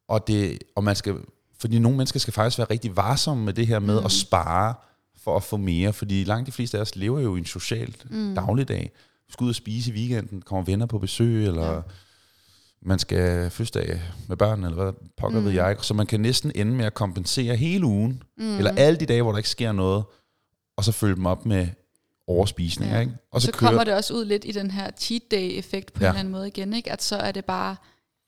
[0.09, 1.17] og, det, og man skal,
[1.59, 4.07] fordi nogle mennesker skal faktisk være rigtig varsomme med det her med mm.
[4.07, 4.75] at spare
[5.17, 7.97] for at få mere, fordi langt de fleste af os lever jo i en social
[8.11, 8.35] mm.
[8.35, 8.93] dagligdag.
[9.27, 11.73] Vi skal ud og spise i weekenden, kommer venner på besøg, eller...
[11.73, 11.81] Ja
[12.85, 15.47] man skal fødselsdag med børn, eller hvad pokker mm.
[15.47, 15.77] ved jeg.
[15.81, 18.57] Så man kan næsten ende med at kompensere hele ugen, mm.
[18.57, 20.05] eller alle de dage, hvor der ikke sker noget,
[20.77, 21.69] og så følge dem op med
[22.27, 22.93] overspisning.
[22.93, 23.01] Ja.
[23.01, 23.13] Ikke?
[23.31, 23.71] Og så, så kører...
[23.71, 26.07] kommer det også ud lidt i den her cheat day-effekt på ja.
[26.07, 26.93] en eller anden måde igen, ikke?
[26.93, 27.77] at så er det bare,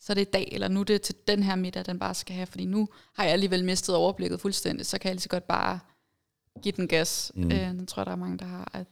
[0.00, 2.14] så er det i dag, eller nu er det til den her middag, den bare
[2.14, 5.28] skal have, fordi nu har jeg alligevel mistet overblikket fuldstændig, så kan jeg lige så
[5.28, 5.78] godt bare
[6.62, 7.32] give den gas.
[7.34, 7.52] Mm.
[7.52, 8.86] Øh, den tror jeg, der er mange, der har, at,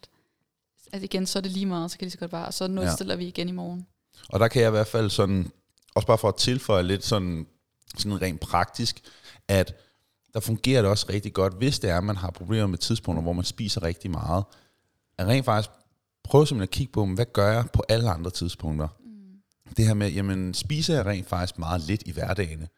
[0.92, 2.54] at igen, så er det lige meget, så kan jeg lige så godt bare, og
[2.54, 3.18] så nulstiller ja.
[3.18, 3.86] vi igen i morgen.
[4.28, 5.50] Og der kan jeg i hvert fald sådan,
[5.94, 7.46] også bare for at tilføje lidt sådan,
[7.98, 9.00] sådan rent praktisk,
[9.48, 9.74] at
[10.34, 13.22] der fungerer det også rigtig godt, hvis det er, at man har problemer med tidspunkter,
[13.22, 14.44] hvor man spiser rigtig meget,
[15.18, 15.70] at rent faktisk
[16.24, 18.88] prøve simpelthen at kigge på, hvad gør jeg på alle andre tidspunkter.
[19.00, 19.74] Mm.
[19.76, 22.68] Det her med, jamen spiser jeg rent faktisk meget lidt i hverdagen.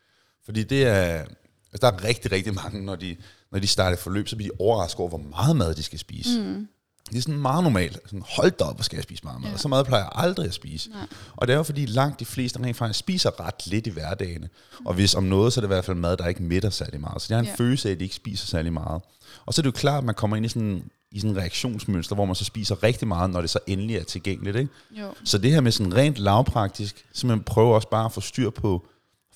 [0.45, 1.24] Fordi det er,
[1.72, 3.16] altså der er rigtig, rigtig mange, når de,
[3.51, 6.43] når de starter forløb, så bliver de overrasket over, hvor meget mad de skal spise.
[6.43, 6.68] Mm.
[7.11, 7.99] Det er sådan meget normalt.
[8.05, 9.51] Sådan, hold da op, hvor skal jeg spise meget mad?
[9.51, 9.57] Ja.
[9.57, 10.91] Så meget plejer jeg aldrig at spise.
[10.91, 11.07] Nej.
[11.37, 14.41] Og det er jo fordi langt de fleste rent faktisk spiser ret lidt i hverdagen.
[14.41, 14.87] Mm.
[14.87, 17.01] Og hvis om noget, så er det i hvert fald mad, der ikke mætter særlig
[17.01, 17.23] meget.
[17.23, 17.55] Så det er en ja.
[17.59, 19.03] følelse af, at de ikke spiser særlig meget.
[19.47, 21.37] Og så er det jo klart, at man kommer ind i sådan i sådan en
[21.37, 24.57] reaktionsmønster, hvor man så spiser rigtig meget, når det så endelig er tilgængeligt.
[24.57, 24.71] Ikke?
[24.91, 25.15] Jo.
[25.25, 28.51] Så det her med sådan rent lavpraktisk, så man prøver også bare at få styr
[28.51, 28.87] på,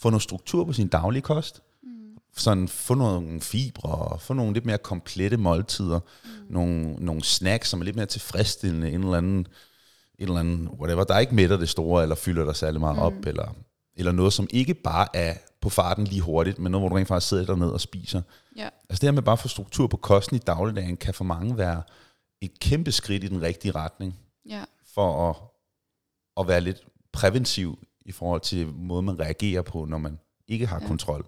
[0.01, 1.61] få noget struktur på sin daglige kost,
[2.37, 6.31] sådan få nogle fibre, få nogle lidt mere komplette måltider, mm.
[6.51, 9.47] nogle, nogle snacks, som er lidt mere tilfredsstillende, en eller anden, en
[10.19, 13.03] eller anden whatever, der ikke mætter det store, eller fylder dig særlig meget mm.
[13.03, 13.55] op, eller,
[13.97, 17.09] eller noget, som ikke bare er på farten lige hurtigt, men noget, hvor du rent
[17.09, 18.23] faktisk sidder dernede og spiser.
[18.57, 18.69] Ja.
[18.91, 21.59] Altså det her med bare at få struktur på kosten i dagligdagen, kan for mange
[21.59, 21.83] være
[22.41, 24.19] et kæmpe skridt i den rigtige retning,
[24.49, 24.65] ja.
[24.95, 25.37] for at,
[26.41, 30.19] at være lidt præventiv i forhold til måden, man reagerer på, når man
[30.49, 30.87] ikke har ja.
[30.87, 31.27] kontrol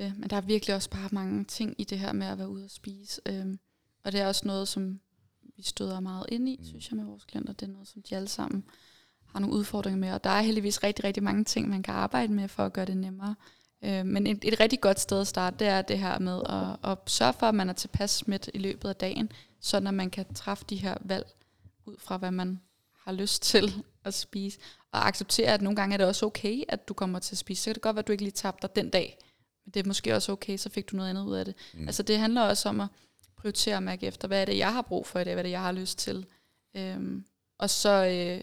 [0.00, 0.18] det.
[0.18, 2.64] Men der er virkelig også bare mange ting i det her med at være ude
[2.64, 3.20] og spise.
[3.26, 3.58] Øhm,
[4.04, 5.00] og det er også noget, som
[5.56, 6.64] vi støder meget ind i, mm.
[6.64, 7.52] synes jeg, med vores klienter.
[7.52, 8.64] Det er noget, som de alle sammen
[9.26, 10.12] har nogle udfordringer med.
[10.12, 12.84] Og der er heldigvis rigtig, rigtig mange ting, man kan arbejde med for at gøre
[12.84, 13.34] det nemmere.
[13.84, 16.90] Øh, men et, et rigtig godt sted at starte, det er det her med at,
[16.90, 20.10] at sørge for, at man er tilpas smidt i løbet af dagen, så at man
[20.10, 21.26] kan træffe de her valg
[21.86, 22.60] ud fra, hvad man
[23.04, 23.74] har lyst til
[24.04, 24.58] at spise.
[24.92, 27.62] Og acceptere, at nogle gange er det også okay, at du kommer til at spise.
[27.62, 29.18] Så kan det godt være, at du ikke lige tabte dig den dag,
[29.74, 31.54] det er måske også okay, så fik du noget andet ud af det.
[31.74, 31.86] Mm.
[31.86, 32.88] Altså det handler også om at
[33.36, 35.46] prioritere og mærke efter, hvad er det, jeg har brug for i dag, hvad er
[35.46, 36.26] det, jeg har lyst til.
[36.76, 37.24] Øhm,
[37.58, 38.40] og så øh,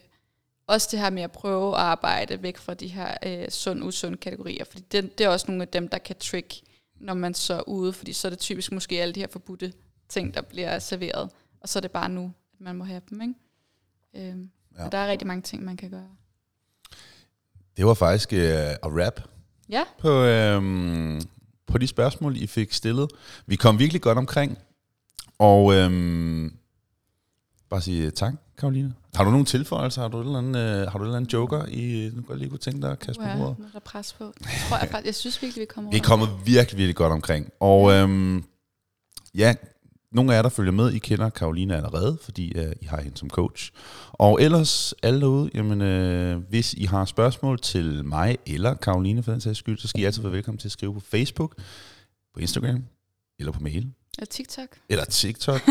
[0.68, 4.64] også det her med at prøve at arbejde væk fra de her øh, sund-usund kategorier,
[4.64, 6.62] fordi det, det er også nogle af dem, der kan trick,
[6.96, 9.74] når man så er ude, fordi så er det typisk måske alle de her forbudte
[10.10, 11.30] ting, der bliver serveret,
[11.62, 13.22] og så er det bare nu, at man må have dem.
[13.22, 13.34] Ikke?
[14.30, 14.90] Øhm, ja.
[14.90, 16.10] der er rigtig mange ting, man kan gøre.
[17.78, 19.22] Det var faktisk uh, at rap
[19.70, 19.84] ja.
[20.00, 21.22] på, øhm,
[21.68, 23.10] på de spørgsmål, I fik stillet.
[23.46, 24.58] Vi kom virkelig godt omkring,
[25.40, 26.54] og øhm,
[27.70, 28.94] bare sige tak, Karoline.
[29.16, 30.02] Har du nogle tilføjelser?
[30.02, 32.50] Har du et eller andet, øh, har du et eller andet joker, I nu lige
[32.50, 33.56] kunne tænke dig at kaste på bordet?
[33.60, 34.24] Ja, der pres på.
[34.24, 37.50] Jeg, tror, jeg, jeg synes virkelig, vi kommer Vi er kommet virkelig, virkelig godt omkring.
[37.60, 38.44] Og øhm,
[39.36, 39.56] ja,
[40.12, 43.18] nogle af jer, der følger med, I kender Karoline allerede, fordi uh, I har hende
[43.18, 43.72] som coach.
[44.12, 49.32] Og ellers, alle derude, jamen, uh, hvis I har spørgsmål til mig eller Karoline for
[49.32, 51.56] den sags skyld, så skal I altid være velkommen til at skrive på Facebook,
[52.34, 52.84] på Instagram
[53.40, 53.92] eller på mail.
[54.18, 54.68] Eller TikTok.
[54.90, 55.62] Eller TikTok.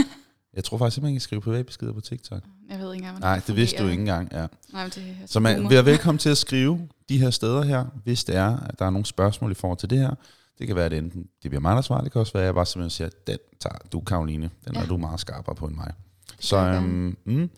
[0.56, 2.42] Jeg tror faktisk, at man kan skrive privatbeskeder på TikTok.
[2.70, 4.46] Jeg ved ikke engang, Nej, det vidste du ikke engang, ja.
[4.72, 7.84] Nej, men det er så man være velkommen til at skrive de her steder her,
[8.04, 10.14] hvis det er, at der er nogle spørgsmål i forhold til det her.
[10.58, 12.42] Det kan være, at det enten det bliver mig, der svarer, det kan også være,
[12.42, 14.50] at jeg bare simpelthen siger, den tager du, Karoline.
[14.64, 14.82] Den ja.
[14.82, 15.92] er du meget skarpere på end mig.
[16.40, 17.50] Så øhm, mm,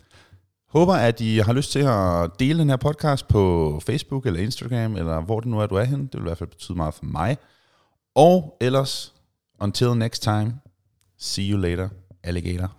[0.69, 4.97] håber, at I har lyst til at dele den her podcast på Facebook eller Instagram,
[4.97, 6.01] eller hvor det nu er, du er hen.
[6.01, 7.37] Det vil i hvert fald betyde meget for mig.
[8.15, 9.15] Og ellers,
[9.61, 10.55] until next time,
[11.19, 11.89] see you later,
[12.23, 12.73] alligator.